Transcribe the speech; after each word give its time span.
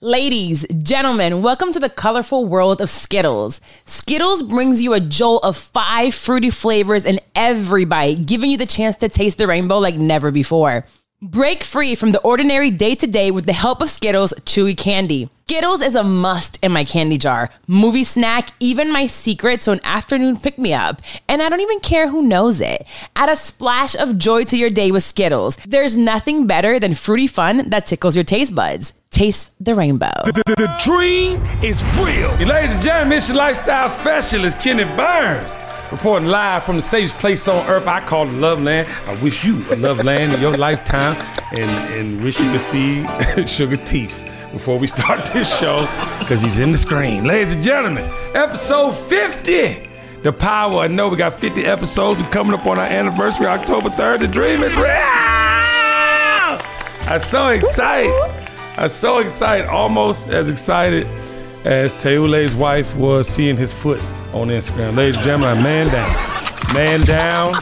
Ladies, 0.00 0.64
gentlemen, 0.80 1.42
welcome 1.42 1.72
to 1.72 1.80
the 1.80 1.88
colorful 1.88 2.44
world 2.44 2.80
of 2.80 2.88
Skittles. 2.88 3.60
Skittles 3.84 4.44
brings 4.44 4.80
you 4.80 4.92
a 4.92 5.00
jolt 5.00 5.42
of 5.42 5.56
five 5.56 6.14
fruity 6.14 6.50
flavors 6.50 7.04
in 7.04 7.18
every 7.34 7.84
bite, 7.84 8.24
giving 8.24 8.48
you 8.48 8.56
the 8.56 8.64
chance 8.64 8.94
to 8.94 9.08
taste 9.08 9.38
the 9.38 9.48
rainbow 9.48 9.80
like 9.80 9.96
never 9.96 10.30
before. 10.30 10.84
Break 11.20 11.64
free 11.64 11.96
from 11.96 12.12
the 12.12 12.20
ordinary 12.20 12.70
day 12.70 12.94
to 12.94 13.08
day 13.08 13.32
with 13.32 13.46
the 13.46 13.52
help 13.52 13.82
of 13.82 13.90
Skittles 13.90 14.32
Chewy 14.42 14.76
Candy. 14.76 15.30
Skittles 15.48 15.80
is 15.80 15.96
a 15.96 16.04
must 16.04 16.62
in 16.62 16.70
my 16.70 16.84
candy 16.84 17.18
jar, 17.18 17.50
movie 17.66 18.04
snack, 18.04 18.50
even 18.60 18.92
my 18.92 19.08
secret, 19.08 19.62
so 19.62 19.72
an 19.72 19.80
afternoon 19.82 20.36
pick 20.36 20.58
me 20.58 20.74
up. 20.74 21.02
And 21.28 21.42
I 21.42 21.48
don't 21.48 21.60
even 21.60 21.80
care 21.80 22.08
who 22.08 22.22
knows 22.22 22.60
it. 22.60 22.86
Add 23.16 23.30
a 23.30 23.34
splash 23.34 23.96
of 23.96 24.16
joy 24.16 24.44
to 24.44 24.56
your 24.56 24.70
day 24.70 24.92
with 24.92 25.02
Skittles. 25.02 25.56
There's 25.66 25.96
nothing 25.96 26.46
better 26.46 26.78
than 26.78 26.94
fruity 26.94 27.26
fun 27.26 27.70
that 27.70 27.86
tickles 27.86 28.14
your 28.14 28.24
taste 28.24 28.54
buds. 28.54 28.92
Taste 29.10 29.52
the 29.64 29.74
rainbow. 29.74 30.12
The, 30.24 30.32
the, 30.32 30.54
the 30.56 30.74
dream 30.84 31.42
is 31.64 31.82
real. 31.98 32.30
Ladies 32.46 32.74
and 32.74 32.84
gentlemen, 32.84 33.18
it's 33.18 33.28
your 33.28 33.38
lifestyle 33.38 33.88
specialist, 33.88 34.60
Kenny 34.60 34.84
Burns. 34.84 35.56
Reporting 35.90 36.28
live 36.28 36.62
from 36.64 36.76
the 36.76 36.82
safest 36.82 37.14
place 37.18 37.48
on 37.48 37.66
earth 37.66 37.86
I 37.86 38.00
call 38.00 38.26
the 38.26 38.32
Love 38.32 38.62
Land. 38.62 38.86
I 39.06 39.20
wish 39.22 39.44
you 39.44 39.64
a 39.72 39.76
Love 39.76 40.04
Land 40.04 40.34
in 40.34 40.40
your 40.40 40.54
lifetime 40.56 41.16
and, 41.58 41.70
and 41.94 42.22
wish 42.22 42.38
you 42.38 42.50
could 42.52 42.60
see 42.60 43.06
Sugar 43.46 43.78
Teeth 43.78 44.22
before 44.52 44.78
we 44.78 44.86
start 44.86 45.24
this 45.32 45.58
show 45.58 45.80
because 46.18 46.42
he's 46.42 46.58
in 46.58 46.72
the 46.72 46.78
screen. 46.78 47.24
Ladies 47.24 47.54
and 47.54 47.62
gentlemen, 47.62 48.04
episode 48.34 48.92
50. 48.92 49.88
The 50.22 50.32
power. 50.32 50.80
I 50.80 50.88
know 50.88 51.08
we 51.08 51.16
got 51.16 51.32
50 51.34 51.64
episodes 51.64 52.20
coming 52.28 52.52
up 52.52 52.66
on 52.66 52.78
our 52.78 52.84
anniversary, 52.84 53.46
October 53.46 53.88
3rd. 53.88 54.20
The 54.20 54.28
dream 54.28 54.62
is 54.62 54.74
real. 54.76 54.84
I'm 57.10 57.22
so 57.22 57.48
excited. 57.48 58.37
I'm 58.78 58.88
so 58.88 59.18
excited, 59.18 59.66
almost 59.66 60.28
as 60.28 60.48
excited 60.48 61.04
as 61.64 61.92
Teule's 62.00 62.54
wife 62.54 62.94
was 62.94 63.28
seeing 63.28 63.56
his 63.56 63.72
foot 63.72 64.00
on 64.32 64.48
Instagram. 64.48 64.96
Ladies 64.96 65.16
and 65.16 65.24
gentlemen, 65.24 65.64
man 65.64 65.88
down. 65.88 66.08
Man 66.74 67.00
down. 67.00 67.52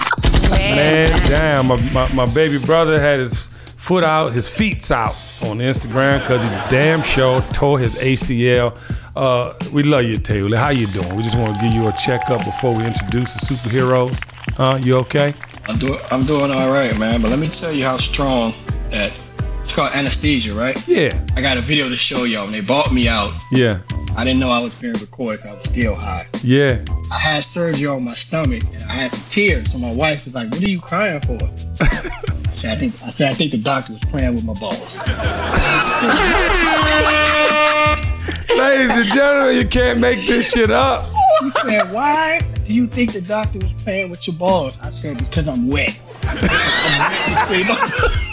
Man 0.51 1.31
down. 1.31 1.67
My, 1.69 1.81
my, 1.93 2.13
my 2.13 2.35
baby 2.35 2.59
brother 2.67 3.01
had 3.01 3.19
his 3.19 3.35
foot 3.35 4.05
out, 4.05 4.35
his 4.35 4.47
feet's 4.47 4.91
out 4.91 5.15
on 5.47 5.57
Instagram 5.57 6.21
because 6.21 6.43
he 6.43 6.55
damn 6.69 7.03
sure 7.03 7.41
tore 7.55 7.79
his 7.79 7.97
ACL. 7.97 8.77
Uh, 9.17 9.55
we 9.73 9.85
love 9.85 10.05
you, 10.05 10.17
Taylor. 10.17 10.59
How 10.59 10.69
you 10.69 10.87
doing? 10.89 11.17
We 11.17 11.23
just 11.23 11.39
want 11.39 11.57
to 11.57 11.65
give 11.65 11.73
you 11.73 11.89
a 11.89 11.93
checkup 11.93 12.45
before 12.45 12.75
we 12.75 12.85
introduce 12.85 13.33
the 13.33 13.55
superhero. 13.55 14.15
Huh? 14.59 14.79
You 14.83 14.99
okay? 14.99 15.33
I'm 15.67 15.79
doing 15.79 15.99
I'm 16.11 16.25
doing 16.25 16.51
all 16.51 16.71
right, 16.71 16.97
man. 16.99 17.23
But 17.23 17.31
let 17.31 17.39
me 17.39 17.49
tell 17.49 17.73
you 17.73 17.85
how 17.85 17.97
strong 17.97 18.53
that 18.91 19.26
it's 19.67 19.75
called 19.75 19.93
anesthesia, 19.95 20.55
right? 20.55 20.77
Yeah. 20.87 21.11
I 21.35 21.43
got 21.43 21.57
a 21.57 21.61
video 21.61 21.89
to 21.89 21.97
show 21.97 22.23
y'all. 22.23 22.45
When 22.45 22.53
they 22.53 22.61
bought 22.61 22.93
me 22.93 23.09
out, 23.09 23.33
Yeah. 23.51 23.81
I 24.17 24.23
didn't 24.23 24.39
know 24.39 24.49
I 24.49 24.63
was 24.63 24.77
being 24.77 24.93
recorded. 24.95 25.45
I 25.45 25.55
was 25.55 25.65
still 25.65 25.97
high. 25.97 26.29
Yeah. 26.45 26.85
I 27.13 27.19
had 27.19 27.43
surgery 27.43 27.89
on 27.89 28.05
my 28.05 28.15
stomach 28.15 28.63
and 28.63 28.85
I 28.85 28.93
had 28.93 29.11
some 29.11 29.29
tears. 29.29 29.73
So 29.73 29.81
my 29.81 29.93
wife 29.93 30.25
was 30.25 30.37
like, 30.37 30.53
"What 30.53 30.63
are 30.63 30.71
you 30.71 30.79
crying 30.79 31.19
for?" 31.19 31.35
I 31.81 32.55
said, 32.55 32.77
"I 32.77 32.79
think 32.79 32.95
I 32.95 33.11
said 33.11 33.33
I 33.33 33.35
think 33.35 33.51
the 33.51 33.59
doctor 33.59 33.93
was 33.93 34.05
playing 34.05 34.37
with 34.37 34.45
my 34.45 34.55
balls." 34.55 34.99
Ladies 38.57 38.91
and 38.91 39.05
gentlemen, 39.15 39.57
you 39.57 39.67
can't 39.67 39.99
make 39.99 40.21
this 40.21 40.53
shit 40.53 40.71
up. 40.71 41.03
She 41.41 41.51
said, 41.51 41.93
"Why 41.93 42.41
do 42.65 42.73
you 42.73 42.87
think 42.87 43.15
the 43.15 43.21
doctor 43.21 43.59
was 43.59 43.73
playing 43.73 44.11
with 44.11 44.29
your 44.29 44.37
balls?" 44.37 44.79
I 44.81 44.91
said, 44.91 45.19
"Because 45.19 45.49
I'm 45.49 45.67
wet." 45.67 45.99
I'm 46.23 47.51
wet 47.51 48.26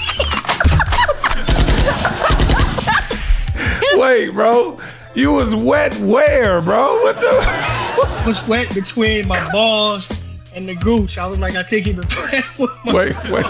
Wait, 4.04 4.32
bro. 4.32 4.78
You 5.16 5.32
was 5.32 5.56
wet 5.56 5.98
where, 6.00 6.62
bro? 6.62 7.02
What 7.04 7.16
the? 7.22 8.24
was 8.28 8.46
wet 8.50 8.68
between 8.76 9.26
my 9.30 9.52
balls 9.54 10.10
and 10.54 10.68
the 10.68 10.76
gooch. 10.76 11.18
I 11.18 11.26
was 11.26 11.40
like, 11.40 11.56
I 11.56 11.64
think 11.64 11.86
he 11.86 11.94
been 11.94 12.06
playing 12.10 12.44
with 12.60 12.70
my 12.84 12.94
Wait, 12.94 13.16
wait. 13.32 13.46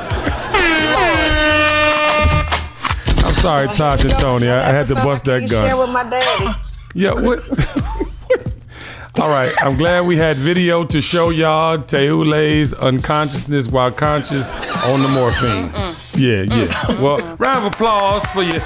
I'm 3.17 3.33
sorry, 3.33 3.67
Tasha 3.69 4.16
Tony. 4.22 4.47
I, 4.47 4.59
I 4.59 4.72
had 4.72 4.85
to 4.89 4.95
bust 4.95 5.25
that 5.25 5.50
Share 5.50 5.69
gun. 5.69 5.79
with 5.79 5.89
my 5.89 6.07
daddy. 6.07 6.47
Yeah, 6.95 7.13
what? 7.13 7.39
All 9.19 9.29
right, 9.29 9.51
I'm 9.61 9.75
glad 9.78 10.05
we 10.05 10.16
had 10.16 10.38
video 10.38 10.85
to 10.85 11.01
show 11.01 11.31
y'all 11.31 11.79
Teule's 11.79 12.75
unconsciousness 12.75 13.67
while 13.69 13.91
conscious 13.91 14.45
on 14.88 15.01
the 15.01 15.07
morphine. 15.07 15.72
Yeah, 16.16 16.44
yeah. 16.44 17.01
Well, 17.01 17.17
round 17.38 17.66
of 17.66 17.73
applause 17.73 18.23
for 18.28 18.44
your 18.44 18.61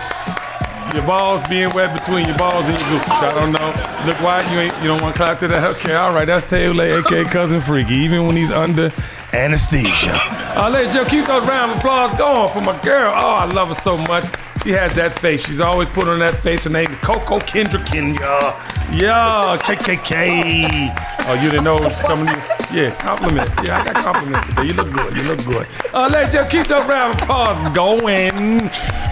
your 0.94 1.06
balls 1.06 1.44
being 1.48 1.74
wet 1.74 1.94
between 1.94 2.25
your 2.25 2.38
balls 2.38 2.68
and 2.68 2.78
your 2.80 2.90
gooch. 2.90 3.09
I 3.09 3.31
don't 3.34 3.52
know. 3.52 3.70
Look 4.06 4.22
why 4.22 4.42
you 4.52 4.59
ain't 4.59 4.75
you 4.81 4.88
don't 4.90 5.02
want 5.02 5.16
to 5.16 5.24
clap 5.24 5.38
to 5.40 5.48
that. 5.48 5.75
Okay, 5.78 5.96
all 5.96 6.14
right. 6.14 6.25
That's 6.25 6.46
Teule, 6.46 6.90
aka 6.90 7.24
Cousin 7.25 7.59
Freaky, 7.59 7.96
even 7.96 8.25
when 8.25 8.36
he's 8.36 8.52
under 8.52 8.92
anesthesia. 9.34 10.14
Uh, 10.56 10.70
ladies 10.70 10.94
keep 11.09 11.25
those 11.25 11.46
round 11.48 11.72
of 11.72 11.78
applause 11.78 12.12
going 12.18 12.50
for 12.50 12.62
my 12.62 12.80
girl. 12.81 13.14
Oh, 13.16 13.36
I 13.36 13.46
love 13.46 13.70
her 13.70 13.74
so 13.74 13.98
much. 13.98 14.24
She 14.63 14.72
has 14.72 14.95
that 14.95 15.18
face. 15.19 15.45
She's 15.45 15.62
always 15.62 15.88
put 15.90 16.07
on 16.07 16.19
that 16.19 16.35
face. 16.35 16.63
Her 16.66 16.69
name 16.69 16.91
is 16.91 17.00
Coco 17.00 17.40
Kendrickin, 17.40 18.19
y'all. 18.19 18.59
Yeah, 18.91 19.57
KKK. 19.62 20.94
Oh, 21.28 21.34
you 21.41 21.50
didn't 21.50 21.66
know 21.66 21.78
it 21.78 21.84
was 21.84 22.01
coming 22.01 22.28
in? 22.28 22.41
Yeah, 22.73 22.90
compliments. 22.95 23.56
Yeah, 23.63 23.81
I 23.81 23.85
got 23.85 23.95
compliments 24.03 24.47
today. 24.47 24.66
You 24.68 24.73
look 24.73 24.91
good. 24.91 25.16
You 25.16 25.23
look 25.29 25.45
good. 25.45 25.68
Uh, 25.94 26.06
and 26.06 26.31
gentlemen, 26.31 26.50
keep 26.50 26.68
those 26.68 26.85
round 26.85 27.16
of 27.16 27.22
applause 27.22 27.75
going 27.75 28.69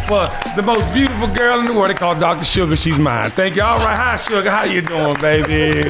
for 0.08 0.26
the 0.56 0.64
most 0.66 0.94
beautiful 0.94 1.28
girl 1.28 1.60
in 1.60 1.66
the 1.66 1.74
world. 1.74 1.90
They 1.90 1.94
call 1.94 2.16
Dr. 2.16 2.46
Sugar. 2.46 2.76
She's 2.76 3.00
mine. 3.00 3.30
Thank 3.32 3.56
you. 3.56 3.64
All 3.64 3.78
right. 3.80 3.96
Hi, 3.96 4.18
Sugar. 4.18 4.50
How 4.50 4.66
you 4.66 4.82
doing, 4.82 5.16
baby? 5.20 5.90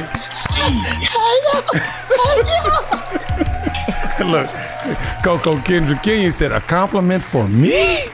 Look, 4.24 4.48
Coco 5.22 5.60
Kendrick 5.60 6.02
King 6.02 6.30
said, 6.30 6.50
a 6.50 6.60
compliment 6.60 7.22
for 7.22 7.46
me? 7.46 8.06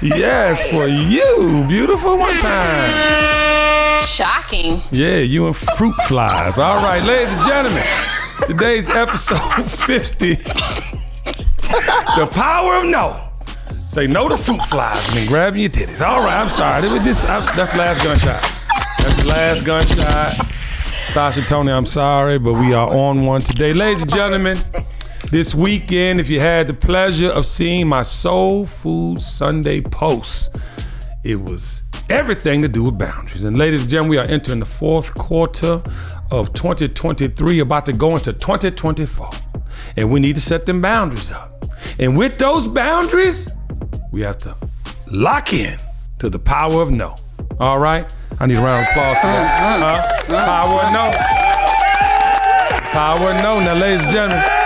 Yes, 0.00 0.68
for 0.68 0.86
you. 0.86 1.64
Beautiful 1.66 2.16
one 2.18 2.32
time. 2.38 4.00
Shocking. 4.06 4.78
Yeah, 4.92 5.16
you 5.18 5.46
and 5.48 5.56
fruit 5.56 5.94
flies. 6.06 6.58
All 6.58 6.76
right, 6.76 7.02
ladies 7.02 7.34
and 7.34 7.44
gentlemen, 7.46 7.82
today's 8.46 8.88
episode 8.88 9.38
50. 9.64 10.34
the 10.36 12.28
power 12.30 12.76
of 12.76 12.84
no. 12.84 13.24
Say 13.88 14.06
no 14.06 14.28
to 14.28 14.36
fruit 14.36 14.62
flies 14.62 15.08
and 15.08 15.16
then 15.16 15.26
grabbing 15.26 15.62
your 15.62 15.70
titties. 15.70 16.00
All 16.00 16.18
right, 16.18 16.40
I'm 16.40 16.48
sorry. 16.48 16.86
It 16.86 16.92
was 16.92 17.02
just, 17.02 17.24
I, 17.24 17.40
that's 17.56 17.72
the 17.72 17.78
last 17.78 18.04
gunshot. 18.04 18.40
That's 18.98 19.22
the 19.22 19.28
last 19.28 19.64
gunshot. 19.64 20.46
Sasha 21.12 21.42
Tony, 21.42 21.72
I'm 21.72 21.86
sorry, 21.86 22.38
but 22.38 22.52
we 22.52 22.72
are 22.74 22.88
on 22.88 23.24
one 23.26 23.40
today. 23.42 23.72
Ladies 23.72 24.02
and 24.02 24.12
gentlemen, 24.12 24.58
this 25.30 25.54
weekend, 25.54 26.20
if 26.20 26.30
you 26.30 26.40
had 26.40 26.66
the 26.66 26.74
pleasure 26.74 27.28
of 27.28 27.44
seeing 27.44 27.86
my 27.86 28.02
Soul 28.02 28.64
Food 28.64 29.20
Sunday 29.20 29.80
post, 29.80 30.56
it 31.24 31.40
was 31.40 31.82
everything 32.08 32.62
to 32.62 32.68
do 32.68 32.84
with 32.84 32.98
boundaries. 32.98 33.44
And 33.44 33.58
ladies 33.58 33.82
and 33.82 33.90
gentlemen, 33.90 34.10
we 34.10 34.18
are 34.18 34.24
entering 34.24 34.60
the 34.60 34.66
fourth 34.66 35.14
quarter 35.14 35.82
of 36.30 36.52
2023, 36.52 37.60
about 37.60 37.86
to 37.86 37.92
go 37.92 38.16
into 38.16 38.32
2024. 38.32 39.30
And 39.96 40.10
we 40.10 40.20
need 40.20 40.34
to 40.36 40.40
set 40.40 40.66
them 40.66 40.80
boundaries 40.80 41.30
up. 41.30 41.66
And 41.98 42.16
with 42.16 42.38
those 42.38 42.66
boundaries, 42.66 43.50
we 44.10 44.22
have 44.22 44.38
to 44.38 44.56
lock 45.10 45.52
in 45.52 45.78
to 46.18 46.30
the 46.30 46.38
power 46.38 46.80
of 46.80 46.90
no. 46.90 47.14
All 47.60 47.78
right? 47.78 48.12
I 48.40 48.46
need 48.46 48.58
a 48.58 48.62
round 48.62 48.84
of 48.84 48.90
applause 48.90 49.18
for 49.18 49.26
that. 49.26 50.24
Huh? 50.26 50.44
Power 50.46 50.82
no. 50.92 51.10
Power 52.92 53.34
no. 53.42 53.60
Now, 53.60 53.74
ladies 53.74 54.00
and 54.02 54.10
gentlemen, 54.12 54.57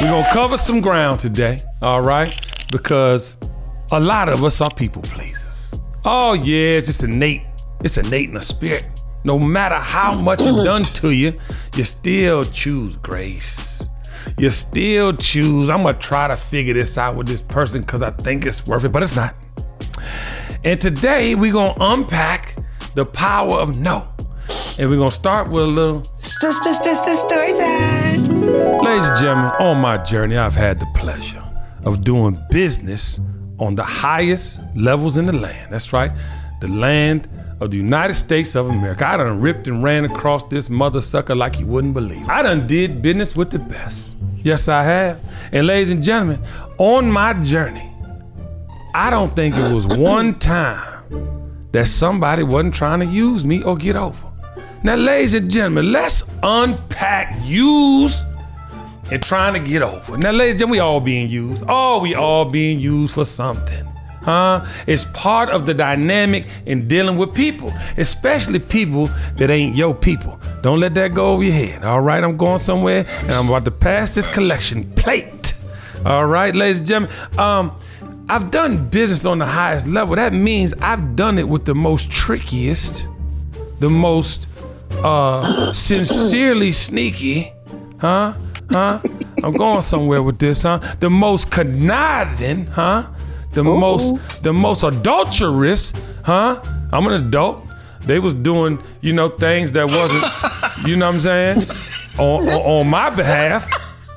we're 0.00 0.08
gonna 0.10 0.32
cover 0.32 0.56
some 0.56 0.80
ground 0.80 1.20
today, 1.20 1.60
all 1.82 2.00
right? 2.02 2.34
Because 2.72 3.36
a 3.92 4.00
lot 4.00 4.28
of 4.28 4.42
us 4.44 4.60
are 4.60 4.70
people 4.72 5.02
pleasers. 5.02 5.74
Oh 6.04 6.32
yeah, 6.34 6.76
it's 6.78 6.86
just 6.86 7.02
innate. 7.02 7.42
It's 7.84 7.98
innate 7.98 8.28
in 8.28 8.34
the 8.34 8.40
spirit. 8.40 8.84
No 9.24 9.38
matter 9.38 9.74
how 9.76 10.20
much 10.22 10.40
is 10.40 10.56
done 10.64 10.82
to 10.82 11.10
you, 11.10 11.38
you 11.76 11.84
still 11.84 12.44
choose 12.44 12.96
grace. 12.96 13.86
You 14.38 14.48
still 14.50 15.14
choose, 15.16 15.68
I'm 15.68 15.82
gonna 15.82 15.98
try 15.98 16.28
to 16.28 16.36
figure 16.36 16.72
this 16.74 16.96
out 16.96 17.16
with 17.16 17.26
this 17.26 17.42
person 17.42 17.82
because 17.82 18.02
I 18.02 18.10
think 18.10 18.46
it's 18.46 18.66
worth 18.66 18.84
it, 18.84 18.92
but 18.92 19.02
it's 19.02 19.16
not. 19.16 19.36
And 20.64 20.80
today 20.80 21.34
we're 21.34 21.52
gonna 21.52 21.74
unpack 21.80 22.56
the 22.94 23.04
power 23.04 23.56
of 23.58 23.78
no. 23.78 24.08
And 24.78 24.88
we're 24.88 24.96
gonna 24.98 25.10
start 25.10 25.50
with 25.50 25.62
a 25.64 25.66
little 25.66 26.02
St- 26.16 26.52
st- 26.54 26.76
st- 26.76 26.96
st- 26.96 27.18
Story 27.18 27.52
time. 27.52 28.09
Ladies 28.40 29.06
and 29.06 29.18
gentlemen, 29.18 29.52
on 29.60 29.78
my 29.82 29.98
journey, 29.98 30.38
I've 30.38 30.54
had 30.54 30.80
the 30.80 30.86
pleasure 30.94 31.42
of 31.84 32.02
doing 32.02 32.38
business 32.50 33.20
on 33.58 33.74
the 33.74 33.82
highest 33.82 34.60
levels 34.74 35.18
in 35.18 35.26
the 35.26 35.32
land. 35.32 35.70
That's 35.70 35.92
right, 35.92 36.10
the 36.62 36.68
land 36.68 37.28
of 37.60 37.70
the 37.70 37.76
United 37.76 38.14
States 38.14 38.54
of 38.54 38.70
America. 38.70 39.06
I 39.06 39.18
done 39.18 39.42
ripped 39.42 39.68
and 39.68 39.82
ran 39.82 40.06
across 40.06 40.42
this 40.44 40.70
mother 40.70 41.02
sucker 41.02 41.34
like 41.34 41.60
you 41.60 41.66
wouldn't 41.66 41.92
believe. 41.92 42.26
I 42.30 42.40
done 42.40 42.66
did 42.66 43.02
business 43.02 43.36
with 43.36 43.50
the 43.50 43.58
best. 43.58 44.16
Yes, 44.42 44.68
I 44.68 44.84
have. 44.84 45.20
And 45.52 45.66
ladies 45.66 45.90
and 45.90 46.02
gentlemen, 46.02 46.42
on 46.78 47.12
my 47.12 47.34
journey, 47.34 47.92
I 48.94 49.10
don't 49.10 49.36
think 49.36 49.54
it 49.54 49.74
was 49.74 49.86
one 49.86 50.38
time 50.38 51.66
that 51.72 51.86
somebody 51.88 52.42
wasn't 52.42 52.72
trying 52.72 53.00
to 53.00 53.06
use 53.06 53.44
me 53.44 53.62
or 53.62 53.76
get 53.76 53.96
over. 53.96 54.26
Now, 54.82 54.94
ladies 54.94 55.34
and 55.34 55.50
gentlemen, 55.50 55.92
let's 55.92 56.24
unpack 56.42 57.36
use 57.44 58.24
and 59.10 59.22
trying 59.22 59.54
to 59.54 59.60
get 59.60 59.82
over. 59.82 60.16
Now, 60.16 60.30
ladies 60.30 60.52
and 60.52 60.60
gentlemen, 60.60 60.72
we 60.72 60.80
all 60.80 61.00
being 61.00 61.28
used. 61.28 61.64
Oh, 61.68 62.00
we 62.00 62.14
all 62.14 62.44
being 62.44 62.80
used 62.80 63.14
for 63.14 63.24
something. 63.24 63.86
Huh? 64.22 64.66
It's 64.86 65.06
part 65.06 65.48
of 65.48 65.66
the 65.66 65.72
dynamic 65.72 66.46
in 66.66 66.86
dealing 66.86 67.16
with 67.16 67.34
people, 67.34 67.72
especially 67.96 68.58
people 68.58 69.08
that 69.36 69.50
ain't 69.50 69.76
your 69.76 69.94
people. 69.94 70.38
Don't 70.62 70.78
let 70.78 70.94
that 70.94 71.14
go 71.14 71.32
over 71.32 71.42
your 71.42 71.54
head. 71.54 71.84
All 71.84 72.00
right, 72.00 72.22
I'm 72.22 72.36
going 72.36 72.58
somewhere 72.58 73.06
and 73.22 73.30
I'm 73.30 73.48
about 73.48 73.64
to 73.64 73.70
pass 73.70 74.14
this 74.14 74.26
collection 74.32 74.84
plate. 74.92 75.54
All 76.04 76.26
right, 76.26 76.54
ladies 76.54 76.80
and 76.80 76.88
gentlemen. 76.88 77.38
Um, 77.38 77.76
I've 78.28 78.50
done 78.50 78.88
business 78.88 79.26
on 79.26 79.38
the 79.38 79.46
highest 79.46 79.88
level. 79.88 80.14
That 80.14 80.32
means 80.32 80.72
I've 80.74 81.16
done 81.16 81.38
it 81.38 81.48
with 81.48 81.64
the 81.64 81.74
most 81.74 82.10
trickiest, 82.10 83.08
the 83.80 83.90
most 83.90 84.46
uh, 85.02 85.42
sincerely 85.72 86.72
sneaky, 86.72 87.52
huh? 87.98 88.34
Huh? 88.70 88.98
I'm 89.42 89.52
going 89.52 89.82
somewhere 89.82 90.22
with 90.22 90.38
this, 90.38 90.62
huh? 90.62 90.78
The 91.00 91.10
most 91.10 91.50
conniving, 91.50 92.66
huh? 92.66 93.08
The 93.52 93.64
most, 93.64 94.42
the 94.42 94.52
most 94.52 94.84
adulterous, 94.84 95.92
huh? 96.24 96.62
I'm 96.92 97.06
an 97.06 97.14
adult. 97.14 97.66
They 98.02 98.18
was 98.18 98.34
doing, 98.34 98.82
you 99.00 99.12
know, 99.12 99.28
things 99.28 99.72
that 99.72 99.86
wasn't, 99.86 100.86
you 100.88 100.96
know 100.96 101.06
what 101.06 101.16
I'm 101.16 101.20
saying, 101.20 101.58
on, 102.18 102.48
on, 102.48 102.80
on 102.80 102.88
my 102.88 103.10
behalf, 103.10 103.68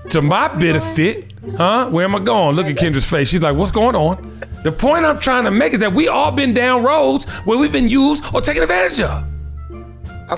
to 0.09 0.21
my 0.21 0.47
benefit, 0.47 1.33
huh? 1.57 1.89
Where 1.89 2.05
am 2.05 2.15
I 2.15 2.19
going? 2.19 2.55
Look 2.55 2.67
at 2.67 2.75
Kendra's 2.75 3.05
face. 3.05 3.27
She's 3.29 3.41
like, 3.41 3.55
what's 3.55 3.71
going 3.71 3.95
on? 3.95 4.39
The 4.63 4.71
point 4.71 5.03
I'm 5.03 5.19
trying 5.19 5.43
to 5.43 5.51
make 5.51 5.73
is 5.73 5.79
that 5.79 5.91
we 5.91 6.07
all 6.07 6.31
been 6.31 6.53
down 6.53 6.83
roads 6.83 7.25
where 7.45 7.57
we've 7.57 7.71
been 7.71 7.89
used 7.89 8.23
or 8.33 8.39
taken 8.39 8.63
advantage 8.63 9.01
of. 9.01 9.32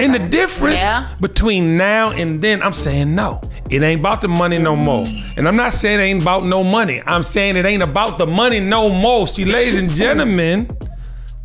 And 0.02 0.14
the 0.14 0.20
difference 0.20 0.78
Yeah. 0.78 1.08
between 1.20 1.78
now 1.78 2.12
and 2.12 2.42
then, 2.42 2.62
I'm 2.62 2.74
saying 2.74 3.14
no. 3.16 3.42
It 3.70 3.82
ain't 3.82 4.00
about 4.00 4.22
the 4.22 4.28
money 4.28 4.58
no 4.58 4.76
more. 4.76 5.08
And 5.38 5.48
I'm 5.48 5.56
not 5.56 5.74
saying 5.74 6.00
it 6.00 6.04
ain't 6.04 6.22
about 6.22 6.46
no 6.46 6.64
money. 6.64 7.02
I'm 7.06 7.24
saying 7.24 7.58
it 7.58 7.66
ain't 7.66 7.84
about 7.84 8.18
the 8.18 8.28
money 8.28 8.60
no 8.60 8.90
more. 8.90 9.28
See, 9.28 9.46
ladies 9.46 9.80
and 9.80 9.90
gentlemen, 9.90 10.70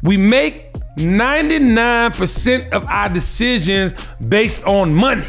we 0.03 0.17
make 0.17 0.73
99% 0.97 2.73
of 2.73 2.85
our 2.87 3.09
decisions 3.09 3.95
based 4.29 4.65
on 4.65 4.95
money. 4.95 5.27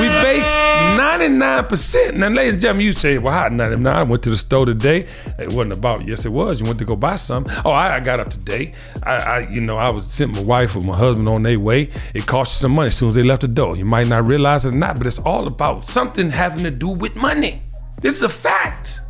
We 0.00 0.08
base 0.22 0.50
99%. 0.98 2.14
Now, 2.14 2.28
ladies 2.28 2.54
and 2.54 2.62
gentlemen, 2.62 2.86
you 2.86 2.92
say, 2.92 3.18
well, 3.18 3.32
how 3.32 3.48
99? 3.48 3.94
I 3.94 4.02
went 4.02 4.22
to 4.24 4.30
the 4.30 4.36
store 4.36 4.66
today. 4.66 5.06
It 5.38 5.52
wasn't 5.52 5.74
about, 5.74 6.04
yes, 6.04 6.24
it 6.24 6.30
was. 6.30 6.60
You 6.60 6.66
went 6.66 6.78
to 6.80 6.84
go 6.84 6.96
buy 6.96 7.16
something. 7.16 7.54
Oh, 7.64 7.70
I, 7.70 7.96
I 7.96 8.00
got 8.00 8.18
up 8.18 8.28
today. 8.30 8.72
I, 9.04 9.14
I, 9.14 9.48
you 9.48 9.60
know, 9.60 9.76
I 9.76 9.90
was 9.90 10.12
sent 10.12 10.32
my 10.32 10.42
wife 10.42 10.74
or 10.74 10.80
my 10.80 10.96
husband 10.96 11.28
on 11.28 11.44
their 11.44 11.60
way. 11.60 11.90
It 12.12 12.26
cost 12.26 12.54
you 12.54 12.62
some 12.62 12.72
money 12.72 12.88
as 12.88 12.96
soon 12.96 13.10
as 13.10 13.14
they 13.14 13.22
left 13.22 13.42
the 13.42 13.48
door. 13.48 13.76
You 13.76 13.84
might 13.84 14.08
not 14.08 14.26
realize 14.26 14.64
it 14.64 14.74
or 14.74 14.76
not, 14.76 14.98
but 14.98 15.06
it's 15.06 15.20
all 15.20 15.46
about 15.46 15.86
something 15.86 16.30
having 16.30 16.64
to 16.64 16.70
do 16.72 16.88
with 16.88 17.14
money. 17.14 17.62
This 18.00 18.16
is 18.16 18.22
a 18.22 18.28
fact. 18.28 19.00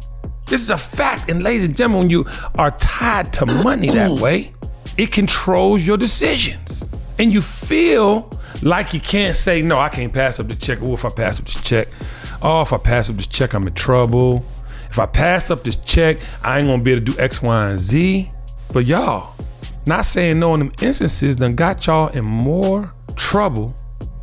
This 0.46 0.60
is 0.60 0.70
a 0.70 0.76
fact. 0.76 1.30
And 1.30 1.42
ladies 1.42 1.64
and 1.64 1.76
gentlemen, 1.76 2.00
when 2.00 2.10
you 2.10 2.26
are 2.56 2.70
tied 2.72 3.32
to 3.34 3.46
money 3.62 3.88
that 3.90 4.20
way, 4.22 4.52
it 4.98 5.12
controls 5.12 5.86
your 5.86 5.96
decisions. 5.96 6.88
And 7.18 7.32
you 7.32 7.40
feel 7.40 8.30
like 8.62 8.92
you 8.92 9.00
can't 9.00 9.36
say, 9.36 9.62
no, 9.62 9.78
I 9.78 9.88
can't 9.88 10.12
pass 10.12 10.40
up 10.40 10.48
the 10.48 10.56
check. 10.56 10.78
Oh, 10.82 10.94
if 10.94 11.04
I 11.04 11.10
pass 11.10 11.38
up 11.38 11.46
this 11.46 11.62
check, 11.62 11.88
oh, 12.42 12.62
if 12.62 12.72
I 12.72 12.78
pass 12.78 13.08
up 13.10 13.16
this 13.16 13.26
check, 13.26 13.54
I'm 13.54 13.66
in 13.66 13.74
trouble. 13.74 14.44
If 14.90 14.98
I 14.98 15.06
pass 15.06 15.50
up 15.50 15.64
this 15.64 15.76
check, 15.76 16.18
I 16.42 16.58
ain't 16.58 16.68
gonna 16.68 16.82
be 16.82 16.92
able 16.92 17.04
to 17.04 17.12
do 17.12 17.18
X, 17.18 17.42
Y, 17.42 17.70
and 17.70 17.78
Z. 17.78 18.30
But 18.72 18.86
y'all, 18.86 19.34
not 19.86 20.04
saying 20.04 20.40
no 20.40 20.54
in 20.54 20.60
them 20.60 20.72
instances 20.80 21.36
done 21.36 21.54
got 21.54 21.86
y'all 21.86 22.08
in 22.08 22.24
more 22.24 22.92
trouble 23.16 23.74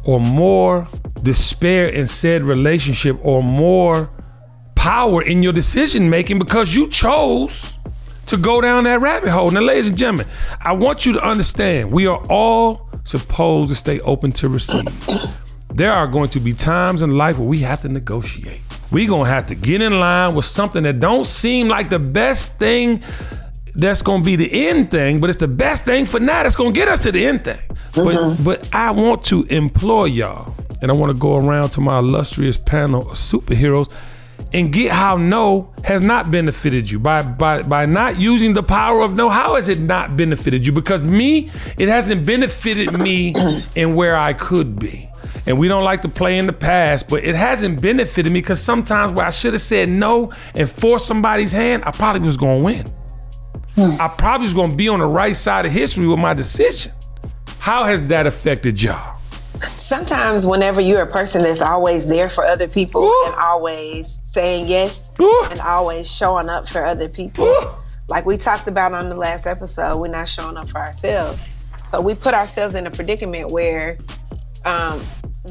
or 0.06 0.20
more 0.20 0.88
despair 1.24 1.88
in 1.88 2.08
said 2.08 2.42
relationship 2.42 3.18
or 3.22 3.44
more 3.44 4.10
power 4.76 5.22
in 5.22 5.44
your 5.44 5.54
decision 5.54 6.10
making 6.10 6.40
because 6.40 6.74
you 6.74 6.88
chose 6.90 7.78
to 8.32 8.38
go 8.38 8.62
down 8.62 8.86
that 8.86 9.00
rabbit 9.00 9.30
hole. 9.30 9.52
Now, 9.52 9.62
ladies 9.62 9.88
and 9.88 9.98
gentlemen, 9.98 10.28
I 10.60 10.74
want 10.74 11.06
you 11.06 11.14
to 11.14 11.22
understand 11.22 11.92
we 11.92 12.08
are 12.08 12.22
all 12.30 12.90
supposed 13.04 13.70
to 13.70 13.76
stay 13.76 14.00
open 14.02 14.32
to 14.34 14.50
receive. 14.50 14.88
There 15.70 15.92
are 15.92 16.08
going 16.08 16.30
to 16.30 16.40
be 16.40 16.54
times 16.54 17.02
in 17.02 17.12
life 17.12 17.38
where 17.38 17.48
we 17.48 17.60
have 17.60 17.82
to 17.82 17.90
negotiate. 17.90 18.62
We're 18.92 19.08
gonna 19.08 19.30
have 19.30 19.48
to 19.48 19.56
get 19.56 19.82
in 19.82 20.00
line 20.00 20.36
with 20.36 20.46
something 20.46 20.84
that 20.84 21.00
don't 21.00 21.26
seem 21.26 21.70
like 21.70 21.90
the 21.90 22.00
best 22.00 22.58
thing 22.58 23.02
that's 23.74 24.02
gonna 24.02 24.24
be 24.24 24.36
the 24.36 24.68
end 24.68 24.92
thing, 24.92 25.22
but 25.22 25.30
it's 25.30 25.40
the 25.40 25.48
best 25.48 25.86
thing 25.86 26.06
for 26.06 26.20
now 26.20 26.44
that's 26.44 26.58
gonna 26.58 26.74
get 26.74 26.90
us 26.90 27.04
to 27.04 27.12
the 27.12 27.26
end 27.26 27.46
thing. 27.46 27.60
But 27.96 28.16
mm-hmm. 28.16 28.44
but 28.44 28.68
I 28.74 28.92
want 28.92 29.24
to 29.26 29.44
implore 29.44 30.10
y'all, 30.10 30.54
and 30.82 30.92
I 30.92 30.94
want 30.94 31.12
to 31.12 31.18
go 31.18 31.38
around 31.38 31.70
to 31.72 31.82
my 31.82 32.00
illustrious 32.00 32.58
panel 32.58 33.12
of 33.12 33.18
superheroes 33.18 33.90
and 34.54 34.72
get 34.72 34.92
how 34.92 35.18
no 35.18 35.74
has 35.84 36.02
not 36.02 36.32
benefited 36.32 36.90
you 36.90 37.00
by 37.00 37.22
by 37.24 37.62
by 37.64 37.86
not 37.86 38.20
using 38.20 38.54
the 38.54 38.64
power 38.64 39.02
of 39.02 39.16
no. 39.16 39.30
How 39.30 39.56
has 39.56 39.70
it 39.70 39.80
not 39.80 40.18
benefited 40.18 40.66
you? 40.66 40.72
Because 40.72 41.04
me, 41.04 41.50
it 41.78 41.88
hasn't 41.88 42.26
benefited 42.26 43.02
me 43.02 43.34
in 43.76 43.96
where 43.96 44.16
I 44.18 44.34
could 44.34 44.80
be. 44.80 45.08
And 45.48 45.58
we 45.58 45.68
don't 45.68 45.84
like 45.84 46.04
to 46.04 46.10
play 46.10 46.38
in 46.38 46.46
the 46.46 46.54
past, 46.54 47.08
but 47.10 47.24
it 47.24 47.36
hasn't 47.36 47.82
benefited 47.82 48.32
me 48.32 48.42
because 48.42 48.62
sometimes 48.62 49.12
where 49.12 49.26
I 49.26 49.32
should 49.32 49.54
have 49.54 49.62
said 49.62 49.90
no 49.90 50.32
and 50.54 50.70
forced 50.70 51.08
somebody's 51.08 51.52
hand, 51.52 51.84
I 51.86 51.92
probably 51.92 52.22
was 52.22 52.38
gonna 52.38 52.64
win. 52.64 52.86
Hmm. 53.76 54.00
I 54.00 54.08
probably 54.08 54.46
was 54.46 54.54
gonna 54.54 54.76
be 54.76 54.88
on 54.90 55.00
the 55.00 55.06
right 55.06 55.36
side 55.36 55.66
of 55.66 55.72
history 55.72 56.08
with 56.08 56.20
my 56.20 56.34
decision. 56.34 56.92
How 57.58 57.84
has 57.86 58.06
that 58.08 58.28
affected 58.28 58.82
y'all? 58.82 59.18
Sometimes, 59.78 60.46
whenever 60.46 60.82
you're 60.82 61.04
a 61.04 61.12
person 61.12 61.44
that's 61.44 61.62
always 61.62 62.08
there 62.08 62.30
for 62.30 62.44
other 62.44 62.68
people 62.68 63.04
Ooh. 63.04 63.26
and 63.28 63.36
always 63.36 64.21
saying 64.32 64.66
yes 64.68 65.12
Ooh. 65.20 65.48
and 65.52 65.60
always 65.60 66.10
showing 66.10 66.48
up 66.48 66.68
for 66.68 66.84
other 66.86 67.10
people, 67.10 67.46
Ooh. 67.46 67.70
like 68.08 68.26
we 68.26 68.38
talked 68.38 68.70
about 68.70 68.94
on 68.94 69.10
the 69.10 69.16
last 69.18 69.46
episode, 69.46 69.98
we're 69.98 70.08
not 70.08 70.30
showing 70.30 70.56
up 70.56 70.70
for 70.70 70.80
ourselves. 70.80 71.50
So 71.90 72.00
we 72.00 72.16
put 72.16 72.34
ourselves 72.34 72.76
in 72.76 72.88
a 72.88 72.92
predicament 72.92 73.52
where 73.52 73.98
um, 74.64 75.02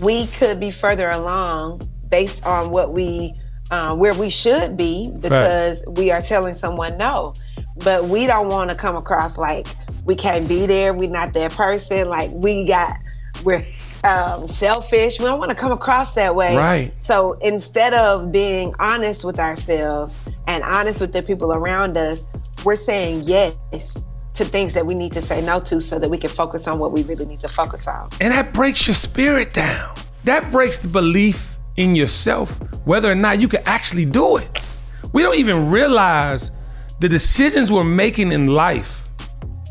we 0.01 0.27
could 0.29 0.59
be 0.59 0.71
further 0.71 1.11
along 1.11 1.87
based 2.09 2.47
on 2.47 2.71
what 2.71 2.93
we 2.93 3.35
um, 3.71 3.99
where 3.99 4.15
we 4.15 4.31
should 4.31 4.77
be 4.77 5.13
because 5.21 5.85
we 5.87 6.11
are 6.11 6.21
telling 6.21 6.55
someone 6.55 6.97
no, 6.99 7.35
but 7.85 8.05
we 8.05 8.27
don't 8.27 8.49
want 8.49 8.71
to 8.71 8.77
come 8.77 8.97
across 8.97 9.39
like 9.39 9.67
we 10.05 10.15
can't 10.17 10.49
be 10.49 10.67
there. 10.67 10.95
We're 10.95 11.11
not 11.11 11.35
that 11.35 11.53
person. 11.53 12.09
Like 12.09 12.31
we 12.33 12.67
got 12.67 12.97
we're 13.45 13.61
um, 14.05 14.47
selfish. 14.47 15.19
We 15.19 15.27
don't 15.27 15.39
want 15.39 15.51
to 15.51 15.57
come 15.57 15.73
across 15.73 16.15
that 16.15 16.35
way. 16.35 16.57
Right. 16.57 17.01
So 17.01 17.35
instead 17.43 17.95
of 17.95 18.31
being 18.33 18.75
honest 18.79 19.25
with 19.25 19.39
ourselves 19.39 20.19
and 20.47 20.63
honest 20.65 21.01
with 21.01 21.13
the 21.13 21.23
people 21.23 21.53
around 21.53 21.97
us, 21.97 22.27
we're 22.65 22.75
saying 22.75 23.23
yes 23.25 23.57
to 24.35 24.45
things 24.45 24.75
that 24.75 24.87
we 24.87 24.95
need 24.95 25.13
to 25.13 25.21
say 25.21 25.43
no 25.43 25.61
to 25.61 25.81
so 25.81 25.99
that 25.99 26.09
we 26.09 26.19
can 26.19 26.31
focus 26.31 26.67
on 26.67 26.79
what 26.79 26.93
we 26.93 27.03
really 27.03 27.27
need 27.27 27.41
to 27.41 27.49
focus 27.49 27.89
on. 27.89 28.11
And 28.21 28.33
that 28.33 28.53
breaks 28.53 28.87
your 28.87 28.95
spirit 28.95 29.53
down. 29.53 29.95
That 30.25 30.51
breaks 30.51 30.79
the 30.79 30.89
belief 30.89 31.57
in 31.77 31.95
yourself, 31.95 32.59
whether 32.87 33.11
or 33.11 33.15
not 33.15 33.41
you 33.41 33.49
can 33.49 33.63
actually 33.65 34.05
do 34.05 34.37
it. 34.37 34.61
We 35.13 35.23
don't 35.23 35.37
even 35.37 35.71
realize 35.71 36.51
the 37.01 37.09
decisions 37.09 37.73
we're 37.73 37.85
making 37.85 38.33
in 38.33 38.47
life, 38.47 39.09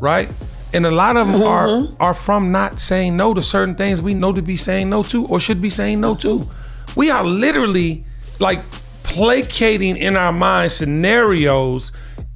right? 0.00 0.28
And 0.72 0.86
a 0.86 0.90
lot 0.90 1.16
of 1.16 1.26
them 1.26 1.42
are 1.42 1.80
are 1.98 2.14
from 2.14 2.52
not 2.52 2.78
saying 2.78 3.16
no 3.16 3.34
to 3.34 3.42
certain 3.42 3.74
things 3.74 4.00
we 4.00 4.14
know 4.14 4.32
to 4.32 4.42
be 4.42 4.56
saying 4.56 4.88
no 4.90 5.02
to 5.04 5.26
or 5.26 5.40
should 5.40 5.60
be 5.60 5.70
saying 5.70 6.00
no 6.00 6.14
to. 6.16 6.48
We 6.96 7.10
are 7.10 7.24
literally 7.24 8.04
like 8.38 8.60
placating 9.02 9.96
in 9.96 10.16
our 10.16 10.32
mind 10.32 10.72
scenarios 10.72 11.92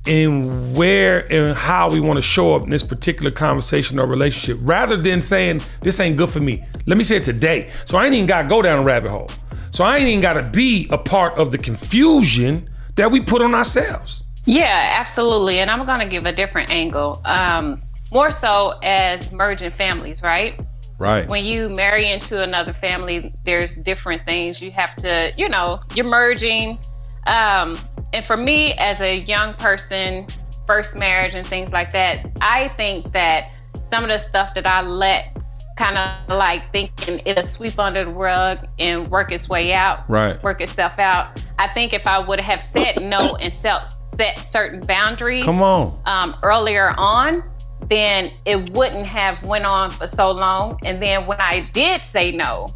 in 0.07 0.75
where 0.75 1.33
and 1.33 1.57
how 1.57 1.89
we 1.89 2.01
want 2.01 2.17
to 2.17 2.23
show 2.23 2.55
up 2.55 2.65
in 2.65 2.71
this 2.71 2.83
particular 2.83 3.31
conversation 3.31 3.99
or 3.99 4.07
relationship 4.07 4.59
rather 4.63 4.97
than 4.97 5.23
saying 5.23 5.63
this 5.81 6.01
ain't 6.01 6.17
good 6.17 6.29
for 6.29 6.41
me. 6.41 6.63
Let 6.87 6.99
me 6.99 7.05
say 7.05 7.17
it 7.17 7.25
today. 7.25 7.71
So 7.85 7.97
I 7.97 8.07
ain't 8.07 8.15
even 8.15 8.27
gotta 8.27 8.49
go 8.49 8.61
down 8.61 8.81
a 8.81 8.83
rabbit 8.83 9.11
hole. 9.11 9.31
So 9.71 9.85
I 9.85 9.97
ain't 9.97 10.09
even 10.09 10.21
gotta 10.21 10.43
be 10.43 10.89
a 10.91 10.99
part 10.99 11.35
of 11.39 11.53
the 11.53 11.59
confusion 11.59 12.69
that 12.97 13.11
we 13.11 13.21
put 13.21 13.43
on 13.43 13.55
ourselves. 13.55 14.25
Yeah, 14.45 14.97
absolutely. 14.99 15.59
And 15.61 15.71
I'm 15.71 15.85
going 15.87 16.01
to 16.01 16.07
give 16.07 16.27
a 16.27 16.33
different 16.33 16.71
angle. 16.71 17.21
Um, 17.25 17.81
more 18.15 18.31
so 18.31 18.75
as 18.83 19.31
merging 19.33 19.73
families, 19.73 20.23
right? 20.23 20.59
Right. 20.99 21.29
When 21.29 21.45
you 21.45 21.69
marry 21.69 22.11
into 22.13 22.41
another 22.41 22.73
family, 22.73 23.35
there's 23.45 23.75
different 23.77 24.25
things 24.25 24.63
you 24.63 24.71
have 24.71 24.95
to, 24.97 25.33
you 25.37 25.49
know, 25.49 25.81
you're 25.95 26.07
merging. 26.07 26.79
Um, 27.27 27.77
and 28.13 28.25
for 28.25 28.37
me, 28.37 28.75
as 28.75 29.01
a 29.01 29.19
young 29.19 29.55
person, 29.55 30.29
first 30.67 30.97
marriage 30.97 31.35
and 31.35 31.45
things 31.45 31.73
like 31.73 31.91
that, 31.93 32.31
I 32.41 32.69
think 32.77 33.11
that 33.13 33.53
some 33.83 34.05
of 34.05 34.09
the 34.11 34.19
stuff 34.19 34.55
that 34.55 34.67
I 34.67 34.83
let 34.83 35.37
kind 35.77 35.99
of 35.99 36.29
like 36.37 36.71
thinking 36.71 37.21
it'll 37.27 37.45
sweep 37.45 37.81
under 37.81 38.05
the 38.05 38.11
rug 38.13 38.65
and 38.79 39.09
work 39.09 39.33
its 39.33 39.49
way 39.49 39.73
out, 39.73 40.09
Right. 40.09 40.41
work 40.45 40.61
itself 40.61 41.01
out. 41.01 41.41
I 41.59 41.67
think 41.67 41.93
if 41.93 42.07
I 42.07 42.21
would 42.21 42.39
have 42.41 42.63
said 42.63 43.03
no 43.03 43.37
and 43.41 43.53
set, 43.53 43.93
set 44.01 44.39
certain 44.39 44.79
boundaries 44.81 45.45
Come 45.45 45.61
on. 45.63 46.01
um, 46.07 46.37
earlier 46.45 46.95
on, 46.97 47.43
then 47.89 48.31
it 48.45 48.71
wouldn't 48.71 49.07
have 49.07 49.43
went 49.45 49.65
on 49.65 49.91
for 49.91 50.07
so 50.07 50.31
long. 50.31 50.79
And 50.85 51.01
then 51.01 51.27
when 51.27 51.41
I 51.41 51.69
did 51.73 52.03
say 52.03 52.33
no, 52.33 52.69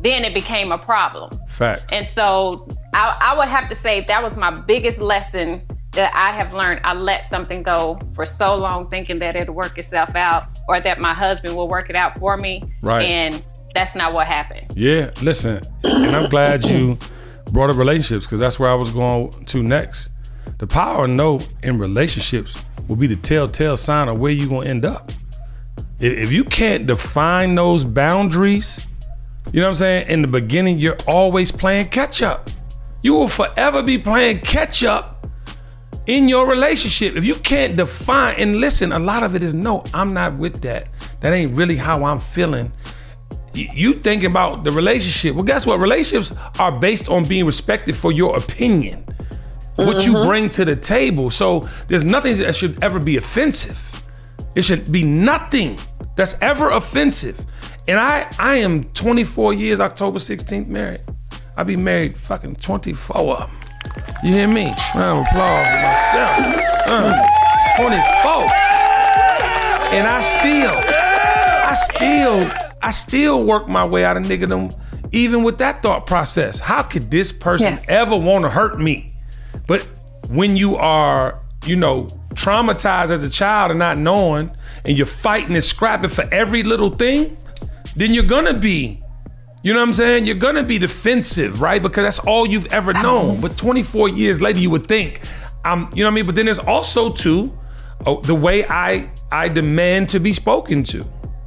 then 0.00 0.24
it 0.24 0.34
became 0.34 0.72
a 0.72 0.78
problem. 0.78 1.30
Facts. 1.48 1.92
And 1.92 2.06
so 2.06 2.68
I, 2.92 3.16
I 3.20 3.36
would 3.36 3.48
have 3.48 3.68
to 3.68 3.74
say 3.74 4.02
that 4.02 4.22
was 4.22 4.36
my 4.36 4.50
biggest 4.50 5.00
lesson 5.00 5.62
that 5.92 6.12
I 6.14 6.32
have 6.32 6.52
learned. 6.52 6.80
I 6.84 6.94
let 6.94 7.24
something 7.24 7.62
go 7.62 7.98
for 8.12 8.26
so 8.26 8.56
long, 8.56 8.88
thinking 8.88 9.18
that 9.20 9.36
it'll 9.36 9.54
work 9.54 9.78
itself 9.78 10.16
out 10.16 10.46
or 10.68 10.80
that 10.80 11.00
my 11.00 11.14
husband 11.14 11.56
will 11.56 11.68
work 11.68 11.88
it 11.88 11.96
out 11.96 12.14
for 12.14 12.36
me. 12.36 12.62
Right. 12.82 13.02
And 13.02 13.44
that's 13.74 13.94
not 13.94 14.12
what 14.12 14.26
happened. 14.26 14.72
Yeah, 14.74 15.10
listen, 15.22 15.60
and 15.84 16.16
I'm 16.16 16.30
glad 16.30 16.64
you 16.64 16.98
brought 17.50 17.70
up 17.70 17.76
relationships 17.76 18.26
because 18.26 18.40
that's 18.40 18.58
where 18.58 18.70
I 18.70 18.74
was 18.74 18.92
going 18.92 19.44
to 19.46 19.62
next. 19.62 20.10
The 20.58 20.66
power 20.66 21.04
of 21.04 21.10
no 21.10 21.40
in 21.62 21.78
relationships 21.78 22.64
will 22.88 22.96
be 22.96 23.06
the 23.06 23.16
telltale 23.16 23.76
sign 23.76 24.08
of 24.08 24.18
where 24.18 24.32
you're 24.32 24.48
gonna 24.48 24.68
end 24.68 24.84
up. 24.84 25.12
If 26.00 26.32
you 26.32 26.44
can't 26.44 26.86
define 26.86 27.54
those 27.54 27.84
boundaries, 27.84 28.80
you 29.52 29.60
know 29.60 29.66
what 29.66 29.70
I'm 29.70 29.76
saying? 29.76 30.08
In 30.08 30.22
the 30.22 30.28
beginning, 30.28 30.78
you're 30.78 30.96
always 31.08 31.52
playing 31.52 31.88
catch 31.88 32.22
up. 32.22 32.50
You 33.02 33.14
will 33.14 33.28
forever 33.28 33.82
be 33.82 33.98
playing 33.98 34.40
catch 34.40 34.82
up 34.84 35.26
in 36.06 36.28
your 36.28 36.46
relationship. 36.46 37.16
If 37.16 37.24
you 37.24 37.34
can't 37.36 37.76
define, 37.76 38.36
and 38.36 38.56
listen, 38.56 38.92
a 38.92 38.98
lot 38.98 39.22
of 39.22 39.34
it 39.34 39.42
is 39.42 39.54
no, 39.54 39.84
I'm 39.94 40.12
not 40.12 40.36
with 40.36 40.60
that. 40.62 40.88
That 41.20 41.32
ain't 41.32 41.52
really 41.52 41.76
how 41.76 42.04
I'm 42.04 42.18
feeling. 42.18 42.72
You 43.54 43.94
thinking 43.94 44.26
about 44.26 44.64
the 44.64 44.72
relationship. 44.72 45.36
Well, 45.36 45.44
guess 45.44 45.64
what? 45.64 45.78
Relationships 45.78 46.36
are 46.58 46.72
based 46.72 47.08
on 47.08 47.24
being 47.24 47.46
respected 47.46 47.94
for 47.94 48.10
your 48.10 48.36
opinion, 48.36 49.06
what 49.76 50.04
you 50.06 50.12
bring 50.24 50.48
to 50.50 50.64
the 50.64 50.76
table. 50.76 51.30
So 51.30 51.68
there's 51.88 52.04
nothing 52.04 52.36
that 52.38 52.54
should 52.54 52.82
ever 52.82 52.98
be 53.00 53.16
offensive. 53.16 54.02
It 54.54 54.62
should 54.62 54.90
be 54.92 55.02
nothing 55.04 55.78
that's 56.16 56.36
ever 56.40 56.70
offensive. 56.70 57.44
And 57.88 57.98
I 57.98 58.26
I 58.38 58.56
am 58.56 58.84
24 58.84 59.52
years, 59.54 59.80
October 59.80 60.18
16th 60.18 60.68
married. 60.68 61.00
I'll 61.56 61.64
be 61.64 61.76
married 61.76 62.14
fucking 62.16 62.56
24 62.56 63.16
of 63.36 63.48
them. 63.50 63.60
You 64.24 64.32
hear 64.32 64.48
me? 64.48 64.72
Round 64.96 65.20
of 65.20 65.26
applause 65.30 65.66
for 65.68 65.82
myself. 65.82 66.38
Uh, 66.86 67.26
24. 67.76 68.50
And 69.92 70.08
I 70.08 70.20
still, 70.22 70.74
I 71.66 71.74
still, 71.94 72.50
I 72.82 72.90
still 72.90 73.44
work 73.44 73.68
my 73.68 73.84
way 73.84 74.04
out 74.04 74.16
of 74.16 74.24
niggerdom, 74.24 74.76
even 75.12 75.42
with 75.44 75.58
that 75.58 75.82
thought 75.82 76.06
process. 76.06 76.58
How 76.58 76.82
could 76.82 77.10
this 77.10 77.30
person 77.30 77.74
Yeah. 77.74 78.00
ever 78.02 78.16
want 78.16 78.44
to 78.44 78.50
hurt 78.50 78.80
me? 78.80 79.10
But 79.66 79.88
when 80.28 80.56
you 80.56 80.76
are, 80.76 81.42
you 81.66 81.76
know, 81.76 82.06
traumatized 82.34 83.10
as 83.10 83.22
a 83.22 83.30
child 83.30 83.70
and 83.70 83.78
not 83.78 83.98
knowing, 83.98 84.50
and 84.84 84.96
you're 84.96 85.06
fighting 85.06 85.54
and 85.54 85.64
scrapping 85.64 86.10
for 86.10 86.24
every 86.32 86.62
little 86.62 86.90
thing, 86.90 87.36
then 87.96 88.12
you're 88.12 88.24
gonna 88.24 88.54
be, 88.54 89.02
you 89.62 89.72
know 89.72 89.78
what 89.78 89.86
I'm 89.86 89.92
saying? 89.92 90.26
You're 90.26 90.36
gonna 90.36 90.62
be 90.62 90.78
defensive, 90.78 91.60
right? 91.60 91.82
Because 91.82 92.04
that's 92.04 92.18
all 92.20 92.46
you've 92.46 92.66
ever 92.72 92.92
known. 92.94 93.40
But 93.40 93.56
24 93.56 94.10
years 94.10 94.42
later, 94.42 94.58
you 94.58 94.70
would 94.70 94.86
think, 94.86 95.20
I'm, 95.64 95.88
you 95.94 96.02
know 96.02 96.10
what 96.10 96.12
I 96.12 96.14
mean? 96.16 96.26
But 96.26 96.34
then 96.34 96.44
there's 96.44 96.58
also 96.58 97.12
too, 97.12 97.52
oh, 98.04 98.20
the 98.20 98.34
way 98.34 98.66
I 98.66 99.10
I 99.32 99.48
demand 99.48 100.10
to 100.10 100.20
be 100.20 100.32
spoken 100.32 100.82
to 100.84 101.04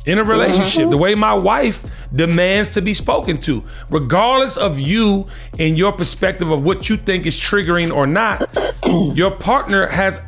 in 0.07 0.17
a 0.17 0.21
mm-hmm. 0.21 0.31
relationship, 0.31 0.89
the 0.89 0.97
way 0.97 1.13
my 1.13 1.33
wife 1.33 1.83
demands 2.15 2.69
to 2.69 2.81
be 2.81 2.93
spoken 2.93 3.39
to, 3.41 3.63
regardless 3.89 4.57
of 4.57 4.79
you 4.79 5.27
and 5.59 5.77
your 5.77 5.91
perspective 5.91 6.49
of 6.49 6.63
what 6.63 6.89
you 6.89 6.97
think 6.97 7.25
is 7.25 7.35
triggering 7.35 7.93
or 7.93 8.07
not, 8.07 8.43
your 9.13 9.31
partner 9.31 9.85
has 9.87 10.19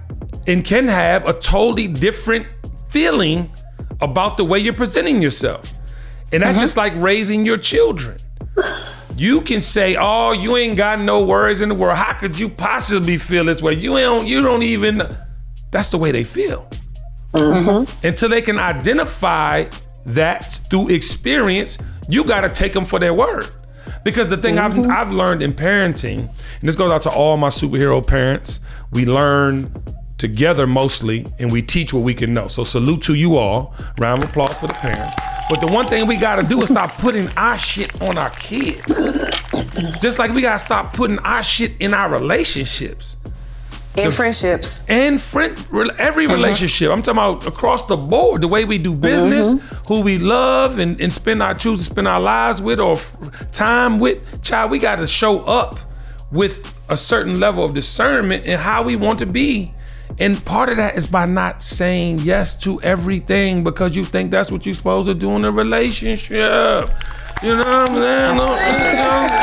and 0.47 0.65
can 0.65 0.87
have 0.87 1.27
a 1.27 1.33
totally 1.33 1.87
different 1.87 2.45
feeling 2.89 3.49
about 4.01 4.35
the 4.37 4.43
way 4.43 4.59
you're 4.59 4.73
presenting 4.73 5.21
yourself. 5.21 5.71
And 6.31 6.43
that's 6.43 6.57
mm-hmm. 6.57 6.63
just 6.63 6.77
like 6.77 6.93
raising 6.95 7.45
your 7.45 7.57
children. 7.57 8.17
You 9.15 9.41
can 9.41 9.61
say, 9.61 9.95
"Oh, 9.99 10.31
you 10.33 10.57
ain't 10.57 10.77
got 10.77 10.99
no 10.99 11.23
worries 11.23 11.61
in 11.61 11.69
the 11.69 11.75
world. 11.75 11.97
How 11.97 12.13
could 12.13 12.37
you 12.37 12.49
possibly 12.49 13.17
feel 13.17 13.45
this 13.45 13.61
way? 13.61 13.73
You 13.73 13.97
don't. 13.97 14.27
You 14.27 14.41
don't 14.41 14.63
even." 14.63 15.07
That's 15.71 15.89
the 15.89 15.97
way 15.97 16.11
they 16.11 16.23
feel. 16.23 16.69
Mm-hmm. 17.33 18.07
Until 18.07 18.29
they 18.29 18.41
can 18.41 18.57
identify 18.59 19.69
that 20.05 20.59
through 20.69 20.89
experience, 20.89 21.77
you 22.07 22.23
got 22.23 22.41
to 22.41 22.49
take 22.49 22.73
them 22.73 22.85
for 22.85 22.99
their 22.99 23.13
word. 23.13 23.49
Because 24.03 24.27
the 24.27 24.37
thing 24.37 24.57
I've, 24.57 24.73
mm-hmm. 24.73 24.89
I've 24.89 25.11
learned 25.11 25.43
in 25.43 25.53
parenting, 25.53 26.19
and 26.19 26.61
this 26.61 26.75
goes 26.75 26.91
out 26.91 27.01
to 27.03 27.11
all 27.11 27.37
my 27.37 27.49
superhero 27.49 28.05
parents, 28.05 28.59
we 28.91 29.05
learn 29.05 29.71
together 30.17 30.67
mostly 30.67 31.25
and 31.39 31.51
we 31.51 31.61
teach 31.61 31.93
what 31.93 32.03
we 32.03 32.13
can 32.13 32.33
know. 32.33 32.47
So 32.47 32.63
salute 32.63 33.01
to 33.03 33.15
you 33.15 33.37
all. 33.37 33.73
Round 33.97 34.23
of 34.23 34.29
applause 34.29 34.57
for 34.57 34.67
the 34.67 34.73
parents. 34.73 35.15
But 35.49 35.61
the 35.61 35.67
one 35.67 35.87
thing 35.87 36.05
we 36.05 36.17
got 36.17 36.35
to 36.35 36.43
do 36.43 36.61
is 36.61 36.69
stop 36.69 36.91
putting 36.97 37.27
our 37.29 37.57
shit 37.57 38.01
on 38.01 38.17
our 38.17 38.29
kids. 38.31 39.31
Just 40.01 40.19
like 40.19 40.31
we 40.31 40.41
got 40.41 40.53
to 40.53 40.59
stop 40.59 40.93
putting 40.93 41.17
our 41.19 41.41
shit 41.41 41.73
in 41.79 41.93
our 41.93 42.11
relationships 42.11 43.17
In 43.97 44.11
friendships. 44.11 44.87
and 44.87 45.19
friend 45.19 45.57
every 45.97 46.25
uh-huh. 46.25 46.35
relationship. 46.35 46.91
I'm 46.91 47.01
talking 47.01 47.17
about 47.17 47.47
across 47.47 47.85
the 47.87 47.97
board, 47.97 48.41
the 48.41 48.47
way 48.47 48.63
we 48.63 48.77
do 48.77 48.95
business, 48.95 49.55
mm-hmm. 49.55 49.75
who 49.87 50.01
we 50.01 50.17
love 50.17 50.79
and, 50.79 50.99
and 51.01 51.11
spend 51.11 51.43
our 51.43 51.53
choose 51.53 51.79
to 51.79 51.83
spend 51.85 52.07
our 52.07 52.19
lives 52.19 52.61
with 52.61 52.79
or 52.79 52.93
f- 52.93 53.51
time 53.51 53.99
with. 53.99 54.41
Child, 54.41 54.71
we 54.71 54.79
got 54.79 54.97
to 54.97 55.07
show 55.07 55.41
up 55.41 55.79
with 56.31 56.73
a 56.89 56.95
certain 56.95 57.39
level 57.39 57.65
of 57.65 57.73
discernment 57.73 58.45
in 58.45 58.59
how 58.59 58.83
we 58.83 58.95
want 58.95 59.19
to 59.19 59.25
be. 59.25 59.73
And 60.19 60.43
part 60.45 60.69
of 60.69 60.77
that 60.77 60.97
is 60.97 61.07
by 61.07 61.25
not 61.25 61.63
saying 61.63 62.19
yes 62.19 62.55
to 62.59 62.81
everything 62.81 63.63
because 63.63 63.95
you 63.95 64.03
think 64.03 64.31
that's 64.31 64.51
what 64.51 64.65
you're 64.65 64.75
supposed 64.75 65.07
to 65.07 65.13
do 65.13 65.31
in 65.31 65.45
a 65.45 65.51
relationship. 65.51 66.89
You 67.41 67.55
know 67.55 67.59
what 67.59 67.67
I'm 67.67 67.87
saying? 67.87 68.35
You 68.35 68.41
know 68.41 68.47
what 68.47 68.59
I'm 68.59 69.29
saying? 69.29 69.38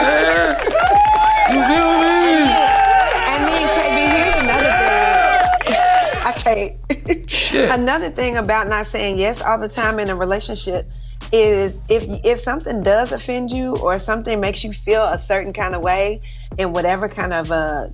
Okay. 7.56 7.68
Shit. 7.70 7.78
another 7.80 8.10
thing 8.10 8.36
about 8.36 8.68
not 8.68 8.86
saying 8.86 9.18
yes 9.18 9.40
all 9.40 9.58
the 9.58 9.68
time 9.68 9.98
in 9.98 10.08
a 10.10 10.16
relationship 10.16 10.84
is 11.32 11.82
if 11.88 12.04
if 12.24 12.38
something 12.38 12.82
does 12.82 13.10
offend 13.12 13.50
you 13.50 13.76
or 13.78 13.98
something 13.98 14.40
makes 14.40 14.62
you 14.64 14.72
feel 14.72 15.02
a 15.04 15.18
certain 15.18 15.52
kind 15.52 15.74
of 15.74 15.82
way 15.82 16.20
in 16.58 16.72
whatever 16.72 17.08
kind 17.08 17.32
of 17.32 17.50
a 17.50 17.92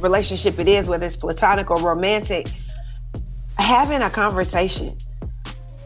relationship 0.00 0.58
it 0.58 0.68
is, 0.68 0.88
whether 0.88 1.06
it's 1.06 1.16
platonic 1.16 1.70
or 1.70 1.80
romantic, 1.80 2.46
having 3.58 4.02
a 4.02 4.10
conversation 4.10 4.90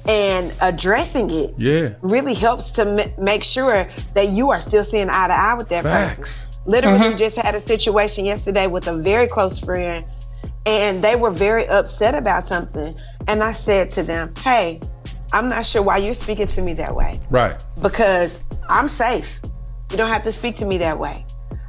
and 0.09 0.55
addressing 0.61 1.29
it 1.31 1.51
Yeah. 1.59 1.91
really 2.03 2.35
helps 2.35 2.71
to 2.73 2.83
m- 2.87 3.25
make 3.25 3.45
sure 3.45 3.87
that 4.15 4.29
you 4.29 4.51
are 4.51 4.61
still 4.61 4.83
seeing 4.85 5.09
eye 5.11 5.29
to 5.29 5.33
eye 5.35 5.55
with 5.57 5.69
that 5.71 5.85
Facts. 5.85 6.19
person. 6.19 6.49
Literally, 6.65 6.99
mm-hmm. 6.99 7.17
just 7.17 7.37
had 7.41 7.55
a 7.55 7.61
situation 7.61 8.25
yesterday 8.25 8.67
with 8.67 8.87
a 8.87 8.95
very 8.97 9.27
close 9.27 9.59
friend, 9.59 10.05
and 10.66 11.02
they 11.02 11.16
were 11.16 11.31
very 11.31 11.66
upset 11.69 12.14
about 12.14 12.45
something. 12.45 12.95
And 13.28 13.42
I 13.42 13.52
said 13.52 13.90
to 13.92 14.02
them, 14.02 14.35
Hey, 14.38 14.81
I'm 15.33 15.49
not 15.49 15.64
sure 15.64 15.83
why 15.83 15.99
you're 15.99 16.14
speaking 16.14 16.47
to 16.49 16.62
me 16.62 16.75
that 16.75 16.95
way 16.95 17.19
Right. 17.31 17.62
because 17.81 18.42
I'm 18.69 18.88
safe. 18.88 19.40
You 19.90 19.97
don't 19.97 20.09
have 20.09 20.23
to 20.23 20.33
speak 20.33 20.57
to 20.57 20.66
me 20.66 20.78
that 20.78 20.99
way. 20.99 21.25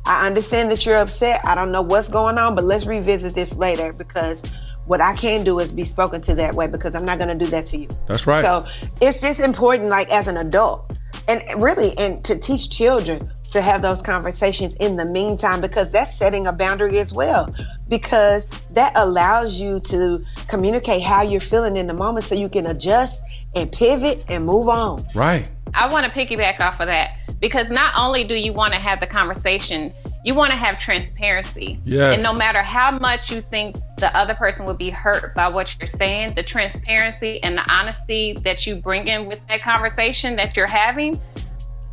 I 0.06 0.28
understand 0.28 0.70
that 0.72 0.86
you're 0.86 0.98
upset. 0.98 1.40
I 1.46 1.56
don't 1.56 1.72
know 1.72 1.82
what's 1.82 2.10
going 2.10 2.38
on, 2.38 2.56
but 2.56 2.66
let's 2.66 2.86
revisit 2.86 3.34
this 3.36 3.56
later 3.56 3.94
because 3.94 4.44
what 4.86 5.00
I 5.00 5.14
can 5.16 5.46
do 5.46 5.60
is 5.60 5.72
be 5.72 5.86
spoken 5.86 6.20
to 6.22 6.36
that 6.36 6.54
way 6.56 6.68
because 6.68 6.94
I'm 6.94 7.06
not 7.06 7.20
going 7.20 7.38
to 7.38 7.46
do 7.46 7.50
that 7.52 7.66
to 7.68 7.78
you. 7.78 7.88
That's 8.08 8.28
right. 8.28 8.38
So 8.44 8.66
it's 9.02 9.22
just 9.22 9.40
important, 9.40 9.90
like 9.90 10.12
as 10.12 10.28
an 10.28 10.36
adult, 10.38 10.98
and 11.30 11.42
really, 11.58 11.92
and 11.98 12.22
to 12.26 12.38
teach 12.38 12.70
children 12.70 13.32
to 13.54 13.62
have 13.62 13.82
those 13.82 14.02
conversations 14.02 14.76
in 14.76 14.98
the 14.98 15.06
meantime 15.06 15.62
because 15.62 15.92
that's 15.92 16.14
setting 16.14 16.48
a 16.48 16.54
boundary 16.54 17.00
as 17.00 17.14
well. 17.14 17.54
Because 17.90 18.48
that 18.72 18.92
allows 18.96 19.60
you 19.60 19.80
to 19.82 20.24
communicate 20.48 21.02
how 21.02 21.24
you're 21.24 21.42
feeling 21.42 21.78
in 21.78 21.88
the 21.88 21.94
moment 21.94 22.26
so 22.26 22.36
you 22.36 22.50
can 22.50 22.68
adjust 22.68 23.24
and 23.56 23.72
pivot 23.72 24.26
and 24.30 24.46
move 24.46 24.68
on. 24.68 25.06
Right. 25.16 25.50
I 25.74 25.88
want 25.92 26.06
to 26.06 26.12
piggyback 26.12 26.60
off 26.60 26.80
of 26.80 26.88
that 26.88 27.18
because 27.40 27.72
not 27.72 27.94
only 27.98 28.24
do 28.24 28.36
you 28.36 28.54
want 28.54 28.74
to 28.74 28.80
have 28.80 29.00
the 29.00 29.08
conversation, 29.08 29.94
you 30.24 30.34
want 30.34 30.52
to 30.52 30.58
have 30.58 30.80
transparency. 30.80 31.80
Yes. 31.84 32.14
And 32.14 32.24
no 32.24 32.34
matter 32.34 32.62
how 32.62 32.92
much 32.92 33.32
you 33.32 33.42
think 33.42 33.76
the 33.98 34.16
other 34.16 34.34
person 34.34 34.66
would 34.66 34.78
be 34.78 34.90
hurt 34.90 35.36
by 35.36 35.48
what 35.48 35.76
you're 35.80 35.88
saying, 35.88 36.36
the 36.36 36.44
transparency 36.44 37.42
and 37.44 37.58
the 37.58 37.70
honesty 37.72 38.34
that 38.44 38.66
you 38.66 38.76
bring 38.76 39.08
in 39.08 39.26
with 39.26 39.40
that 39.50 39.62
conversation 39.62 40.36
that 40.38 40.56
you're 40.56 40.68
having, 40.68 41.20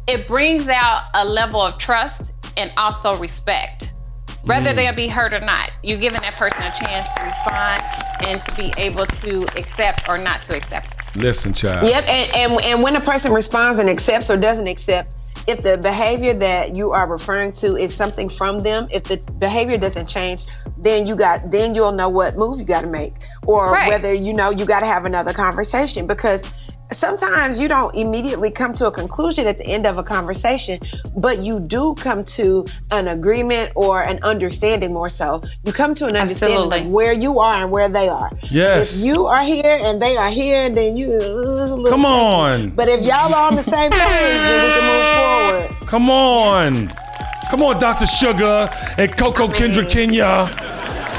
it 0.07 0.27
brings 0.27 0.69
out 0.69 1.05
a 1.15 1.25
level 1.25 1.61
of 1.61 1.79
trust 1.79 2.33
and 2.57 2.73
also 2.77 3.17
respect. 3.19 3.95
Whether 4.45 4.71
mm. 4.71 4.75
they'll 4.75 4.95
be 4.95 5.09
hurt 5.09 5.35
or 5.35 5.41
not, 5.41 5.71
you're 5.83 5.99
giving 5.99 6.21
that 6.23 6.35
person 6.35 6.63
a 6.63 6.73
chance 6.85 7.15
to 7.15 7.23
respond 7.23 7.81
and 8.27 8.41
to 8.41 8.57
be 8.57 8.83
able 8.83 9.05
to 9.05 9.43
accept 9.59 10.09
or 10.09 10.17
not 10.17 10.43
to 10.45 10.57
accept. 10.57 11.17
Listen, 11.17 11.53
child. 11.53 11.87
Yep, 11.87 12.09
and, 12.09 12.37
and 12.37 12.65
and 12.65 12.83
when 12.83 12.97
a 12.97 13.01
person 13.01 13.33
responds 13.33 13.81
and 13.81 13.89
accepts 13.91 14.31
or 14.31 14.37
doesn't 14.37 14.67
accept, 14.67 15.15
if 15.47 15.63
the 15.63 15.79
behavior 15.79 16.33
that 16.35 16.77
you 16.77 16.93
are 16.93 17.11
referring 17.11 17.53
to 17.53 17.77
is 17.77 17.95
something 17.95 18.29
from 18.29 18.63
them, 18.63 18.89
if 18.91 19.05
the 19.05 19.19
behavior 19.39 19.77
doesn't 19.77 20.07
change, 20.07 20.47
then 20.79 21.07
you 21.07 21.17
got 21.17 21.51
then 21.51 21.75
you'll 21.75 21.93
know 21.93 22.09
what 22.09 22.37
move 22.37 22.59
you 22.59 22.65
got 22.65 22.83
to 22.83 22.87
make 22.87 23.15
or 23.47 23.73
Right. 23.73 23.89
whether 23.89 24.15
you 24.15 24.33
know 24.33 24.51
you 24.51 24.65
got 24.65 24.81
to 24.81 24.87
have 24.87 25.05
another 25.05 25.33
conversation 25.33 26.07
because 26.07 26.45
sometimes 26.93 27.61
you 27.61 27.69
don't 27.69 27.95
immediately 27.97 28.51
come 28.51 28.73
to 28.75 28.87
a 28.87 28.91
conclusion 28.91 29.47
at 29.47 29.59
the 29.59 29.67
end 29.67 29.87
of 29.87 29.99
a 29.99 30.03
conversation, 30.03 30.79
but 31.17 31.43
you 31.43 31.61
do 31.61 31.95
come 31.95 32.25
to 32.25 32.65
an 32.91 33.09
agreement 33.09 33.73
or 33.77 34.03
an 34.03 34.19
understanding 34.23 34.93
more 34.93 35.09
so. 35.09 35.43
You 35.65 35.73
come 35.73 35.95
to 35.95 36.07
an 36.07 36.17
understanding 36.17 36.57
Absolutely. 36.59 36.81
of 36.87 36.87
where 36.93 37.13
you 37.13 37.39
are 37.39 37.63
and 37.63 37.71
where 37.71 37.89
they 37.89 38.09
are. 38.09 38.31
Yes. 38.51 38.99
If 38.99 39.07
you 39.07 39.27
are 39.27 39.43
here 39.43 39.79
and 39.83 40.01
they 40.01 40.17
are 40.17 40.31
here, 40.31 40.71
then 40.71 40.97
you 40.97 41.09
uh, 41.11 41.17
it's 41.63 41.71
a 41.71 41.77
little 41.77 41.91
Come 41.91 42.01
shaky. 42.01 42.13
on. 42.13 42.71
But 42.71 42.89
if 42.89 43.03
y'all 43.03 43.33
are 43.35 43.49
on 43.49 43.57
the 43.57 43.63
same 43.63 43.91
page, 43.91 44.01
then 44.01 44.65
we 44.65 44.71
can 44.73 44.85
move 44.93 45.71
forward. 45.71 45.87
Come 45.89 46.11
on. 46.11 46.89
Come 47.51 47.63
on, 47.63 47.81
Dr. 47.81 48.07
Sugar 48.07 48.69
and 48.97 49.17
Coco 49.17 49.49
Kendrick 49.49 49.89
Kenya. 49.89 50.49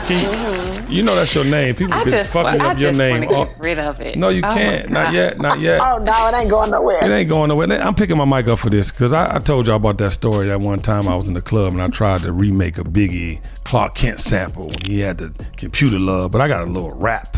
Can 0.07 0.21
you, 0.21 0.29
mm-hmm. 0.29 0.91
you 0.91 1.03
know 1.03 1.15
that's 1.15 1.33
your 1.33 1.43
name. 1.43 1.75
People 1.75 1.93
I 1.93 2.03
just, 2.05 2.33
fucking 2.33 2.61
I 2.61 2.71
up 2.71 2.79
your 2.79 2.91
just 2.91 2.97
name. 2.97 3.19
want 3.19 3.29
to 3.29 3.35
get 3.35 3.55
rid 3.59 3.79
of 3.79 4.01
it. 4.01 4.17
no, 4.17 4.29
you 4.29 4.41
Oh 4.43 4.53
can't. 4.53 4.89
Not 4.91 5.13
yet. 5.13 5.39
Not 5.39 5.59
yet. 5.59 5.79
Oh 5.81 5.99
no, 6.03 6.27
it 6.27 6.35
ain't 6.35 6.49
going 6.49 6.71
nowhere. 6.71 7.03
It 7.03 7.11
ain't 7.11 7.29
going 7.29 7.49
nowhere. 7.49 7.81
I'm 7.81 7.95
picking 7.95 8.17
my 8.17 8.25
mic 8.25 8.47
up 8.47 8.59
for 8.59 8.69
this 8.69 8.91
because 8.91 9.13
I, 9.13 9.35
I 9.35 9.39
told 9.39 9.67
y'all 9.67 9.75
about 9.77 9.97
that 9.99 10.11
story 10.11 10.47
that 10.47 10.59
one 10.59 10.79
time 10.79 11.07
I 11.07 11.15
was 11.15 11.27
in 11.27 11.33
the 11.33 11.41
club 11.41 11.73
and 11.73 11.81
I 11.81 11.87
tried 11.87 12.21
to 12.23 12.31
remake 12.31 12.77
a 12.77 12.83
Biggie 12.83 13.41
Clark 13.63 13.95
Kent 13.95 14.19
sample 14.19 14.67
when 14.67 14.75
he 14.85 14.99
had 14.99 15.17
the 15.17 15.33
computer 15.57 15.99
love, 15.99 16.31
but 16.31 16.41
I 16.41 16.47
got 16.47 16.61
a 16.61 16.65
little 16.65 16.91
rap. 16.91 17.37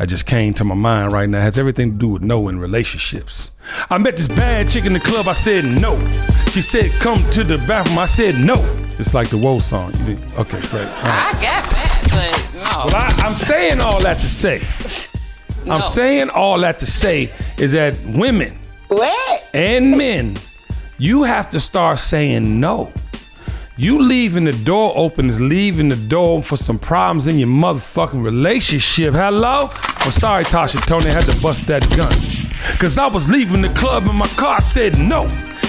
I 0.00 0.06
just 0.06 0.24
came 0.24 0.54
to 0.54 0.64
my 0.64 0.74
mind 0.74 1.12
right 1.12 1.28
now. 1.28 1.40
It 1.40 1.42
has 1.42 1.58
everything 1.58 1.92
to 1.92 1.98
do 1.98 2.08
with 2.08 2.22
knowing 2.22 2.58
relationships. 2.58 3.50
I 3.90 3.98
met 3.98 4.16
this 4.16 4.28
bad 4.28 4.70
chick 4.70 4.86
in 4.86 4.94
the 4.94 5.00
club. 5.00 5.28
I 5.28 5.32
said 5.32 5.66
no. 5.66 5.94
She 6.48 6.62
said 6.62 6.90
come 6.92 7.18
to 7.32 7.44
the 7.44 7.58
bathroom. 7.58 7.98
I 7.98 8.06
said 8.06 8.36
no. 8.36 8.54
It's 8.98 9.12
like 9.12 9.28
the 9.28 9.36
Woe 9.36 9.58
song. 9.58 9.92
You 9.98 10.16
did, 10.16 10.32
okay, 10.38 10.60
great. 10.68 10.86
All 10.86 11.02
right. 11.02 11.26
I 11.26 11.32
got 11.34 11.70
that, 11.70 11.79
but 12.28 12.54
no. 12.54 12.84
Well, 12.86 12.96
I, 12.96 13.14
I'm 13.24 13.34
saying 13.34 13.80
all 13.80 14.00
that 14.02 14.20
to 14.20 14.28
say. 14.28 14.60
no. 15.64 15.74
I'm 15.74 15.82
saying 15.82 16.30
all 16.30 16.58
that 16.60 16.78
to 16.80 16.86
say 16.86 17.30
is 17.58 17.72
that 17.72 17.94
women 18.04 18.58
What? 18.88 19.50
and 19.54 19.96
men, 19.96 20.38
you 20.98 21.22
have 21.22 21.50
to 21.50 21.60
start 21.60 21.98
saying 21.98 22.60
no. 22.60 22.92
You 23.76 23.98
leaving 24.02 24.44
the 24.44 24.52
door 24.52 24.92
open 24.94 25.30
is 25.30 25.40
leaving 25.40 25.88
the 25.88 25.96
door 25.96 26.42
for 26.42 26.58
some 26.58 26.78
problems 26.78 27.26
in 27.26 27.38
your 27.38 27.48
motherfucking 27.48 28.22
relationship. 28.22 29.14
Hello? 29.14 29.70
I'm 29.72 30.12
sorry, 30.12 30.44
Tasha 30.44 30.84
Tony, 30.86 31.06
I 31.06 31.12
had 31.12 31.24
to 31.24 31.40
bust 31.40 31.66
that 31.68 31.82
gun. 31.96 32.12
Cause 32.78 32.98
I 32.98 33.06
was 33.06 33.26
leaving 33.26 33.62
the 33.62 33.70
club 33.70 34.06
and 34.06 34.18
my 34.18 34.28
car, 34.28 34.60
said 34.60 34.98
no. 34.98 35.26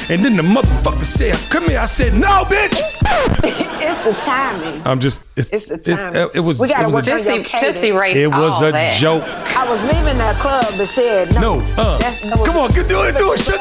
And 0.09 0.25
then 0.25 0.35
the 0.35 0.43
motherfucker 0.43 1.05
said, 1.05 1.35
come 1.49 1.69
here. 1.69 1.79
I 1.79 1.85
said, 1.85 2.13
no, 2.13 2.43
bitch. 2.45 2.71
it's 2.73 3.97
the 4.03 4.13
timing. 4.25 4.81
I'm 4.85 4.99
just, 4.99 5.29
it's, 5.35 5.51
It's 5.53 5.67
the 5.67 5.77
timing. 5.95 6.21
it, 6.21 6.31
it 6.35 6.39
was, 6.41 6.59
We 6.59 6.67
gotta 6.67 6.83
it 6.83 6.85
was 6.87 7.07
work 7.07 7.07
a, 7.07 7.11
on 7.11 7.35
your 7.35 7.43
just 7.43 7.51
cadence. 7.51 7.83
erase 7.83 8.17
it 8.17 8.27
was 8.27 8.53
all 8.53 8.65
a 8.65 8.71
that. 8.71 8.97
joke. 8.99 9.23
I 9.25 9.67
was 9.69 9.81
leaving 9.85 10.17
the 10.17 10.35
club 10.39 10.73
and 10.79 10.87
said 10.87 11.33
no. 11.33 11.59
No, 11.59 11.59
uh, 11.81 11.97
That's- 11.99 12.21
that 12.21 12.45
come 12.45 12.57
on, 12.57 12.71
get- 12.71 12.87
do 12.89 13.01
it, 13.03 13.17
do 13.17 13.31
it, 13.33 13.39
shut- 13.39 13.59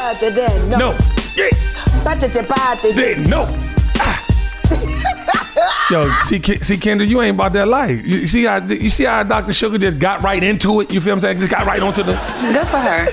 No. 0.71 0.77
No, 0.79 0.99
yeah. 1.37 1.51
But 2.03 2.21
the 2.21 2.45
part 2.49 2.83
that- 2.83 2.93
They- 2.97 3.17
no. 3.25 3.47
Ah. 3.97 4.27
Yo, 5.91 6.09
see, 6.25 6.41
see, 6.41 6.77
Kendra, 6.79 7.07
you 7.07 7.21
ain't 7.21 7.35
about 7.35 7.53
that 7.53 7.69
life. 7.69 8.05
You 8.07 8.27
see 8.27 8.45
how 8.45 8.59
you 8.65 8.89
see 8.89 9.05
how 9.05 9.23
Dr. 9.25 9.53
Sugar 9.53 9.77
just 9.77 9.99
got 9.99 10.23
right 10.23 10.43
into 10.43 10.81
it. 10.81 10.91
You 10.93 11.01
feel 11.01 11.11
what 11.11 11.17
I'm 11.17 11.21
saying? 11.21 11.39
Just 11.39 11.51
got 11.51 11.67
right 11.67 11.83
onto 11.83 12.03
the. 12.03 12.13
Good 12.55 12.69
for 12.69 12.79
her. 12.79 13.05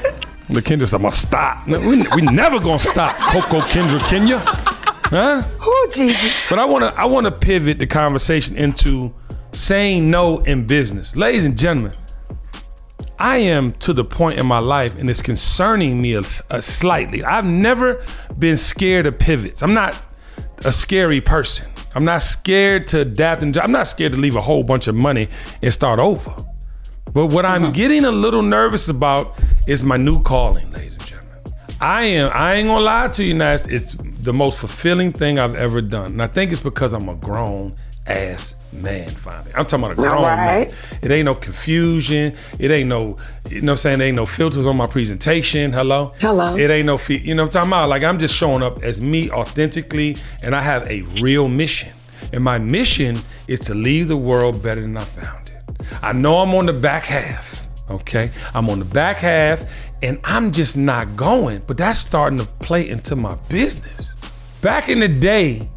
The 0.49 0.61
Kendra's 0.61 0.93
I'm 0.93 1.01
gonna 1.01 1.11
stop. 1.11 1.67
No, 1.67 1.79
We, 1.79 2.05
we 2.15 2.21
never 2.21 2.59
gonna 2.59 2.79
stop, 2.79 3.15
Coco 3.17 3.59
Kendra 3.59 3.99
Kenya, 4.09 4.39
huh? 4.39 5.43
Oh 5.61 5.89
Jesus. 5.93 6.49
But 6.49 6.59
I 6.59 6.65
wanna 6.65 6.93
I 6.95 7.05
wanna 7.05 7.31
pivot 7.31 7.79
the 7.79 7.87
conversation 7.87 8.55
into 8.55 9.13
saying 9.51 10.09
no 10.09 10.39
in 10.39 10.65
business, 10.65 11.15
ladies 11.15 11.43
and 11.43 11.57
gentlemen. 11.57 11.93
I 13.19 13.37
am 13.37 13.73
to 13.79 13.93
the 13.93 14.05
point 14.05 14.39
in 14.39 14.45
my 14.45 14.59
life, 14.59 14.97
and 14.99 15.09
it's 15.09 15.23
concerning 15.23 15.99
me 16.01 16.13
a, 16.13 16.21
a 16.51 16.61
slightly. 16.61 17.23
I've 17.23 17.45
never 17.45 18.03
been 18.37 18.57
scared 18.57 19.05
of 19.07 19.17
pivots. 19.17 19.63
I'm 19.63 19.73
not 19.73 20.01
a 20.63 20.71
scary 20.71 21.19
person. 21.19 21.67
I'm 21.95 22.05
not 22.05 22.21
scared 22.21 22.87
to 22.89 22.99
adapt 23.01 23.41
and 23.41 23.57
I'm 23.57 23.71
not 23.71 23.87
scared 23.87 24.11
to 24.11 24.17
leave 24.19 24.35
a 24.35 24.41
whole 24.41 24.61
bunch 24.63 24.87
of 24.87 24.93
money 24.93 25.29
and 25.63 25.73
start 25.73 25.97
over. 25.99 26.31
But 27.17 27.33
what 27.33 27.47
I'm 27.47 27.63
uh-huh. 27.63 27.71
getting 27.71 28.05
a 28.05 28.11
little 28.11 28.43
nervous 28.43 28.89
about 28.89 29.39
is 29.65 29.83
my 29.83 29.97
new 29.97 30.21
calling, 30.21 30.71
ladies 30.71 30.93
and 30.93 31.03
gentlemen. 31.03 31.39
I 31.81 32.03
am, 32.03 32.29
I 32.31 32.53
ain't 32.53 32.67
gonna 32.67 32.85
lie 32.85 33.07
to 33.07 33.23
you, 33.23 33.33
Nas, 33.33 33.65
it's 33.65 33.93
the 34.21 34.31
most 34.31 34.59
fulfilling 34.59 35.13
thing 35.13 35.39
I've 35.39 35.55
ever 35.55 35.81
done. 35.81 36.11
And 36.11 36.21
I 36.21 36.27
think 36.27 36.51
it's 36.51 36.61
because 36.61 36.93
I'm 36.93 37.09
a 37.09 37.15
grown 37.15 37.75
ass 38.05 38.53
man 38.71 39.09
finally. 39.15 39.51
I'm 39.55 39.65
talking 39.65 39.85
about 39.85 39.93
a 39.93 39.95
grown 39.95 40.21
Right. 40.21 40.67
man. 40.67 40.75
It 41.01 41.09
ain't 41.09 41.25
no 41.25 41.33
confusion. 41.33 42.35
It 42.59 42.69
ain't 42.69 42.87
no, 42.87 43.17
you 43.49 43.61
know 43.61 43.71
what 43.71 43.71
I'm 43.71 43.77
saying? 43.77 43.97
There 43.97 44.07
ain't 44.09 44.15
no 44.15 44.27
filters 44.27 44.67
on 44.67 44.77
my 44.77 44.85
presentation. 44.85 45.73
Hello? 45.73 46.13
Hello. 46.19 46.55
It 46.55 46.69
ain't 46.69 46.85
no, 46.85 46.99
fe- 46.99 47.23
you 47.23 47.33
know 47.33 47.45
what 47.45 47.55
I'm 47.55 47.61
talking 47.61 47.69
about? 47.69 47.89
Like 47.89 48.03
I'm 48.03 48.19
just 48.19 48.35
showing 48.35 48.61
up 48.61 48.83
as 48.83 49.01
me 49.01 49.31
authentically 49.31 50.17
and 50.43 50.55
I 50.55 50.61
have 50.61 50.87
a 50.87 51.01
real 51.19 51.47
mission. 51.47 51.93
And 52.31 52.43
my 52.43 52.59
mission 52.59 53.17
is 53.47 53.59
to 53.61 53.73
leave 53.73 54.07
the 54.07 54.17
world 54.17 54.61
better 54.61 54.81
than 54.81 54.95
I 54.95 55.03
found 55.03 55.46
it. 55.46 55.46
I 56.01 56.13
know 56.13 56.39
I'm 56.39 56.53
on 56.55 56.65
the 56.65 56.73
back 56.73 57.05
half, 57.05 57.67
okay? 57.89 58.31
I'm 58.53 58.69
on 58.69 58.79
the 58.79 58.85
back 58.85 59.17
half 59.17 59.63
and 60.01 60.19
I'm 60.23 60.51
just 60.51 60.77
not 60.77 61.15
going, 61.15 61.63
but 61.65 61.77
that's 61.77 61.99
starting 61.99 62.39
to 62.39 62.45
play 62.45 62.89
into 62.89 63.15
my 63.15 63.35
business. 63.49 64.15
Back 64.61 64.89
in 64.89 64.99
the 64.99 65.07
day, 65.07 65.69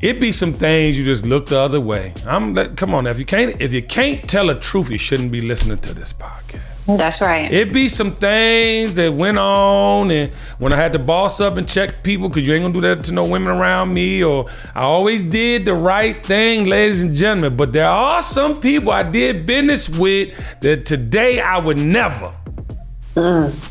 it 0.00 0.20
be 0.20 0.32
some 0.32 0.52
things 0.52 0.98
you 0.98 1.04
just 1.04 1.24
look 1.24 1.46
the 1.46 1.58
other 1.58 1.80
way. 1.80 2.12
I'm 2.26 2.54
come 2.76 2.94
on, 2.94 3.04
now, 3.04 3.10
if 3.10 3.18
you 3.18 3.24
can't 3.24 3.60
if 3.60 3.72
you 3.72 3.82
can't 3.82 4.28
tell 4.28 4.48
the 4.48 4.56
truth, 4.56 4.90
you 4.90 4.98
shouldn't 4.98 5.30
be 5.30 5.40
listening 5.40 5.78
to 5.78 5.94
this 5.94 6.12
podcast. 6.12 6.71
That's 6.86 7.20
right. 7.20 7.50
It 7.50 7.72
be 7.72 7.88
some 7.88 8.14
things 8.14 8.94
that 8.94 9.14
went 9.14 9.38
on, 9.38 10.10
and 10.10 10.32
when 10.58 10.72
I 10.72 10.76
had 10.76 10.92
to 10.94 10.98
boss 10.98 11.40
up 11.40 11.56
and 11.56 11.68
check 11.68 12.02
people, 12.02 12.28
because 12.28 12.42
you 12.42 12.54
ain't 12.54 12.62
gonna 12.62 12.74
do 12.74 12.80
that 12.80 13.04
to 13.04 13.12
no 13.12 13.24
women 13.24 13.52
around 13.52 13.94
me, 13.94 14.24
or 14.24 14.48
I 14.74 14.82
always 14.82 15.22
did 15.22 15.64
the 15.64 15.74
right 15.74 16.24
thing, 16.26 16.64
ladies 16.64 17.02
and 17.02 17.14
gentlemen. 17.14 17.56
But 17.56 17.72
there 17.72 17.88
are 17.88 18.20
some 18.20 18.60
people 18.60 18.90
I 18.90 19.04
did 19.04 19.46
business 19.46 19.88
with 19.88 20.60
that 20.60 20.84
today 20.84 21.40
I 21.40 21.58
would 21.58 21.78
never. 21.78 22.34
Mm. 23.14 23.70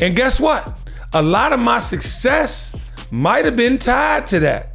And 0.00 0.16
guess 0.16 0.40
what? 0.40 0.78
A 1.12 1.20
lot 1.20 1.52
of 1.52 1.60
my 1.60 1.80
success 1.80 2.74
might 3.10 3.44
have 3.44 3.56
been 3.56 3.78
tied 3.78 4.26
to 4.28 4.38
that. 4.40 4.67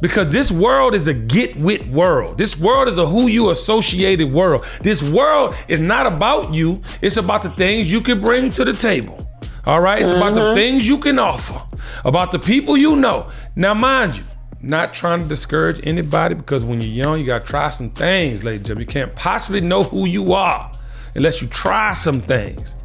Because 0.00 0.28
this 0.28 0.52
world 0.52 0.94
is 0.94 1.08
a 1.08 1.14
get 1.14 1.56
wit 1.56 1.86
world. 1.88 2.38
This 2.38 2.58
world 2.58 2.88
is 2.88 2.98
a 2.98 3.06
who 3.06 3.28
you 3.28 3.50
associated 3.50 4.32
world. 4.32 4.64
This 4.82 5.02
world 5.02 5.54
is 5.68 5.80
not 5.80 6.06
about 6.06 6.52
you, 6.52 6.82
it's 7.00 7.16
about 7.16 7.42
the 7.42 7.50
things 7.50 7.90
you 7.90 8.00
can 8.00 8.20
bring 8.20 8.50
to 8.50 8.64
the 8.64 8.72
table. 8.72 9.26
All 9.66 9.80
right? 9.80 10.00
It's 10.00 10.10
about 10.10 10.34
the 10.34 10.40
mm-hmm. 10.40 10.54
things 10.54 10.86
you 10.86 10.98
can 10.98 11.18
offer, 11.18 11.60
about 12.04 12.30
the 12.30 12.38
people 12.38 12.76
you 12.76 12.94
know. 12.96 13.30
Now, 13.56 13.74
mind 13.74 14.16
you, 14.16 14.24
not 14.62 14.94
trying 14.94 15.22
to 15.22 15.28
discourage 15.28 15.80
anybody 15.84 16.34
because 16.34 16.64
when 16.64 16.80
you're 16.80 16.90
young, 16.90 17.18
you 17.18 17.26
got 17.26 17.42
to 17.42 17.46
try 17.46 17.68
some 17.70 17.90
things, 17.90 18.44
ladies 18.44 18.60
and 18.60 18.66
gentlemen. 18.66 18.88
You 18.88 18.92
can't 18.92 19.16
possibly 19.16 19.60
know 19.60 19.82
who 19.82 20.06
you 20.06 20.34
are 20.34 20.70
unless 21.14 21.42
you 21.42 21.48
try 21.48 21.94
some 21.94 22.20
things. 22.20 22.75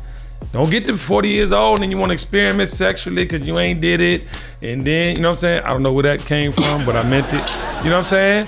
Don't 0.51 0.69
get 0.69 0.85
to 0.85 0.97
40 0.97 1.29
years 1.29 1.51
old 1.51 1.81
and 1.81 1.91
you 1.91 1.97
want 1.97 2.09
to 2.09 2.13
experiment 2.13 2.67
sexually 2.69 3.25
because 3.25 3.47
you 3.47 3.57
ain't 3.57 3.79
did 3.79 4.01
it. 4.01 4.27
And 4.61 4.81
then, 4.81 5.15
you 5.15 5.21
know 5.21 5.29
what 5.29 5.35
I'm 5.35 5.39
saying? 5.39 5.63
I 5.63 5.69
don't 5.69 5.81
know 5.81 5.93
where 5.93 6.03
that 6.03 6.19
came 6.21 6.51
from, 6.51 6.85
but 6.85 6.95
I 6.95 7.03
meant 7.03 7.27
it. 7.29 7.83
You 7.83 7.89
know 7.89 7.97
what 7.97 8.13
I'm 8.13 8.47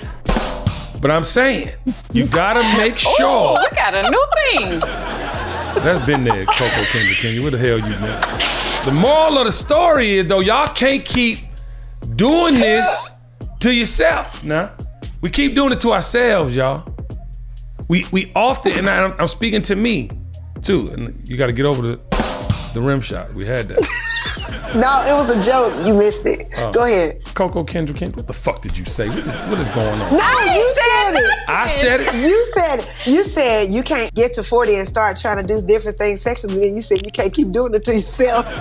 But 1.00 1.10
I'm 1.10 1.24
saying, 1.24 1.70
you 2.12 2.26
gotta 2.26 2.62
make 2.78 2.98
sure. 2.98 3.52
Look 3.54 3.76
at 3.78 3.94
a 3.94 4.10
new 4.10 4.26
thing. 4.34 4.80
That's 4.80 6.04
been 6.06 6.24
there, 6.24 6.44
Coco 6.46 6.82
Kendrick 6.84 7.16
Kenya. 7.18 7.42
Where 7.42 7.50
the 7.50 7.58
hell 7.58 7.78
you 7.78 7.84
been? 7.84 8.84
The 8.84 8.92
moral 8.92 9.38
of 9.38 9.46
the 9.46 9.52
story 9.52 10.18
is 10.18 10.26
though, 10.26 10.40
y'all 10.40 10.72
can't 10.74 11.04
keep 11.04 11.40
doing 12.16 12.54
this 12.54 13.10
to 13.60 13.72
yourself. 13.72 14.44
Now, 14.44 14.72
we 15.20 15.30
keep 15.30 15.54
doing 15.54 15.72
it 15.72 15.80
to 15.80 15.92
ourselves, 15.92 16.54
y'all. 16.54 16.86
We 17.88 18.06
we 18.12 18.30
often, 18.34 18.72
and 18.72 18.88
I, 18.88 19.14
I'm 19.18 19.28
speaking 19.28 19.62
to 19.62 19.76
me 19.76 20.10
too. 20.64 20.88
And 20.90 21.20
you 21.28 21.36
got 21.36 21.46
to 21.46 21.52
get 21.52 21.66
over 21.66 21.82
the 21.82 22.00
the 22.74 22.80
rim 22.80 23.00
shot. 23.00 23.32
We 23.34 23.46
had 23.46 23.68
that. 23.68 23.86
No, 24.74 25.04
it 25.06 25.12
was 25.14 25.30
a 25.30 25.40
joke. 25.50 25.86
You 25.86 25.94
missed 25.94 26.26
it. 26.26 26.48
Oh. 26.58 26.72
Go 26.72 26.84
ahead. 26.84 27.14
Coco 27.34 27.62
Kendrick, 27.62 27.96
Kendrick, 27.96 28.16
what 28.16 28.26
the 28.26 28.32
fuck 28.32 28.60
did 28.60 28.76
you 28.76 28.84
say? 28.84 29.08
What, 29.08 29.18
is- 29.18 29.26
what 29.48 29.58
is 29.60 29.70
going 29.70 30.00
on? 30.00 30.16
No, 30.16 30.40
you 30.52 30.74
said 30.74 31.12
it. 31.14 31.48
I 31.48 31.66
said 31.68 32.00
it. 32.00 32.12
You 32.14 32.44
said 32.52 32.80
you 33.06 33.22
said 33.22 33.70
you 33.70 33.82
can't 33.84 34.12
get 34.14 34.34
to 34.34 34.42
40 34.42 34.74
and 34.74 34.88
start 34.88 35.16
trying 35.16 35.36
to 35.36 35.42
do 35.46 35.64
different 35.64 35.96
things 35.98 36.22
sexually, 36.22 36.66
and 36.66 36.74
you 36.76 36.82
said 36.82 37.04
you 37.06 37.12
can't 37.12 37.32
keep 37.32 37.52
doing 37.52 37.72
it 37.74 37.84
to 37.84 37.92
yourself. 37.94 38.44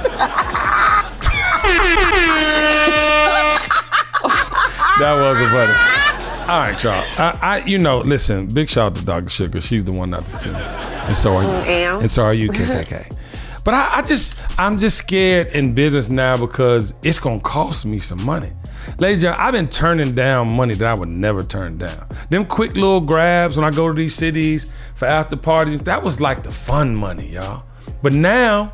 That 4.99 5.15
wasn't 5.19 5.49
funny. 5.51 6.02
All 6.43 6.59
right, 6.59 6.83
y'all. 6.83 6.91
I, 6.91 7.39
I, 7.41 7.65
you 7.65 7.77
know, 7.77 7.99
listen. 7.99 8.47
Big 8.47 8.67
shout 8.67 8.91
out 8.91 8.95
to 8.97 9.05
Dr. 9.05 9.29
Sugar. 9.29 9.61
She's 9.61 9.85
the 9.85 9.93
one 9.93 10.09
not 10.09 10.25
to 10.25 10.39
two, 10.39 10.49
and 10.53 11.15
so 11.15 11.37
are 11.37 11.43
you. 11.43 11.47
Mm, 11.47 11.67
am. 11.67 11.99
And 12.01 12.11
so 12.11 12.23
are 12.25 12.33
you, 12.33 12.49
KKK. 12.49 13.15
But 13.63 13.75
I, 13.75 13.99
I 13.99 14.01
just, 14.01 14.41
I'm 14.59 14.77
just 14.77 14.97
scared 14.97 15.47
in 15.53 15.73
business 15.73 16.09
now 16.09 16.35
because 16.35 16.93
it's 17.01 17.17
gonna 17.17 17.39
cost 17.39 17.85
me 17.85 17.99
some 17.99 18.21
money. 18.21 18.51
Ladies 18.99 19.23
and 19.23 19.31
gentlemen, 19.31 19.47
I've 19.47 19.53
been 19.53 19.69
turning 19.69 20.13
down 20.13 20.53
money 20.53 20.73
that 20.73 20.85
I 20.85 20.93
would 20.93 21.07
never 21.07 21.43
turn 21.43 21.77
down. 21.77 22.05
Them 22.29 22.45
quick 22.45 22.75
little 22.75 22.99
grabs 22.99 23.55
when 23.55 23.65
I 23.65 23.71
go 23.71 23.87
to 23.87 23.93
these 23.93 24.15
cities 24.15 24.69
for 24.95 25.05
after 25.05 25.37
parties, 25.37 25.81
that 25.83 26.03
was 26.03 26.19
like 26.19 26.43
the 26.43 26.51
fun 26.51 26.93
money, 26.93 27.29
y'all. 27.29 27.63
But 28.01 28.11
now, 28.11 28.73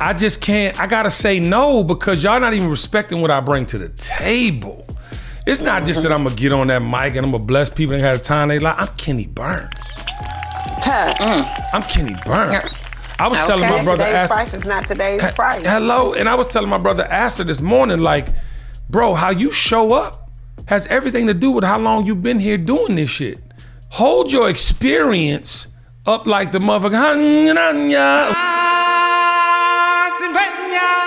I 0.00 0.12
just 0.12 0.40
can't, 0.40 0.78
I 0.78 0.86
gotta 0.86 1.10
say 1.10 1.40
no 1.40 1.82
because 1.82 2.22
y'all 2.22 2.38
not 2.38 2.54
even 2.54 2.70
respecting 2.70 3.20
what 3.20 3.32
I 3.32 3.40
bring 3.40 3.66
to 3.66 3.78
the 3.78 3.88
table. 3.88 4.85
It's 5.46 5.60
not 5.60 5.86
just 5.86 6.02
that 6.02 6.10
I'm 6.10 6.24
gonna 6.24 6.34
get 6.34 6.52
on 6.52 6.66
that 6.66 6.80
mic 6.80 7.14
and 7.14 7.24
I'm 7.24 7.30
gonna 7.30 7.44
bless 7.44 7.70
people 7.70 7.94
and 7.94 8.02
have 8.02 8.16
a 8.16 8.18
time 8.18 8.48
they 8.48 8.58
like. 8.58 8.74
I'm 8.78 8.88
Kenny 8.96 9.28
Burns. 9.28 9.72
Mm. 10.82 11.68
I'm 11.72 11.82
Kenny 11.82 12.16
Burns. 12.26 12.74
I 13.18 13.28
was 13.28 13.38
telling 13.46 13.68
my 13.70 13.84
brother 13.84 14.04
today's 14.04 14.14
Astor, 14.14 14.34
price 14.34 14.54
is 14.54 14.64
not 14.64 14.86
today's 14.88 15.30
price. 15.32 15.62
hello, 15.64 16.14
and 16.14 16.28
I 16.28 16.34
was 16.34 16.48
telling 16.48 16.68
my 16.68 16.78
brother 16.78 17.04
Astor 17.04 17.44
this 17.44 17.60
morning, 17.60 17.98
like, 17.98 18.26
bro, 18.90 19.14
how 19.14 19.30
you 19.30 19.52
show 19.52 19.92
up 19.92 20.30
has 20.66 20.86
everything 20.88 21.28
to 21.28 21.34
do 21.34 21.52
with 21.52 21.62
how 21.62 21.78
long 21.78 22.06
you've 22.06 22.24
been 22.24 22.40
here 22.40 22.58
doing 22.58 22.96
this 22.96 23.08
shit. 23.08 23.38
Hold 23.90 24.32
your 24.32 24.50
experience 24.50 25.68
up 26.06 26.26
like 26.26 26.50
the 26.50 26.58
motherfucker. 26.58 26.92
Ah, 28.34 28.76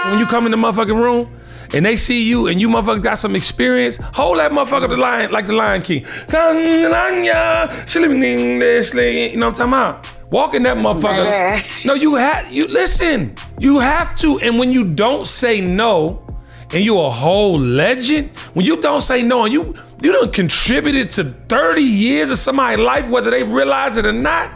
when 0.09 0.17
you 0.19 0.25
come 0.25 0.45
in 0.45 0.51
the 0.51 0.57
motherfucking 0.57 0.95
room 0.95 1.27
and 1.73 1.85
they 1.85 1.95
see 1.95 2.23
you 2.23 2.47
and 2.47 2.59
you 2.59 2.69
motherfuckers 2.69 3.03
got 3.03 3.17
some 3.17 3.35
experience, 3.35 3.97
hold 4.13 4.39
that 4.39 4.51
motherfucker 4.51 4.89
the 4.89 4.97
lion 4.97 5.31
like 5.31 5.45
the 5.45 5.53
Lion 5.53 5.81
King. 5.81 6.05
You 9.31 9.37
know 9.37 9.47
what 9.47 9.61
I'm 9.61 9.71
talking 9.71 9.73
about? 9.73 10.31
Walk 10.31 10.53
in 10.53 10.63
that 10.63 10.77
motherfucker. 10.77 11.85
No, 11.85 11.93
you 11.93 12.15
have 12.15 12.51
you 12.51 12.65
listen. 12.65 13.35
You 13.59 13.79
have 13.79 14.15
to, 14.17 14.39
and 14.39 14.59
when 14.59 14.71
you 14.71 14.87
don't 14.87 15.25
say 15.25 15.59
no, 15.61 16.23
and 16.71 16.83
you 16.83 16.99
a 16.99 17.09
whole 17.09 17.59
legend, 17.59 18.29
when 18.53 18.65
you 18.65 18.79
don't 18.79 19.01
say 19.01 19.23
no, 19.23 19.45
and 19.45 19.53
you 19.53 19.75
you 20.01 20.11
done 20.13 20.31
contributed 20.31 21.11
to 21.11 21.23
30 21.23 21.81
years 21.81 22.29
of 22.29 22.37
somebody's 22.37 22.85
life, 22.85 23.09
whether 23.09 23.31
they 23.31 23.43
realize 23.43 23.97
it 23.97 24.05
or 24.05 24.13
not, 24.13 24.51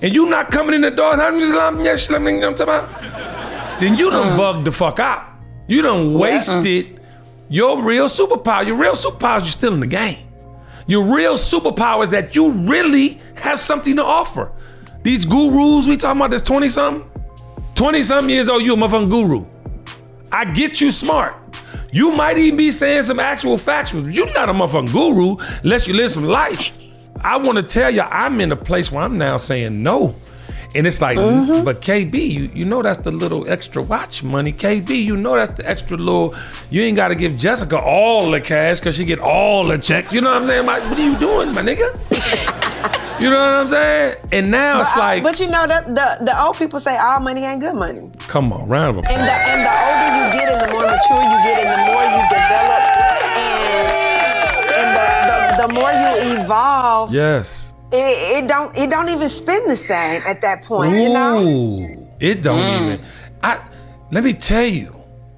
and 0.00 0.14
you 0.14 0.26
not 0.26 0.50
coming 0.50 0.74
in 0.74 0.80
the 0.80 0.90
door, 0.90 1.12
I'm 1.12 1.38
just 1.38 1.54
like, 1.54 1.84
yes, 1.84 2.08
you 2.08 2.18
know 2.18 2.24
what 2.24 2.44
I'm 2.44 2.54
talking 2.54 2.74
about? 2.74 3.80
Then 3.80 3.96
you 3.96 4.10
done 4.10 4.34
mm. 4.34 4.36
bugged 4.36 4.64
the 4.64 4.72
fuck 4.72 4.98
out. 4.98 5.31
You 5.72 5.80
done 5.80 6.12
wasted 6.12 7.00
your 7.48 7.80
real 7.80 8.04
superpower. 8.04 8.66
Your 8.66 8.76
real 8.76 8.92
superpower 8.92 9.38
is 9.38 9.44
you're 9.44 9.52
still 9.52 9.72
in 9.72 9.80
the 9.80 9.86
game. 9.86 10.18
Your 10.86 11.02
real 11.02 11.36
superpower 11.36 12.02
is 12.02 12.10
that 12.10 12.36
you 12.36 12.50
really 12.50 13.18
have 13.36 13.58
something 13.58 13.96
to 13.96 14.04
offer. 14.04 14.52
These 15.02 15.24
gurus 15.24 15.86
we 15.86 15.96
talking 15.96 16.20
about, 16.20 16.30
this 16.30 16.42
20 16.42 16.68
something, 16.68 17.10
20 17.74 18.02
something 18.02 18.28
years 18.28 18.50
old, 18.50 18.62
you 18.62 18.74
a 18.74 18.76
motherfucking 18.76 19.08
guru. 19.08 19.46
I 20.30 20.44
get 20.44 20.82
you 20.82 20.92
smart. 20.92 21.36
You 21.90 22.12
might 22.12 22.36
even 22.36 22.58
be 22.58 22.70
saying 22.70 23.04
some 23.04 23.18
actual 23.18 23.56
but 23.56 24.12
you're 24.12 24.30
not 24.34 24.50
a 24.50 24.52
motherfucking 24.52 24.92
guru 24.92 25.36
unless 25.62 25.88
you 25.88 25.94
live 25.94 26.10
some 26.10 26.24
life. 26.24 26.78
I 27.22 27.38
want 27.38 27.56
to 27.56 27.62
tell 27.62 27.90
you, 27.90 28.02
I'm 28.02 28.42
in 28.42 28.52
a 28.52 28.56
place 28.56 28.92
where 28.92 29.04
I'm 29.04 29.16
now 29.16 29.38
saying 29.38 29.82
no. 29.82 30.16
And 30.74 30.86
it's 30.86 31.00
like, 31.02 31.18
mm-hmm. 31.18 31.64
but 31.64 31.82
KB, 31.82 32.14
you, 32.14 32.50
you 32.54 32.64
know 32.64 32.80
that's 32.82 33.02
the 33.02 33.10
little 33.10 33.46
extra 33.48 33.82
watch 33.82 34.22
money. 34.22 34.52
KB, 34.54 34.88
you 35.04 35.16
know 35.16 35.34
that's 35.36 35.54
the 35.54 35.68
extra 35.68 35.96
little. 35.98 36.34
You 36.70 36.82
ain't 36.82 36.96
got 36.96 37.08
to 37.08 37.14
give 37.14 37.38
Jessica 37.38 37.78
all 37.78 38.30
the 38.30 38.40
cash 38.40 38.78
because 38.78 38.96
she 38.96 39.04
get 39.04 39.20
all 39.20 39.64
the 39.66 39.76
checks. 39.76 40.12
You 40.12 40.22
know 40.22 40.32
what 40.32 40.42
I'm 40.42 40.48
saying? 40.48 40.64
Like, 40.66 40.82
what 40.84 40.98
are 40.98 41.02
you 41.04 41.18
doing, 41.18 41.52
my 41.52 41.60
nigga? 41.62 41.92
you 43.20 43.28
know 43.28 43.36
what 43.36 43.54
I'm 43.60 43.68
saying? 43.68 44.16
And 44.32 44.50
now 44.50 44.80
it's 44.80 44.92
But, 44.94 45.02
I- 45.02 45.14
like, 45.14 45.22
but 45.24 45.40
you 45.40 45.48
know 45.48 45.66
that 45.66 45.84
the, 45.86 46.24
the 46.24 46.42
old 46.42 46.56
people 46.56 46.80
say 46.80 46.96
all 46.96 47.20
money 47.20 47.44
ain't 47.44 47.60
good 47.60 47.74
money. 47.76 48.10
come 48.28 48.50
on, 48.52 48.66
round 48.66 48.96
of 48.96 49.04
applause. 49.04 49.18
And 49.18 49.28
the 49.28 49.36
and 49.52 49.60
the 49.60 49.74
older 49.76 50.10
you 50.16 50.24
get 50.32 50.48
and 50.52 50.60
the 50.62 50.72
more 50.72 50.86
mature 50.88 51.22
you 51.22 51.38
get 51.44 51.56
and 51.60 51.70
the 51.76 51.80
more 51.84 52.04
you 52.16 52.22
develop 52.32 52.82
and 53.36 53.86
and 54.72 54.88
the, 54.96 55.06
the, 55.28 55.66
the 55.66 55.68
more 55.74 55.92
you 55.92 56.40
evolve, 56.40 57.12
yes. 57.14 57.71
It, 57.92 58.44
it 58.44 58.48
don't 58.48 58.76
it 58.76 58.90
don't 58.90 59.08
even 59.08 59.28
spin 59.28 59.66
the 59.68 59.76
same 59.76 60.22
at 60.26 60.40
that 60.40 60.62
point, 60.64 60.92
you 60.96 61.12
know? 61.12 61.38
Ooh, 61.40 62.08
it 62.20 62.42
don't 62.42 62.82
even. 62.84 63.00
I 63.42 63.60
let 64.10 64.24
me 64.24 64.32
tell 64.32 64.64
you, 64.64 64.94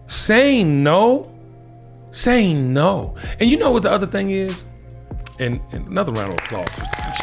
saying 0.06 0.82
no, 0.82 1.32
saying 2.10 2.72
no, 2.72 3.16
and 3.40 3.50
you 3.50 3.56
know 3.56 3.70
what 3.70 3.82
the 3.82 3.90
other 3.90 4.06
thing 4.06 4.30
is, 4.30 4.64
and, 5.40 5.60
and 5.72 5.86
another 5.88 6.12
round 6.12 6.32
of 6.32 6.38
applause. 6.40 6.68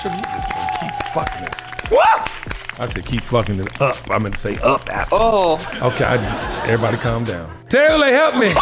Sugar, 0.02 0.16
you 0.16 0.22
just 0.24 0.50
gonna 0.50 0.72
keep 0.80 0.94
fucking 1.14 1.44
it. 1.48 1.56
What? 1.92 2.32
I 2.80 2.86
said 2.88 3.06
keep 3.06 3.22
fucking 3.22 3.60
it 3.60 3.82
up. 3.82 3.98
I 4.10 4.18
meant 4.18 4.36
to 4.36 4.42
say 4.42 4.58
up 4.64 4.90
after. 4.90 5.14
Oh, 5.16 5.54
Okay, 5.82 6.04
I, 6.04 6.64
everybody 6.64 6.98
calm 6.98 7.24
down. 7.24 7.52
Taylor, 7.70 8.08
help 8.08 8.38
me. 8.38 8.50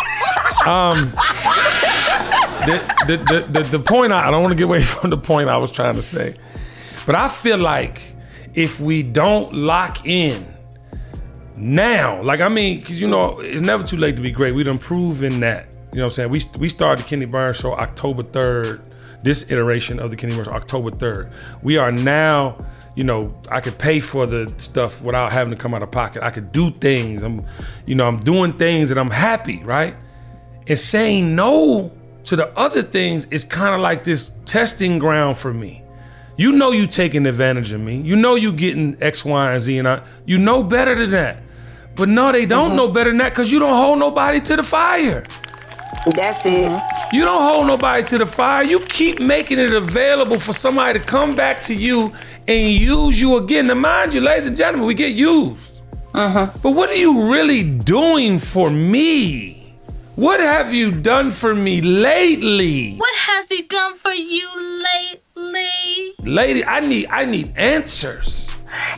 Um, 0.67 1.11
the, 2.67 2.95
the, 3.07 3.17
the, 3.17 3.47
the, 3.49 3.77
the 3.77 3.79
point, 3.79 4.11
I, 4.11 4.27
I 4.27 4.31
don't 4.31 4.41
want 4.41 4.51
to 4.51 4.55
get 4.57 4.65
away 4.65 4.81
from 4.83 5.09
the 5.09 5.17
point 5.17 5.47
I 5.47 5.55
was 5.55 5.71
trying 5.71 5.95
to 5.95 6.01
say, 6.03 6.35
but 7.09 7.15
I 7.15 7.27
feel 7.27 7.57
like 7.57 8.13
if 8.53 8.79
we 8.79 9.01
don't 9.01 9.51
lock 9.51 10.05
in 10.05 10.45
now, 11.57 12.21
like, 12.21 12.39
I 12.39 12.49
mean, 12.49 12.77
because, 12.77 13.01
you 13.01 13.07
know, 13.07 13.39
it's 13.39 13.63
never 13.63 13.81
too 13.81 13.97
late 13.97 14.15
to 14.17 14.21
be 14.21 14.29
great. 14.29 14.53
We've 14.53 14.67
done 14.67 14.77
proven 14.77 15.39
that. 15.39 15.75
You 15.91 15.97
know 15.97 16.03
what 16.03 16.19
I'm 16.19 16.29
saying? 16.29 16.29
We, 16.29 16.43
we 16.59 16.69
started 16.69 17.03
the 17.03 17.09
Kenny 17.09 17.25
Burns 17.25 17.57
Show 17.57 17.73
October 17.73 18.21
3rd, 18.21 18.91
this 19.23 19.49
iteration 19.51 19.97
of 19.97 20.11
the 20.11 20.17
Kenny 20.17 20.35
Burns 20.35 20.49
Show, 20.49 20.53
October 20.53 20.91
3rd. 20.91 21.33
We 21.63 21.77
are 21.77 21.91
now 21.91 22.63
you 22.93 23.03
know, 23.03 23.33
I 23.49 23.59
could 23.59 23.79
pay 23.79 24.01
for 24.01 24.27
the 24.27 24.53
stuff 24.57 25.01
without 25.01 25.31
having 25.31 25.49
to 25.49 25.57
come 25.57 25.73
out 25.73 25.81
of 25.81 25.89
pocket. 25.89 26.21
I 26.21 26.29
could 26.29 26.51
do 26.51 26.69
things. 26.69 27.23
I'm, 27.23 27.43
you 27.87 27.95
know, 27.95 28.07
I'm 28.07 28.19
doing 28.19 28.53
things 28.53 28.91
and 28.91 28.99
I'm 28.99 29.09
happy, 29.09 29.63
right? 29.63 29.95
And 30.67 30.77
saying 30.77 31.35
no 31.35 31.91
to 32.25 32.35
the 32.35 32.55
other 32.55 32.83
things 32.83 33.25
is 33.31 33.45
kind 33.45 33.73
of 33.73 33.79
like 33.79 34.03
this 34.03 34.31
testing 34.45 34.99
ground 34.99 35.37
for 35.37 35.51
me. 35.51 35.81
You 36.39 36.53
know 36.53 36.71
you 36.71 36.87
taking 36.87 37.25
advantage 37.25 37.73
of 37.73 37.81
me. 37.81 37.99
You 37.99 38.15
know 38.15 38.35
you 38.35 38.53
getting 38.53 38.95
X, 39.01 39.25
Y, 39.25 39.51
and 39.51 39.61
Z, 39.61 39.77
and 39.77 39.85
I, 39.85 40.01
you 40.25 40.37
know 40.37 40.63
better 40.63 40.95
than 40.95 41.11
that. 41.11 41.43
But 41.97 42.07
no, 42.07 42.31
they 42.31 42.45
don't 42.45 42.69
mm-hmm. 42.69 42.77
know 42.77 42.87
better 42.87 43.09
than 43.09 43.17
that 43.17 43.31
because 43.31 43.51
you 43.51 43.59
don't 43.59 43.75
hold 43.75 43.99
nobody 43.99 44.39
to 44.39 44.55
the 44.55 44.63
fire. 44.63 45.25
That's 46.15 46.45
it. 46.45 46.71
Mm-hmm. 46.71 47.13
You 47.13 47.25
don't 47.25 47.41
hold 47.41 47.67
nobody 47.67 48.03
to 48.03 48.19
the 48.19 48.25
fire. 48.25 48.63
You 48.63 48.79
keep 48.79 49.19
making 49.19 49.59
it 49.59 49.73
available 49.73 50.39
for 50.39 50.53
somebody 50.53 50.97
to 50.97 51.03
come 51.03 51.35
back 51.35 51.61
to 51.63 51.75
you 51.75 52.13
and 52.47 52.73
use 52.73 53.19
you 53.19 53.35
again. 53.35 53.67
Now, 53.67 53.73
mind 53.73 54.13
you, 54.13 54.21
ladies 54.21 54.45
and 54.45 54.55
gentlemen, 54.55 54.87
we 54.87 54.93
get 54.93 55.13
used. 55.13 55.81
Mm-hmm. 56.13 56.57
But 56.63 56.71
what 56.71 56.89
are 56.89 56.95
you 56.95 57.29
really 57.29 57.63
doing 57.63 58.39
for 58.39 58.69
me? 58.69 59.75
What 60.15 60.39
have 60.39 60.73
you 60.73 60.91
done 60.91 61.31
for 61.31 61.53
me 61.53 61.81
lately? 61.81 62.95
What 62.95 63.15
has 63.17 63.49
he 63.49 63.63
done 63.63 63.95
for 63.95 64.13
you 64.13 64.49
lately? 64.55 65.21
Lady, 66.23 66.63
I 66.65 66.79
need 66.79 67.07
I 67.07 67.25
need 67.25 67.57
answers. 67.57 68.49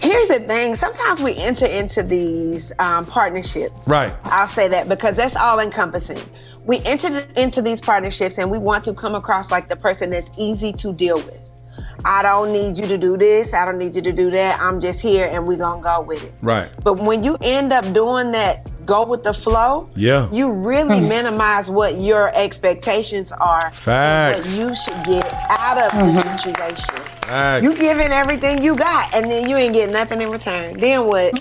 Here's 0.02 0.28
the 0.28 0.40
thing. 0.40 0.76
Sometimes 0.76 1.22
we 1.22 1.34
enter 1.38 1.66
into 1.66 2.04
these 2.04 2.74
um, 2.80 3.06
partnerships. 3.06 3.88
Right. 3.88 4.14
I'll 4.26 4.48
say 4.48 4.68
that 4.68 4.90
because 4.90 5.16
that's 5.16 5.38
all 5.38 5.60
encompassing. 5.60 6.20
We 6.66 6.80
enter 6.86 7.10
the, 7.10 7.42
into 7.42 7.62
these 7.62 7.80
partnerships 7.80 8.38
and 8.38 8.52
we 8.52 8.60
want 8.60 8.84
to 8.86 8.94
come 8.94 9.16
across 9.16 9.50
like 9.50 9.70
the 9.70 9.76
person 9.76 10.10
that's 10.10 10.30
easy 10.38 10.74
to 10.74 10.94
deal 10.94 11.18
with. 11.18 11.61
I 12.06 12.24
don't 12.24 12.52
need 12.52 12.78
you 12.78 12.88
to 12.88 12.98
do 12.98 13.18
this. 13.18 13.54
I 13.54 13.66
don't 13.66 13.78
need 13.78 13.96
you 13.96 14.02
to 14.02 14.12
do 14.12 14.32
that. 14.32 14.60
I'm 14.62 14.80
just 14.80 15.02
here 15.02 15.30
and 15.32 15.48
we're 15.48 15.58
going 15.58 15.82
to 15.82 15.84
go 15.84 16.02
with 16.02 16.24
it. 16.24 16.34
Right. 16.42 16.70
But 16.84 17.00
when 17.00 17.24
you 17.24 17.38
end 17.42 17.74
up 17.74 17.84
doing 17.94 18.32
that, 18.32 18.70
go 18.86 19.06
with 19.06 19.24
the 19.24 19.34
flow, 19.34 19.88
Yeah. 19.96 20.28
you 20.32 20.54
really 20.54 21.00
minimize 21.00 21.70
what 21.70 22.00
your 22.00 22.32
expectations 22.36 23.32
are 23.32 23.68
and 23.68 23.76
Facts. 23.76 24.38
what 24.38 24.60
you 24.60 24.76
should 24.76 25.04
get 25.06 25.26
out 25.50 25.78
of 25.78 25.92
the 25.92 26.20
mm-hmm. 26.20 26.38
situation. 26.38 26.96
Facts. 27.22 27.64
You 27.64 27.76
giving 27.76 28.12
everything 28.12 28.64
you 28.64 28.76
got, 28.76 29.16
and 29.16 29.30
then 29.30 29.50
you 29.50 29.56
ain't 29.56 29.74
getting 29.74 29.94
nothing 29.94 30.22
in 30.22 30.30
return. 30.30 30.80
Then 30.80 31.06
what? 31.06 31.34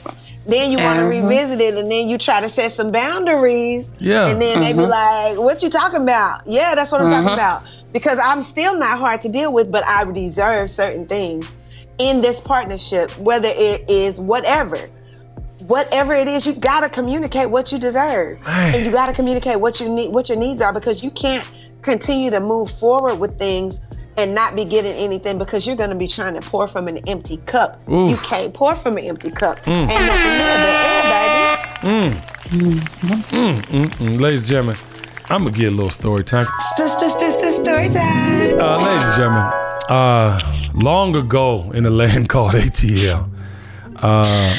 Then 0.47 0.71
you 0.71 0.79
want 0.79 0.99
to 0.99 1.05
mm-hmm. 1.05 1.27
revisit 1.27 1.61
it, 1.61 1.75
and 1.75 1.91
then 1.91 2.09
you 2.09 2.19
try 2.19 2.41
to 2.41 2.49
set 2.49 2.73
some 2.73 2.91
boundaries. 2.91 3.93
Yeah. 3.99 4.29
And 4.29 4.41
then 4.41 4.61
they 4.61 4.73
be 4.73 4.81
mm-hmm. 4.81 4.91
like, 4.91 5.45
"What 5.45 5.63
you 5.63 5.69
talking 5.69 6.03
about?" 6.03 6.43
Yeah, 6.47 6.75
that's 6.75 6.93
what 6.93 7.03
I'm 7.03 7.09
talking 7.09 7.33
about. 7.33 7.63
Because 7.93 8.19
I'm 8.23 8.43
still 8.43 8.79
not 8.79 8.99
hard 8.99 9.21
to 9.23 9.29
deal 9.29 9.53
with, 9.53 9.71
but 9.73 9.85
I 9.87 10.11
deserve 10.11 10.71
certain 10.71 11.07
things 11.07 11.57
in 11.99 12.21
this 12.21 12.41
partnership, 12.41 13.11
whether 13.19 13.49
it 13.51 13.89
is 13.89 14.21
whatever. 14.21 14.79
Whatever 15.67 16.15
it 16.15 16.27
is, 16.27 16.47
you 16.47 16.55
gotta 16.55 16.89
communicate 16.89 17.51
what 17.51 17.71
you 17.71 17.79
deserve, 17.79 18.41
Man. 18.45 18.75
and 18.75 18.87
you 18.87 18.91
gotta 18.91 19.13
communicate 19.13 19.61
what 19.61 19.79
you 19.81 19.89
need, 19.89 20.13
what 20.13 20.29
your 20.29 20.39
needs 20.39 20.63
are, 20.63 20.73
because 20.73 21.05
you 21.05 21.11
can't 21.11 21.49
continue 21.83 22.31
to 22.31 22.41
move 22.41 22.71
forward 22.71 23.17
with 23.17 23.39
things 23.39 23.81
and 24.17 24.35
not 24.35 24.57
be 24.57 24.65
getting 24.65 24.93
anything 24.93 25.39
because 25.39 25.67
you're 25.67 25.77
gonna 25.77 25.95
be 25.95 26.07
trying 26.07 26.35
to 26.35 26.41
pour 26.41 26.67
from 26.67 26.89
an 26.89 26.99
empty 27.07 27.37
cup. 27.47 27.81
Oof. 27.89 28.11
You 28.11 28.17
can't 28.17 28.53
pour 28.53 28.75
from 28.75 28.97
an 28.97 29.05
empty 29.05 29.31
cup. 29.31 29.59
Ain't 29.69 29.89
nothing 29.89 29.97
there 29.97 30.63
but 30.63 30.77
air, 30.87 31.83
baby. 31.83 32.11
Mm. 32.11 32.31
Mm. 32.51 33.61
Mm, 33.61 33.87
mm, 33.87 34.21
ladies 34.21 34.41
and 34.41 34.49
gentlemen, 34.49 34.77
I'm 35.31 35.45
gonna 35.45 35.53
get 35.57 35.69
a 35.69 35.71
little 35.71 35.91
story 35.91 36.25
time. 36.25 36.47
St- 36.77 36.89
st- 36.91 37.13
st- 37.13 37.33
st- 37.41 37.65
Story 37.67 37.89
time. 37.89 38.61
Uh, 38.61 38.79
ladies 38.79 39.05
and 39.07 39.17
gentlemen, 39.17 39.53
uh, 39.89 40.41
long 40.75 41.15
ago 41.15 41.71
in 41.73 41.87
a 41.87 41.91
land 41.91 42.29
called 42.35 42.53
ATL, 42.55 43.31
uh, 43.97 44.57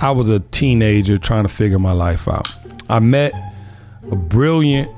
I 0.00 0.10
was 0.10 0.28
a 0.28 0.40
teenager 0.40 1.16
trying 1.18 1.44
to 1.44 1.48
figure 1.48 1.78
my 1.78 1.92
life 1.92 2.28
out. 2.28 2.52
I 2.90 2.98
met 2.98 3.32
a 4.10 4.16
brilliant 4.16 4.90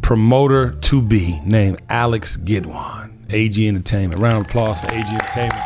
promoter 0.00 0.70
to 0.72 1.02
be 1.02 1.38
named 1.44 1.82
Alex 1.90 2.36
Gidewon, 2.38 3.10
AG 3.30 3.68
Entertainment. 3.68 4.20
Round 4.22 4.38
of 4.38 4.46
applause 4.46 4.80
for 4.80 4.90
AG 4.90 5.06
Entertainment. 5.06 5.62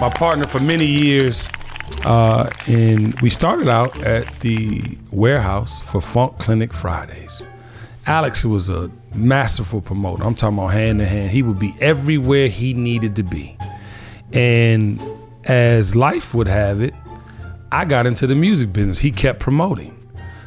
My 0.00 0.08
partner 0.10 0.46
for 0.46 0.60
many 0.60 0.86
years. 0.86 1.48
Uh, 2.04 2.48
and 2.66 3.18
we 3.20 3.30
started 3.30 3.68
out 3.68 4.02
at 4.02 4.40
the 4.40 4.82
warehouse 5.12 5.80
for 5.82 6.00
Funk 6.00 6.38
Clinic 6.38 6.72
Fridays. 6.72 7.46
Alex 8.06 8.44
was 8.44 8.68
a 8.68 8.90
masterful 9.14 9.80
promoter. 9.80 10.22
I'm 10.22 10.34
talking 10.34 10.58
about 10.58 10.68
hand 10.68 11.00
to 11.00 11.06
hand. 11.06 11.32
He 11.32 11.42
would 11.42 11.58
be 11.58 11.74
everywhere 11.80 12.48
he 12.48 12.72
needed 12.72 13.16
to 13.16 13.24
be. 13.24 13.56
And 14.32 15.00
as 15.44 15.96
life 15.96 16.32
would 16.32 16.46
have 16.46 16.80
it, 16.80 16.94
I 17.72 17.84
got 17.84 18.06
into 18.06 18.28
the 18.28 18.36
music 18.36 18.72
business. 18.72 18.98
He 18.98 19.10
kept 19.10 19.40
promoting. 19.40 19.92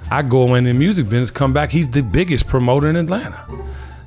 I 0.09 0.21
go 0.21 0.55
in 0.55 0.63
the 0.63 0.73
music 0.73 1.09
business, 1.09 1.29
come 1.29 1.53
back, 1.53 1.69
he's 1.69 1.89
the 1.89 2.01
biggest 2.01 2.47
promoter 2.47 2.89
in 2.89 2.95
Atlanta. 2.95 3.45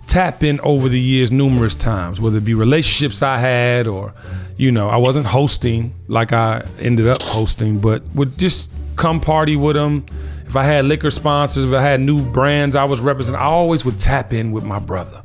Tap 0.08 0.42
in 0.42 0.58
over 0.60 0.88
the 0.88 1.00
years 1.00 1.30
numerous 1.30 1.74
times, 1.74 2.20
whether 2.20 2.38
it 2.38 2.44
be 2.44 2.54
relationships 2.54 3.22
I 3.22 3.38
had 3.38 3.86
or, 3.86 4.12
you 4.56 4.72
know, 4.72 4.88
I 4.88 4.96
wasn't 4.96 5.26
hosting 5.26 5.94
like 6.08 6.32
I 6.32 6.66
ended 6.80 7.06
up 7.06 7.22
hosting, 7.22 7.78
but 7.78 8.02
would 8.14 8.36
just 8.36 8.68
come 8.96 9.20
party 9.20 9.56
with 9.56 9.76
him. 9.76 10.04
If 10.52 10.56
I 10.56 10.64
had 10.64 10.84
liquor 10.84 11.10
sponsors, 11.10 11.64
if 11.64 11.72
I 11.72 11.80
had 11.80 12.02
new 12.02 12.22
brands 12.22 12.76
I 12.76 12.84
was 12.84 13.00
representing, 13.00 13.40
I 13.40 13.44
always 13.44 13.86
would 13.86 13.98
tap 13.98 14.34
in 14.34 14.52
with 14.52 14.64
my 14.64 14.78
brother. 14.78 15.22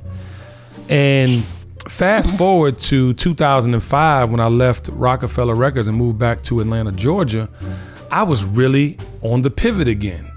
And 0.88 1.44
fast 1.86 2.30
mm-hmm. 2.30 2.38
forward 2.38 2.80
to 2.80 3.14
2005 3.14 4.32
when 4.32 4.40
I 4.40 4.48
left 4.48 4.88
Roc-A-Fella 4.88 5.54
Records 5.54 5.90
and 5.90 5.98
moved 5.98 6.18
back 6.18 6.44
to 6.44 6.62
Atlanta, 6.62 6.94
Georgia, 6.94 7.50
I 8.10 8.24
was 8.24 8.46
really 8.46 8.98
on 9.22 9.42
the 9.42 9.52
pivot 9.52 9.90
again. 9.90 10.32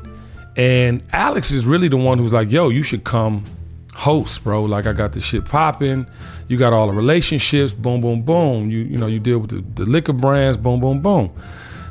And 0.57 1.05
Alex 1.13 1.53
is 1.53 1.65
really 1.65 1.87
the 1.87 1.97
one 1.97 2.19
who's 2.19 2.33
like, 2.33 2.51
yo, 2.51 2.69
you 2.69 2.83
should 2.83 3.05
come 3.05 3.45
host, 3.95 4.43
bro. 4.43 4.65
Like 4.65 4.87
I 4.87 4.93
got 4.93 5.13
the 5.13 5.21
shit 5.21 5.45
popping. 5.45 6.05
You 6.49 6.57
got 6.57 6.73
all 6.73 6.89
the 6.89 6.95
relationships, 6.95 7.73
boom, 7.73 8.01
boom, 8.01 8.23
boom. 8.23 8.73
You 8.73 8.81
you 8.81 8.99
know, 8.99 9.07
you 9.07 9.21
deal 9.21 9.39
with 9.39 9.51
the, 9.51 9.85
the 9.85 9.89
liquor 9.89 10.13
brands, 10.13 10.57
boom, 10.57 10.81
boom, 10.81 11.01
boom. 11.01 11.31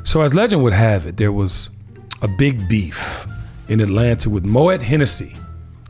So 0.04 0.20
as 0.20 0.34
legend 0.34 0.62
would 0.62 0.74
have 0.74 1.06
it, 1.06 1.16
there 1.16 1.32
was 1.32 1.70
a 2.22 2.28
big 2.28 2.68
beef 2.68 3.26
in 3.68 3.80
Atlanta 3.80 4.28
with 4.28 4.44
Moet 4.44 4.82
Hennessy 4.82 5.36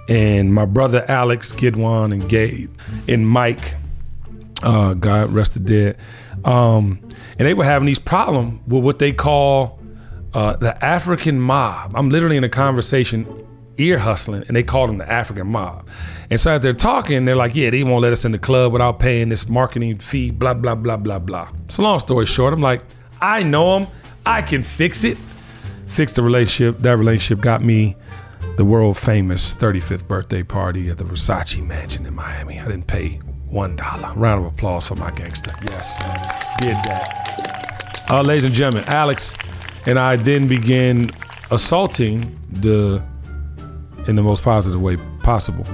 and 0.09 0.53
my 0.53 0.65
brother 0.65 1.05
Alex 1.09 1.53
Gidewon 1.53 2.13
and 2.13 2.29
Gabe 2.29 2.71
and 3.09 3.27
Mike, 3.29 3.77
uh, 4.63 4.95
God 4.95 5.31
rest 5.33 5.55
the 5.55 5.61
dead. 5.61 5.97
Um, 6.45 7.01
and 7.39 7.47
they 7.47 7.55
were 7.55 7.65
having 7.65 7.87
these 7.87 7.99
problems 7.99 8.61
with 8.67 8.83
what 8.83 8.99
they 8.99 9.13
call 9.13 9.81
uh, 10.35 10.57
the 10.57 10.83
African 10.85 11.41
mob. 11.41 11.93
I'm 11.95 12.11
literally 12.11 12.37
in 12.37 12.45
a 12.45 12.49
conversation, 12.49 13.27
ear 13.79 13.99
hustling, 13.99 14.45
and 14.47 14.57
they 14.57 14.63
call 14.63 14.87
them 14.87 14.99
the 14.99 15.11
African 15.11 15.47
mob. 15.47 15.89
And 16.29 16.41
so 16.41 16.53
as 16.53 16.61
they're 16.61 16.73
talking, 16.73 17.25
they're 17.25 17.37
like, 17.37 17.55
yeah, 17.55 17.71
they 17.71 17.83
won't 17.83 18.03
let 18.03 18.13
us 18.13 18.25
in 18.25 18.33
the 18.33 18.39
club 18.39 18.73
without 18.73 19.01
paying 19.01 19.29
this 19.29 19.49
marketing 19.49 19.99
fee, 19.99 20.31
blah, 20.31 20.55
blah, 20.55 20.75
blah, 20.75 20.97
blah, 20.97 21.19
blah. 21.19 21.49
So 21.69 21.83
long 21.83 21.99
story 21.99 22.27
short, 22.27 22.53
I'm 22.53 22.61
like, 22.61 22.83
I 23.21 23.43
know 23.43 23.79
them. 23.79 23.89
I 24.27 24.43
can 24.43 24.63
fix 24.63 25.05
it. 25.05 25.17
Fix 25.91 26.13
the 26.13 26.23
relationship. 26.23 26.79
That 26.79 26.97
relationship 26.97 27.41
got 27.43 27.63
me 27.63 27.97
the 28.57 28.65
world 28.65 28.97
famous 28.97 29.53
35th 29.55 30.07
birthday 30.07 30.43
party 30.43 30.89
at 30.89 30.99
the 30.99 31.05
Versace 31.05 31.65
mansion 31.67 32.07
in 32.07 32.15
Miami. 32.15 32.59
I 32.61 32.65
didn't 32.65 32.87
pay 32.87 33.17
one 33.47 33.77
dollar. 33.77 34.13
Round 34.15 34.47
of 34.47 34.53
applause 34.53 34.87
for 34.87 34.95
my 34.95 35.11
gangster. 35.11 35.53
Yes, 35.65 35.99
did 36.61 36.77
that. 36.89 38.07
Uh, 38.11 38.23
ladies 38.23 38.45
and 38.45 38.55
gentlemen, 38.55 38.85
Alex 38.89 39.35
and 39.87 39.99
I 39.99 40.17
then 40.17 40.47
began 40.47 41.11
assaulting 41.51 42.39
the, 42.51 43.03
in 44.07 44.15
the 44.17 44.23
most 44.23 44.43
positive 44.43 44.81
way 44.81 44.97
possible, 45.23 45.67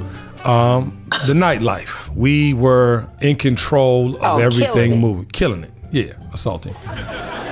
um, 0.45 1.07
the 1.27 1.35
nightlife. 1.35 2.09
We 2.15 2.55
were 2.55 3.07
in 3.21 3.37
control 3.37 4.17
of 4.17 4.23
Oh, 4.23 4.39
everything 4.39 4.73
killing 4.93 5.01
moving, 5.01 5.27
killing 5.27 5.65
it. 5.65 5.73
Yeah, 5.93 6.13
assaulting, 6.33 6.75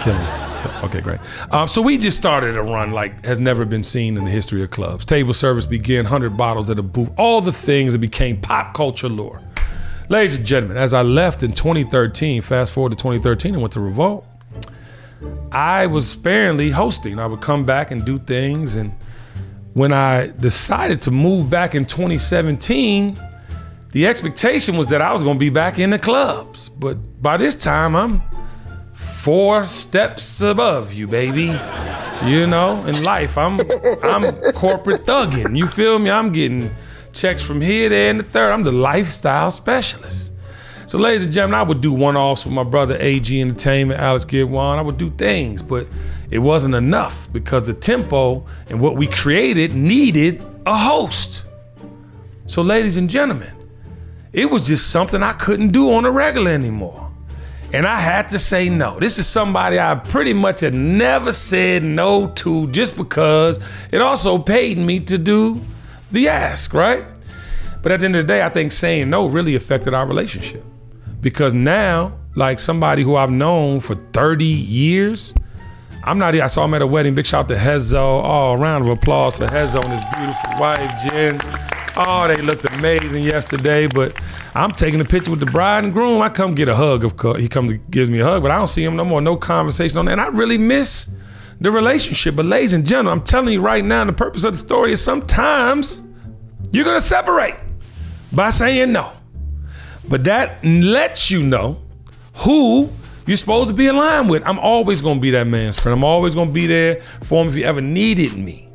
killing 0.01 0.21
it. 0.21 0.44
Okay, 0.85 1.01
great. 1.01 1.21
Um, 1.51 1.69
so 1.69 1.83
we 1.83 1.99
just 1.99 2.17
started 2.17 2.57
a 2.57 2.63
run 2.63 2.91
like 2.91 3.25
has 3.25 3.39
never 3.39 3.65
been 3.65 3.83
seen 3.83 4.17
in 4.17 4.25
the 4.25 4.31
history 4.31 4.63
of 4.63 4.71
clubs. 4.71 5.05
Table 5.05 5.35
service 5.35 5.67
began, 5.67 6.05
100 6.05 6.37
bottles 6.37 6.71
at 6.71 6.79
a 6.79 6.83
booth, 6.83 7.11
all 7.17 7.41
the 7.41 7.53
things 7.53 7.93
that 7.93 7.99
became 7.99 8.41
pop 8.41 8.75
culture 8.75 9.09
lore. 9.09 9.41
Ladies 10.09 10.37
and 10.37 10.45
gentlemen, 10.45 10.77
as 10.77 10.93
I 10.93 11.03
left 11.03 11.43
in 11.43 11.53
2013, 11.53 12.43
fast 12.43 12.73
forward 12.73 12.91
to 12.91 12.97
2013 12.97 13.55
and 13.55 13.63
went 13.63 13.73
to 13.73 13.81
Revolt, 13.81 14.27
I 15.51 15.87
was 15.87 16.11
sparingly 16.11 16.71
hosting. 16.71 17.19
I 17.19 17.27
would 17.27 17.41
come 17.41 17.65
back 17.65 17.91
and 17.91 18.05
do 18.05 18.19
things. 18.19 18.77
And 18.77 18.93
when 19.73 19.93
I 19.93 20.27
decided 20.27 21.01
to 21.03 21.11
move 21.11 21.49
back 21.49 21.75
in 21.75 21.87
2017, 21.87 23.19
the 23.93 24.07
expectation 24.07 24.77
was 24.77 24.89
that 24.89 25.01
I 25.01 25.13
was 25.13 25.23
going 25.23 25.37
to 25.37 25.41
be 25.41 25.51
back 25.51 25.79
in 25.79 25.91
the 25.91 25.99
clubs. 25.99 26.69
But 26.69 27.23
by 27.23 27.37
this 27.37 27.55
time, 27.55 27.97
I'm 27.97 28.23
four 28.95 29.67
steps 29.67 30.41
above 30.41 30.93
you, 30.93 31.07
baby. 31.07 31.59
You 32.25 32.47
know, 32.47 32.85
in 32.87 33.05
life, 33.05 33.37
I'm 33.37 33.59
I'm 34.03 34.23
corporate 34.53 35.05
thugging. 35.05 35.57
You 35.57 35.67
feel 35.67 35.99
me? 35.99 36.11
I'm 36.11 36.33
getting 36.33 36.71
checks 37.13 37.43
from 37.43 37.61
here, 37.61 37.89
there, 37.89 38.11
and 38.11 38.21
the 38.21 38.25
third. 38.25 38.53
I'm 38.53 38.63
the 38.63 38.73
lifestyle 38.73 39.51
specialist. 39.51 40.33
So, 40.87 40.99
ladies 40.99 41.25
and 41.25 41.33
gentlemen, 41.33 41.61
I 41.61 41.63
would 41.63 41.81
do 41.81 41.93
one-offs 41.93 42.45
with 42.45 42.53
my 42.53 42.63
brother 42.63 42.97
AG 43.01 43.41
Entertainment, 43.41 44.01
Alex 44.01 44.25
Gidewon. 44.25 44.79
I 44.79 44.83
would 44.83 44.99
do 44.99 45.11
things, 45.11 45.63
but 45.63 45.87
it 46.31 46.39
wasn't 46.39 46.75
enough 46.75 47.33
because 47.33 47.63
the 47.63 47.73
tempo 47.73 48.45
and 48.69 48.81
what 48.81 48.97
we 48.97 49.07
created 49.07 49.75
needed 49.75 50.45
a 50.67 50.77
host. 50.77 51.45
So, 52.47 52.61
ladies 52.61 52.99
and 52.99 53.09
gentlemen, 53.09 53.53
it 54.33 54.51
was 54.51 54.67
just 54.67 54.91
something 54.91 55.23
I 55.23 55.33
couldn't 55.33 55.73
do 55.73 55.93
on 55.95 56.05
a 56.05 56.11
regular 56.11 56.51
anymore. 56.51 57.04
And 57.75 57.89
I 57.89 57.99
had 57.99 58.31
to 58.31 58.39
say 58.39 58.69
no. 58.69 59.01
This 59.01 59.19
is 59.19 59.27
somebody 59.27 59.81
I 59.81 59.97
pretty 59.97 60.33
much 60.33 60.61
had 60.61 60.75
never 60.75 61.33
said 61.33 61.83
no 61.83 62.29
to 62.37 62.69
just 62.69 62.97
because 62.97 63.59
it 63.91 64.01
also 64.01 64.39
paid 64.39 64.79
me 64.79 65.01
to 65.01 65.19
do 65.19 65.61
the 66.13 66.29
ask, 66.29 66.73
right? 66.73 67.05
But 67.83 67.91
at 67.91 67.99
the 67.99 68.07
end 68.07 68.15
of 68.15 68.29
the 68.29 68.33
day, 68.33 68.43
I 68.43 68.49
think 68.49 68.71
saying 68.71 69.11
no 69.11 69.27
really 69.27 69.57
affected 69.57 69.93
our 69.93 70.07
relationship. 70.07 70.65
Because 71.21 71.53
now, 71.53 72.17
like 72.37 72.61
somebody 72.61 73.03
who 73.03 73.17
I've 73.17 73.33
known 73.33 73.81
for 73.81 73.97
30 73.97 74.45
years, 74.45 75.35
I'm 76.05 76.17
not 76.17 76.37
I 76.37 76.47
saw 76.47 76.67
him 76.67 76.75
at 76.75 76.83
a 76.83 76.87
wedding. 76.87 77.17
Big 77.17 77.27
shout 77.27 77.47
out 77.47 77.49
to 77.49 77.57
Hezo. 77.57 78.23
Oh, 78.25 78.55
round 78.55 78.85
of 78.85 78.91
applause 78.91 79.39
for 79.39 79.47
Hezo 79.47 79.83
and 79.83 79.95
his 79.95 80.15
beautiful 80.15 80.61
wife, 80.61 81.11
Jen. 81.11 81.41
Oh, 81.97 82.29
they 82.29 82.41
looked 82.41 82.73
amazing 82.77 83.25
yesterday, 83.25 83.89
but 83.89 84.17
I'm 84.57 84.71
taking 84.71 85.01
a 85.01 85.05
picture 85.05 85.31
with 85.31 85.41
the 85.41 85.47
bride 85.47 85.85
and 85.85 85.93
groom. 85.93 86.23
I 86.23 86.29
come 86.29 86.55
get 86.55 86.69
a 86.69 86.77
hug, 86.77 87.05
of 87.05 87.17
course. 87.17 87.41
He 87.41 87.49
comes 87.49 87.73
and 87.73 87.91
gives 87.91 88.09
me 88.09 88.21
a 88.21 88.25
hug, 88.25 88.43
but 88.43 88.53
I 88.53 88.57
don't 88.57 88.69
see 88.69 88.85
him 88.85 88.95
no 88.95 89.05
more. 89.05 89.21
No 89.21 89.37
conversation 89.37 89.99
on 89.99 90.05
that. 90.07 90.13
And 90.13 90.21
I 90.21 90.29
really 90.29 90.59
miss 90.59 91.11
the 91.61 91.73
relationship. 91.73 92.37
But 92.37 92.45
ladies 92.45 92.73
and 92.73 92.87
gentlemen, 92.87 93.13
I'm 93.13 93.25
telling 93.25 93.53
you 93.53 93.61
right 93.61 93.85
now, 93.85 94.05
the 94.05 94.13
purpose 94.13 94.45
of 94.45 94.53
the 94.53 94.59
story 94.59 94.93
is 94.93 95.03
sometimes 95.03 96.03
you're 96.71 96.85
gonna 96.85 97.01
separate 97.01 97.57
by 98.33 98.51
saying 98.51 98.93
no. 98.93 99.11
But 100.09 100.25
that 100.25 100.65
lets 100.65 101.31
you 101.31 101.45
know 101.45 101.81
who 102.35 102.91
you're 103.27 103.37
supposed 103.37 103.69
to 103.69 103.75
be 103.75 103.91
line 103.91 104.29
with. 104.29 104.43
I'm 104.47 104.59
always 104.59 105.01
gonna 105.01 105.21
be 105.21 105.31
that 105.31 105.49
man's 105.49 105.81
friend. 105.81 105.99
I'm 105.99 106.05
always 106.05 106.35
gonna 106.35 106.53
be 106.53 106.67
there 106.67 107.01
for 107.23 107.43
him 107.43 107.49
if 107.49 107.55
he 107.55 107.65
ever 107.65 107.81
needed 107.81 108.37
me. 108.37 108.69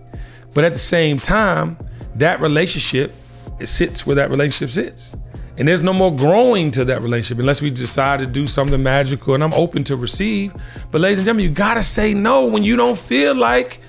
But 0.53 0.65
at 0.65 0.73
the 0.73 0.79
same 0.79 1.19
time, 1.19 1.77
that 2.15 2.41
relationship 2.41 3.13
it 3.59 3.67
sits 3.67 4.05
where 4.05 4.15
that 4.15 4.29
relationship 4.29 4.71
sits. 4.71 5.15
And 5.59 5.67
there's 5.67 5.83
no 5.83 5.91
more 5.91 6.15
growing 6.15 6.71
to 6.71 6.85
that 6.85 7.03
relationship 7.03 7.39
unless 7.39 7.61
we 7.61 7.69
decide 7.69 8.19
to 8.21 8.25
do 8.25 8.47
something 8.47 8.81
magical. 8.81 9.33
And 9.33 9.43
I'm 9.43 9.53
open 9.53 9.83
to 9.85 9.97
receive. 9.97 10.53
But 10.89 11.01
ladies 11.01 11.19
and 11.19 11.25
gentlemen, 11.25 11.49
you 11.49 11.51
gotta 11.51 11.83
say 11.83 12.13
no 12.13 12.45
when 12.45 12.63
you 12.63 12.77
don't 12.77 12.97
feel 12.97 13.35
like, 13.35 13.81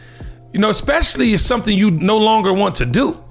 you 0.53 0.59
know, 0.59 0.69
especially 0.69 1.33
if 1.33 1.39
something 1.39 1.77
you 1.77 1.93
no 1.93 2.19
longer 2.19 2.53
want 2.53 2.75
to 2.77 2.87
do. 2.87 3.23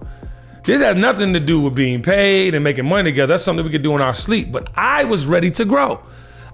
This 0.64 0.82
has 0.82 0.96
nothing 0.96 1.34
to 1.34 1.40
do 1.42 1.60
with 1.60 1.76
being 1.76 2.02
paid 2.02 2.56
and 2.56 2.64
making 2.64 2.88
money 2.88 3.12
together. 3.12 3.34
That's 3.34 3.44
something 3.44 3.66
we 3.66 3.72
could 3.72 3.84
do 3.84 3.94
in 3.96 4.02
our 4.02 4.16
sleep. 4.16 4.54
But 4.54 4.70
I 4.74 5.04
was 5.04 5.26
ready 5.26 5.52
to 5.52 5.66
grow. 5.66 6.02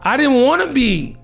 I 0.01 0.17
didn't 0.17 0.41
want 0.41 0.63
to 0.63 0.73
be 0.73 1.17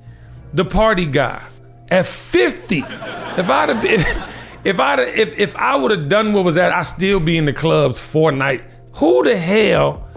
the 0.54 0.66
party 0.66 1.08
guy 1.08 1.42
at 1.90 2.06
50. 2.06 2.78
If 2.78 3.50
I'd 3.50 3.70
have 3.70 3.82
been, 3.82 4.02
if 4.64 4.80
I'd 4.80 5.00
have, 5.00 5.08
if 5.08 5.40
if 5.40 5.56
I 5.56 5.76
would 5.76 5.90
have 5.90 6.08
done 6.08 6.34
what 6.34 6.44
was 6.44 6.54
that, 6.56 6.72
I'd 6.72 6.84
still 6.84 7.20
be 7.20 7.38
in 7.38 7.46
the 7.46 7.54
clubs 7.54 7.98
for 7.98 8.32
night. 8.32 8.64
Who 8.96 9.24
the 9.24 9.38
hell? 9.38 10.08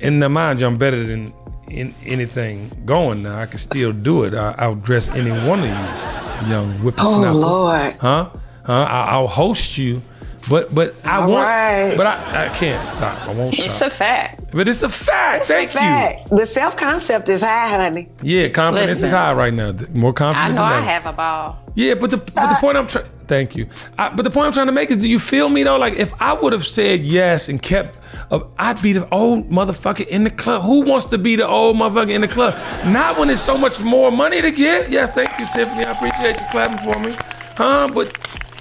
And 0.00 0.20
now, 0.20 0.28
mind 0.28 0.60
you, 0.60 0.66
I'm 0.66 0.76
better 0.78 1.02
than 1.04 1.32
in 1.68 1.94
anything 2.04 2.70
going 2.84 3.22
now. 3.22 3.40
I 3.40 3.46
can 3.46 3.58
still 3.58 3.92
do 3.92 4.24
it. 4.24 4.34
I, 4.34 4.54
I'll 4.58 4.74
dress 4.74 5.08
any 5.08 5.30
one 5.48 5.60
of 5.60 5.66
you, 5.66 6.48
young 6.50 6.72
whippersnappers. 6.80 7.34
Oh, 7.36 7.38
Lord. 7.40 7.92
Huh? 7.94 8.30
Huh? 8.66 8.72
I, 8.88 9.06
I'll 9.12 9.26
host 9.26 9.78
you. 9.78 10.02
But 10.46 10.74
but 10.74 10.94
I 11.06 11.22
All 11.22 11.30
want. 11.30 11.44
right. 11.44 11.94
But 11.96 12.06
I, 12.06 12.44
I 12.44 12.48
can't 12.50 12.90
stop. 12.90 13.18
I 13.26 13.32
won't 13.32 13.58
It's 13.58 13.76
stop. 13.76 13.88
a 13.92 13.94
fact. 13.94 14.50
but 14.52 14.68
it's 14.68 14.82
a 14.82 14.90
fact. 14.90 15.36
It's 15.38 15.46
Thank 15.48 15.70
a 15.70 15.72
fact. 15.72 16.28
The 16.28 16.44
self 16.44 16.76
concept 16.76 17.30
is 17.30 17.40
high, 17.42 17.70
honey. 17.82 18.10
Yeah, 18.22 18.48
confidence 18.48 19.02
is 19.02 19.10
high 19.10 19.32
right 19.32 19.54
now. 19.54 19.72
More 19.94 20.10
I 20.10 20.12
confident 20.12 20.54
know 20.56 20.62
than 20.64 20.72
I 20.72 20.76
ever. 20.76 20.84
have 20.86 21.06
a 21.06 21.12
ball. 21.14 21.58
Yeah, 21.74 21.94
but 21.94 22.10
the 22.10 22.18
but 22.18 22.34
the 22.34 22.42
uh, 22.42 22.60
point 22.60 22.76
I'm 22.76 22.86
trying. 22.86 23.06
Thank 23.26 23.56
you. 23.56 23.68
I, 23.98 24.10
but 24.10 24.22
the 24.22 24.30
point 24.30 24.46
I'm 24.46 24.52
trying 24.52 24.66
to 24.66 24.72
make 24.72 24.90
is, 24.90 24.98
do 24.98 25.08
you 25.08 25.18
feel 25.18 25.48
me 25.48 25.62
though? 25.62 25.78
Like 25.78 25.94
if 25.94 26.12
I 26.20 26.34
would 26.34 26.52
have 26.52 26.66
said 26.66 27.02
yes 27.02 27.48
and 27.48 27.60
kept, 27.60 27.98
uh, 28.30 28.40
I'd 28.58 28.80
be 28.82 28.92
the 28.92 29.08
old 29.14 29.50
motherfucker 29.50 30.06
in 30.06 30.24
the 30.24 30.30
club. 30.30 30.62
Who 30.62 30.82
wants 30.82 31.06
to 31.06 31.18
be 31.18 31.36
the 31.36 31.48
old 31.48 31.76
motherfucker 31.76 32.10
in 32.10 32.20
the 32.20 32.28
club? 32.28 32.54
Not 32.86 33.18
when 33.18 33.28
there's 33.28 33.40
so 33.40 33.56
much 33.56 33.80
more 33.80 34.10
money 34.10 34.42
to 34.42 34.50
get. 34.50 34.90
Yes, 34.90 35.10
thank 35.10 35.38
you, 35.38 35.46
Tiffany. 35.46 35.84
I 35.84 35.92
appreciate 35.92 36.40
you 36.40 36.46
clapping 36.50 36.78
for 36.78 36.98
me. 37.00 37.16
Huh? 37.56 37.88
But 37.92 38.16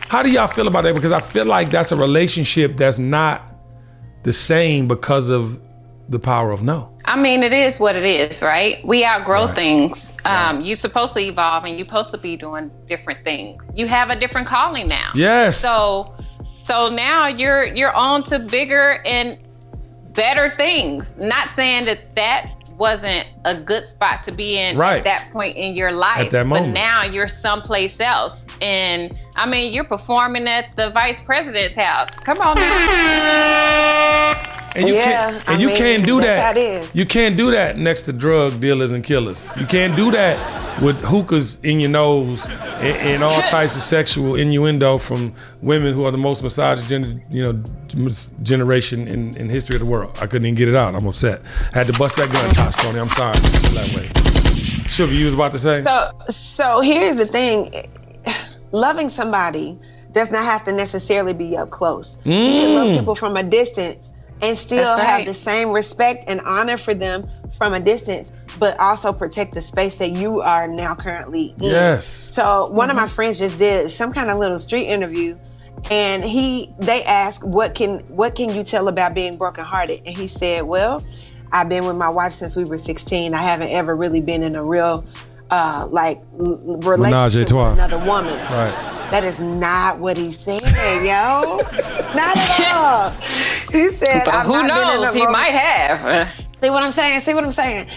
how 0.08 0.24
do 0.24 0.30
y'all 0.30 0.48
feel 0.48 0.68
about 0.68 0.84
that? 0.84 0.96
Because 0.96 1.12
I 1.12 1.20
feel 1.20 1.46
like 1.46 1.72
that's 1.72 1.92
a 1.92 1.96
relationship 1.96 2.78
that's 2.78 2.98
not 2.98 3.42
the 4.24 4.34
same 4.34 4.88
because 4.88 5.30
of 5.30 5.60
the 6.08 6.20
power 6.20 6.52
of 6.52 6.62
no. 6.62 6.93
I 7.06 7.18
mean, 7.18 7.44
it 7.44 7.52
is 7.54 7.80
what 7.80 7.96
it 7.98 8.06
is, 8.06 8.42
right? 8.42 8.84
We 8.86 9.06
outgrow 9.06 9.48
Right. 9.48 9.56
things. 9.56 10.18
Um, 10.26 10.62
You're 10.62 10.76
supposed 10.78 11.14
to 11.14 11.20
evolve 11.20 11.66
and 11.66 11.78
you're 11.78 11.86
supposed 11.86 12.12
to 12.12 12.18
be 12.18 12.38
doing 12.38 12.72
different 12.88 13.24
things. 13.26 13.70
You 13.76 13.88
have 13.88 14.10
a 14.10 14.16
different 14.16 14.48
calling 14.48 14.88
now. 14.88 15.12
Yes. 15.14 15.58
So, 15.58 16.16
so 16.60 16.90
now 16.90 17.28
you're 17.28 17.64
you're 17.66 17.94
on 17.94 18.24
to 18.24 18.40
bigger 18.40 19.02
and 19.06 19.38
better 20.14 20.50
things. 20.52 21.18
Not 21.18 21.50
saying 21.50 21.86
that 21.86 22.16
that 22.16 22.52
wasn't 22.78 23.32
a 23.46 23.56
good 23.60 23.86
spot 23.86 24.24
to 24.24 24.32
be 24.32 24.58
in 24.58 24.78
Right. 24.78 24.98
at 25.00 25.04
that 25.04 25.30
point 25.32 25.58
in 25.58 25.76
your 25.76 25.92
life. 25.92 26.22
At 26.28 26.32
that 26.32 26.48
moment. 26.48 26.74
But 26.74 26.80
now 26.80 27.04
you're 27.04 27.28
someplace 27.28 28.00
else. 28.00 28.48
And 28.62 29.18
I 29.36 29.48
mean, 29.48 29.74
you're 29.74 29.84
performing 29.84 30.48
at 30.48 30.76
the 30.76 30.90
vice 30.92 31.20
president's 31.22 31.76
house. 31.76 32.12
Come 32.20 32.40
on 32.42 32.56
now. 32.56 34.50
And 34.76 34.88
you 34.88 34.96
Yeah, 34.96 35.04
can't, 35.04 35.36
and 35.50 35.58
I 35.58 35.60
you 35.60 35.68
mean, 35.68 35.78
can't 35.78 36.06
do 36.06 36.20
that's 36.20 36.42
that. 36.42 36.86
how. 36.86 36.92
You 36.94 37.06
can't 37.06 37.38
do 37.38 37.52
that 37.52 37.78
next 37.78 38.04
to 38.04 38.14
drug 38.14 38.60
dealers 38.60 38.92
and 38.92 39.04
killers. 39.04 39.52
You 39.60 39.68
can't 39.68 39.96
do 39.96 40.10
that 40.12 40.82
with 40.82 41.00
hookahs 41.02 41.60
in 41.64 41.80
your 41.80 41.92
nose 41.92 42.46
and, 42.48 42.98
and 42.98 43.24
all 43.24 43.42
types 43.44 43.76
of 43.76 43.84
sexual 43.84 44.34
innuendo 44.36 44.98
from 44.98 45.32
women 45.62 45.94
who 45.94 46.06
are 46.06 46.12
the 46.12 46.18
most 46.18 46.42
misogynist, 46.42 47.30
you 47.32 47.44
know, 47.54 47.64
generation 48.42 49.08
in, 49.08 49.38
in 49.38 49.48
history 49.48 49.76
of 49.76 49.80
the 49.82 49.86
world. 49.86 50.18
I 50.20 50.26
couldn't 50.26 50.48
even 50.48 50.56
get 50.56 50.68
it 50.70 50.76
out. 50.76 50.96
I'm 50.96 51.06
upset. 51.06 51.44
I 51.74 51.78
had 51.78 51.88
to 51.88 51.94
bust 51.94 52.16
that 52.18 52.32
gun, 52.32 52.50
Tosh 52.52 52.76
Tony. 52.76 53.00
I'm 53.00 53.10
sorry. 53.10 53.38
That 53.38 53.94
way. 53.96 54.10
Sugar, 54.90 55.14
you 55.14 55.26
was 55.26 55.36
about 55.36 55.52
to 55.52 55.60
say? 55.60 55.76
So, 55.84 56.12
so 56.30 56.82
here's 56.82 57.18
the 57.18 57.26
thing: 57.26 57.70
loving 58.74 59.08
somebody 59.08 59.78
does 60.12 60.32
not 60.32 60.44
have 60.44 60.64
to 60.66 60.74
necessarily 60.74 61.34
be 61.34 61.56
up 61.56 61.70
close. 61.70 62.18
You 62.26 62.32
can 62.34 62.70
Mm. 62.72 62.76
love 62.76 63.00
people 63.00 63.16
from 63.16 63.38
a 63.38 63.44
distance 63.44 64.12
and 64.42 64.58
still 64.58 64.84
That's 64.98 65.10
have 65.10 65.26
the 65.26 65.34
same 65.34 65.70
respect 65.72 66.26
and 66.28 66.42
honor 66.42 66.76
for 66.76 66.94
them 66.94 67.26
from 67.58 67.74
a 67.74 67.80
distance, 67.80 68.34
but 68.60 68.78
also 68.80 69.14
protect 69.14 69.54
the 69.54 69.62
space 69.62 69.96
that 70.00 70.10
you 70.10 70.42
are 70.42 70.68
now 70.68 70.94
currently 70.96 71.56
in. 71.62 71.70
Yes. 71.70 72.06
So 72.06 72.70
one 72.72 72.90
of 72.90 72.96
my 72.98 73.08
friends 73.08 73.40
just 73.40 73.58
did 73.58 73.90
some 73.90 74.12
kind 74.12 74.30
of 74.30 74.38
little 74.38 74.60
street 74.60 74.86
interview, 74.88 75.38
and 75.90 76.24
he 76.24 76.74
they 76.80 77.04
asked 77.04 77.44
what 77.48 77.74
can 77.74 78.00
what 78.10 78.36
can 78.36 78.54
you 78.54 78.64
tell 78.64 78.88
about 78.88 79.14
being 79.16 79.38
brokenhearted, 79.38 80.00
and 80.06 80.16
he 80.16 80.28
said, 80.28 80.64
well, 80.64 81.04
I've 81.52 81.70
been 81.70 81.86
with 81.86 81.96
my 81.96 82.10
wife 82.10 82.34
since 82.34 82.56
we 82.56 82.66
were 82.66 82.78
16. 82.80 83.34
I 83.34 83.42
haven't 83.42 83.70
ever 83.70 83.96
really 83.96 84.22
been 84.22 84.44
in 84.44 84.56
a 84.56 84.64
real 84.64 85.06
uh, 85.50 85.88
like 85.90 86.20
l- 86.40 86.80
relationship 86.84 87.48
trois. 87.48 87.70
with 87.72 87.80
another 87.80 87.98
woman. 88.00 88.34
Right. 88.52 88.90
That 89.12 89.24
is 89.24 89.40
not 89.40 90.00
what 90.00 90.18
he 90.18 90.32
said, 90.32 90.60
yo. 91.04 91.58
not 92.16 92.36
at 92.36 92.74
all. 92.74 93.10
He 93.72 93.90
said, 93.90 94.24
But 94.26 94.34
I've 94.34 94.46
who 94.48 94.54
not 94.54 94.68
been 94.70 94.96
in 94.96 95.02
knows? 95.02 95.10
a 95.10 95.18
He 95.18 95.24
rom- 95.24 95.32
might 95.34 95.52
have. 95.54 96.32
See 96.62 96.70
what 96.70 96.82
I'm 96.82 96.92
saying? 96.92 97.20
See 97.20 97.34
what 97.36 97.44
I'm 97.44 97.52
saying? 97.52 97.88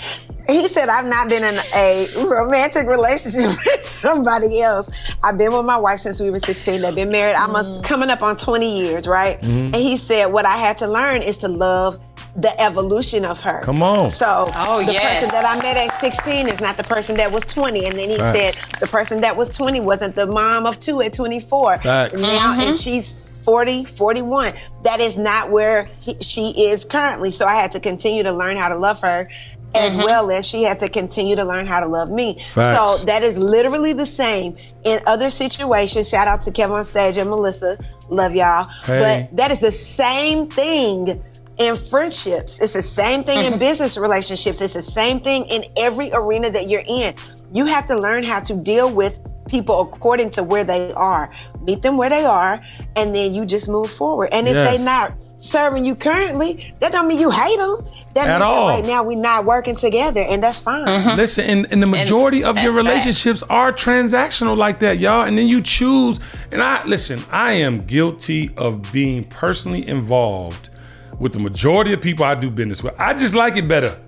He 0.47 0.69
said, 0.69 0.89
I've 0.89 1.07
not 1.07 1.29
been 1.29 1.43
in 1.43 1.59
a 1.75 2.09
romantic 2.29 2.87
relationship 2.87 3.47
with 3.65 3.89
somebody 3.89 4.61
else. 4.61 4.89
I've 5.25 5.39
been 5.39 5.53
with 5.53 5.65
my 5.65 5.79
wife 5.79 6.01
since 6.01 6.21
we 6.21 6.31
were 6.31 6.39
16. 6.39 6.83
They've 6.83 6.95
been 6.95 7.11
married 7.11 7.37
almost 7.37 7.83
coming 7.83 8.11
up 8.11 8.23
on 8.23 8.37
20 8.37 8.81
years, 8.81 9.09
right? 9.09 9.39
Mm-hmm. 9.41 9.67
And 9.67 9.75
he 9.75 9.97
said, 9.97 10.27
What 10.27 10.45
I 10.45 10.57
had 10.57 10.77
to 10.79 10.87
learn 10.87 11.23
is 11.23 11.39
to 11.39 11.49
love 11.49 11.99
the 12.37 12.53
evolution 12.61 13.25
of 13.25 13.41
her. 13.41 13.63
Come 13.63 13.83
on. 13.83 14.11
So 14.11 14.51
Oh, 14.55 14.85
the 14.85 14.93
yes. 14.93 15.15
person 15.25 15.31
that 15.33 15.45
I 15.47 15.57
met 15.63 15.77
at 15.77 15.95
16 15.97 16.49
is 16.49 16.61
not 16.61 16.77
the 16.77 16.85
person 16.85 17.17
that 17.17 17.33
was 17.33 17.43
20. 17.45 17.87
And 17.87 17.99
then 17.99 18.11
he 18.11 18.19
Facts. 18.19 18.39
said 18.59 18.81
the 18.81 18.87
person 18.87 19.23
that 19.23 19.37
was 19.37 19.49
20 19.51 19.81
wasn't 19.81 20.15
the 20.15 20.27
mom 20.27 20.67
of 20.67 20.79
two 20.79 21.01
at 21.01 21.13
24. 21.15 21.79
Facts. 21.79 22.21
Now 22.21 22.53
Mm-hmm. 22.53 22.61
and 22.61 22.77
she's 22.77 23.17
40, 23.45 23.85
41. 23.87 24.53
That 24.83 25.01
is 25.01 25.17
not 25.17 25.51
where 25.51 25.89
he, 26.01 26.15
she 26.21 26.53
is 26.69 26.85
currently. 26.85 27.31
So 27.31 27.47
I 27.47 27.55
had 27.55 27.73
to 27.73 27.81
continue 27.81 28.23
to 28.25 28.33
learn 28.33 28.57
how 28.59 28.69
to 28.69 28.77
love 28.77 29.01
her 29.01 29.31
as 29.75 29.95
Mm-hmm. 29.97 30.05
well 30.05 30.31
as 30.31 30.47
she 30.47 30.63
had 30.63 30.79
to 30.81 30.89
continue 30.91 31.37
to 31.37 31.45
learn 31.45 31.67
how 31.67 31.81
to 31.81 31.87
love 31.87 32.11
me. 32.11 32.39
Facts. 32.53 32.77
So 33.01 33.05
that 33.07 33.23
is 33.23 33.39
literally 33.39 33.93
the 33.95 34.07
same 34.07 34.57
in 34.85 35.01
other 35.07 35.31
situations. 35.31 36.09
Shout 36.11 36.29
out 36.29 36.43
to 36.43 36.51
Kevin 36.53 36.77
on 36.77 36.85
stage 36.85 37.17
and 37.19 37.31
Melissa. 37.31 37.79
Love 38.11 38.35
y'all. 38.35 38.65
Hey. 38.85 39.27
But 39.29 39.37
that 39.37 39.51
is 39.51 39.61
the 39.61 39.73
same 39.73 40.49
thing 40.49 41.23
in 41.59 41.75
friendships. 41.77 42.61
It's 42.61 42.73
the 42.75 42.83
same 42.83 43.23
thing 43.23 43.39
Mm-hmm. 43.39 43.55
in 43.55 43.59
business 43.59 43.97
relationships. 43.99 44.61
It's 44.61 44.75
the 44.75 44.83
same 44.83 45.21
thing 45.21 45.45
in 45.51 45.65
every 45.79 46.11
arena 46.13 46.51
that 46.51 46.69
you're 46.69 46.83
in. 46.87 47.15
You 47.53 47.67
have 47.67 47.87
to 47.89 47.97
learn 47.99 48.25
how 48.25 48.41
to 48.41 48.57
deal 48.57 48.93
with 48.93 49.21
people 49.49 49.81
according 49.81 50.31
to 50.33 50.43
where 50.43 50.65
they 50.65 50.93
are. 50.93 51.33
Meet 51.63 51.83
them 51.83 51.97
where 51.97 52.11
they 52.11 52.25
are, 52.25 52.59
and 52.97 53.15
then 53.15 53.33
you 53.33 53.47
just 53.47 53.69
move 53.69 53.91
forward. 53.91 54.31
And 54.33 54.47
if 54.49 54.55
Yes. 54.55 54.79
they 54.79 54.85
not 54.85 55.13
serving 55.39 55.85
you 55.85 55.95
currently, 55.95 56.75
that 56.81 56.93
don't 56.93 57.07
mean 57.09 57.21
you 57.21 57.31
hate 57.31 57.57
them. 57.59 57.85
That 58.15 58.29
At 58.29 58.41
means 58.41 58.43
all. 58.43 58.67
that 58.69 58.73
right 58.77 58.85
now 58.87 59.05
we're 59.05 59.19
not 59.21 59.45
working 59.45 59.75
together, 59.77 60.21
and 60.23 60.43
that's 60.43 60.59
fine. 60.59 61.17
Listen, 61.17 61.45
and, 61.45 61.67
and 61.71 61.83
the 61.83 61.87
majority 61.87 62.43
of 62.43 62.57
your 62.57 62.73
that's 62.73 62.77
fact. 62.77 62.87
relationships 62.89 63.43
are 63.51 63.73
transactional 63.73 64.57
like 64.57 64.81
that, 64.81 64.99
y'all. 64.99 65.23
And 65.27 65.37
then 65.39 65.47
you 65.49 65.61
choose. 65.61 66.19
And 66.51 66.63
I 66.63 66.83
listen, 66.87 67.23
I 67.31 67.53
am 67.53 67.83
guilty 67.87 68.51
of 68.57 68.91
being 68.91 69.25
personally 69.25 69.87
involved 69.87 70.71
with 71.19 71.33
the 71.33 71.39
majority 71.39 71.93
of 71.93 72.01
people 72.01 72.25
I 72.25 72.35
do 72.35 72.51
business 72.51 72.83
with. 72.83 72.95
I 72.99 73.15
just 73.15 73.35
like 73.35 73.57
it 73.57 73.69
better. 73.69 74.01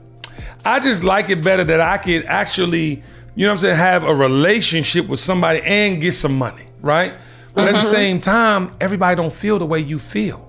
I 0.65 0.81
just 0.81 1.05
like 1.05 1.31
it 1.31 1.43
better 1.43 1.65
that 1.65 1.81
I 1.81 1.99
could 1.99 2.25
actually, 2.27 3.03
you 3.35 3.47
know 3.47 3.49
what 3.49 3.53
I'm 3.53 3.59
saying, 3.59 3.77
have 3.77 4.05
a 4.05 4.15
relationship 4.15 5.07
with 5.09 5.21
somebody 5.21 5.63
and 5.63 6.01
get 6.01 6.13
some 6.13 6.37
money, 6.37 6.67
right? 6.81 7.15
But 7.55 7.69
at 7.69 7.73
the 7.73 7.79
mm-hmm. 7.79 7.87
same 7.89 8.21
time, 8.21 8.77
everybody 8.81 9.17
don't 9.17 9.33
feel 9.33 9.59
the 9.59 9.67
way 9.67 9.81
you 9.81 9.99
feel. 9.99 10.45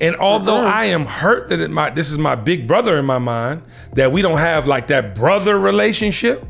And 0.00 0.16
although 0.16 0.56
I 0.56 0.86
am 0.86 1.06
hurt 1.06 1.48
that 1.48 1.60
it 1.60 1.70
my 1.70 1.90
this 1.90 2.10
is 2.10 2.18
my 2.18 2.34
big 2.34 2.66
brother 2.66 2.98
in 2.98 3.04
my 3.04 3.18
mind, 3.18 3.62
that 3.92 4.10
we 4.10 4.22
don't 4.22 4.38
have 4.38 4.66
like 4.66 4.88
that 4.88 5.14
brother 5.14 5.58
relationship, 5.58 6.44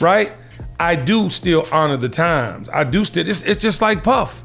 right? 0.00 0.40
I 0.78 0.94
do 0.94 1.28
still 1.28 1.66
honor 1.72 1.96
the 1.96 2.08
times. 2.08 2.68
I 2.68 2.84
do 2.84 3.04
still 3.04 3.28
it's, 3.28 3.42
it's 3.42 3.60
just 3.60 3.82
like 3.82 4.04
Puff. 4.04 4.44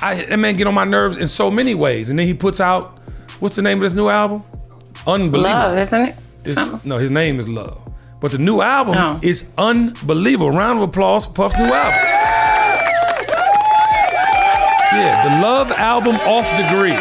I 0.00 0.24
that 0.24 0.38
man 0.38 0.56
get 0.56 0.66
on 0.66 0.74
my 0.74 0.84
nerves 0.84 1.18
in 1.18 1.28
so 1.28 1.50
many 1.50 1.74
ways. 1.74 2.08
And 2.08 2.18
then 2.18 2.26
he 2.26 2.34
puts 2.34 2.60
out 2.60 2.98
what's 3.40 3.56
the 3.56 3.62
name 3.62 3.78
of 3.78 3.82
this 3.82 3.94
new 3.94 4.08
album? 4.08 4.42
Unbelievable. 5.06 5.42
Love, 5.58 5.78
isn't 5.78 6.00
it? 6.08 6.14
It's- 6.44 6.84
no, 6.84 6.98
his 6.98 7.10
name 7.10 7.38
is 7.38 7.48
Love. 7.48 7.80
But 8.20 8.32
the 8.32 8.38
new 8.38 8.60
album 8.62 8.94
Oh. 8.96 9.18
is 9.22 9.44
unbelievable. 9.58 10.50
Round 10.50 10.78
of 10.78 10.84
applause 10.88 11.26
for 11.26 11.32
Puff's 11.32 11.58
new 11.58 11.72
album. 11.72 12.00
Yeah, 14.92 15.22
the 15.24 15.42
Love 15.42 15.72
album 15.72 16.14
Off 16.16 16.48
the 16.56 16.76
Grid. 16.76 16.94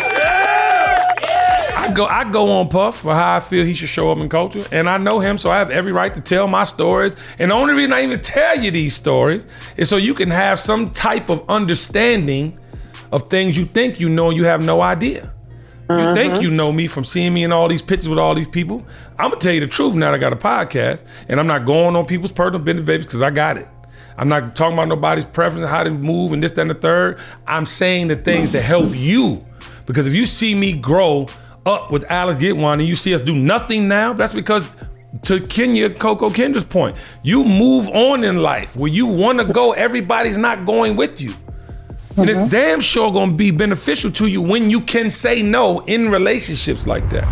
I 1.76 1.92
go 1.94 2.06
I 2.06 2.24
go 2.30 2.52
on 2.60 2.70
Puff 2.70 3.02
for 3.02 3.14
how 3.14 3.36
I 3.36 3.40
feel 3.40 3.64
he 3.66 3.74
should 3.76 3.90
show 3.90 4.12
up 4.12 4.18
in 4.18 4.30
culture. 4.30 4.64
And 4.72 4.90
I 4.90 4.98
know 4.98 5.20
him, 5.20 5.38
so 5.38 5.52
I 5.52 5.60
have 5.60 5.70
every 5.70 5.92
right 5.92 6.14
to 6.16 6.22
tell 6.22 6.48
my 6.48 6.64
stories. 6.64 7.16
And 7.40 7.52
the 7.52 7.56
only 7.56 7.74
reason 7.76 7.94
I 7.94 8.04
even 8.04 8.20
tell 8.22 8.58
you 8.58 8.72
these 8.72 8.96
stories 8.96 9.46
is 9.78 9.90
so 9.90 9.98
you 9.98 10.14
can 10.16 10.32
have 10.32 10.60
some 10.60 10.90
type 10.90 11.30
of 11.30 11.44
understanding 11.50 12.58
of 13.12 13.30
things 13.30 13.56
you 13.58 13.66
think 13.66 14.00
you 14.00 14.10
know 14.10 14.30
and 14.30 14.38
you 14.38 14.46
have 14.46 14.64
no 14.64 14.82
idea. 14.82 15.32
You 15.90 15.96
uh-huh. 15.96 16.14
think 16.16 16.42
you 16.42 16.50
know 16.50 16.72
me 16.72 16.88
from 16.88 17.04
seeing 17.04 17.34
me 17.34 17.44
in 17.44 17.52
all 17.52 17.68
these 17.68 17.82
pictures 17.82 18.08
with 18.08 18.20
all 18.20 18.34
these 18.36 18.48
people. 18.48 18.86
I'm 19.20 19.30
gonna 19.30 19.42
tell 19.42 19.54
you 19.54 19.60
the 19.60 19.68
truth 19.68 19.96
now 19.96 20.12
that 20.12 20.16
I 20.16 20.18
got 20.18 20.32
a 20.32 20.38
podcast, 20.38 21.04
and 21.28 21.40
I'm 21.40 21.48
not 21.48 21.66
going 21.66 21.96
on 21.96 22.06
people's 22.06 22.32
personal 22.32 22.60
business, 22.60 22.86
babies, 22.86 23.06
because 23.06 23.22
I 23.22 23.30
got 23.30 23.58
it. 23.58 23.68
I'm 24.18 24.30
not 24.30 24.56
talking 24.56 24.74
about 24.74 24.88
nobody's 24.88 25.26
preference, 25.26 25.70
how 25.70 25.84
to 25.84 25.90
move, 25.90 26.32
and 26.32 26.42
this, 26.42 26.52
that, 26.52 26.62
and 26.62 26.70
the 26.70 26.76
third. 26.76 27.20
I'm 27.48 27.66
saying 27.66 28.08
the 28.08 28.16
things 28.16 28.52
that 28.52 28.62
help 28.62 28.96
you. 28.96 29.46
Because 29.86 30.08
if 30.08 30.14
you 30.14 30.26
see 30.26 30.56
me 30.56 30.74
grow 30.74 31.28
up 31.66 31.92
with 31.92 32.10
Alex 32.10 32.42
Gidewon 32.42 32.74
and 32.74 32.84
you 32.84 32.96
see 32.96 33.14
us 33.14 33.22
do 33.22 33.36
nothing 33.36 33.88
now, 33.88 34.14
that's 34.14 34.34
because 34.34 34.68
to 35.24 35.40
Kenya 35.42 35.90
Coco 35.90 36.30
Kendra's 36.30 36.66
point, 36.66 36.96
you 37.22 37.44
move 37.44 37.88
on 37.90 38.24
in 38.24 38.38
life 38.38 38.76
where 38.76 38.92
you 38.92 39.08
want 39.08 39.40
to 39.40 39.46
go, 39.46 39.74
everybody's 39.74 40.38
not 40.38 40.66
going 40.66 40.96
with 40.96 41.22
you. 41.22 41.34
And 42.18 42.30
it's 42.30 42.50
damn 42.52 42.80
sure 42.82 43.12
gonna 43.12 43.34
be 43.34 43.52
beneficial 43.52 44.12
to 44.12 44.28
you 44.28 44.42
when 44.42 44.70
you 44.70 44.82
can 44.82 45.10
say 45.10 45.42
no 45.42 45.80
in 45.86 46.10
relationships 46.10 46.86
like 46.86 47.10
that. 47.10 47.24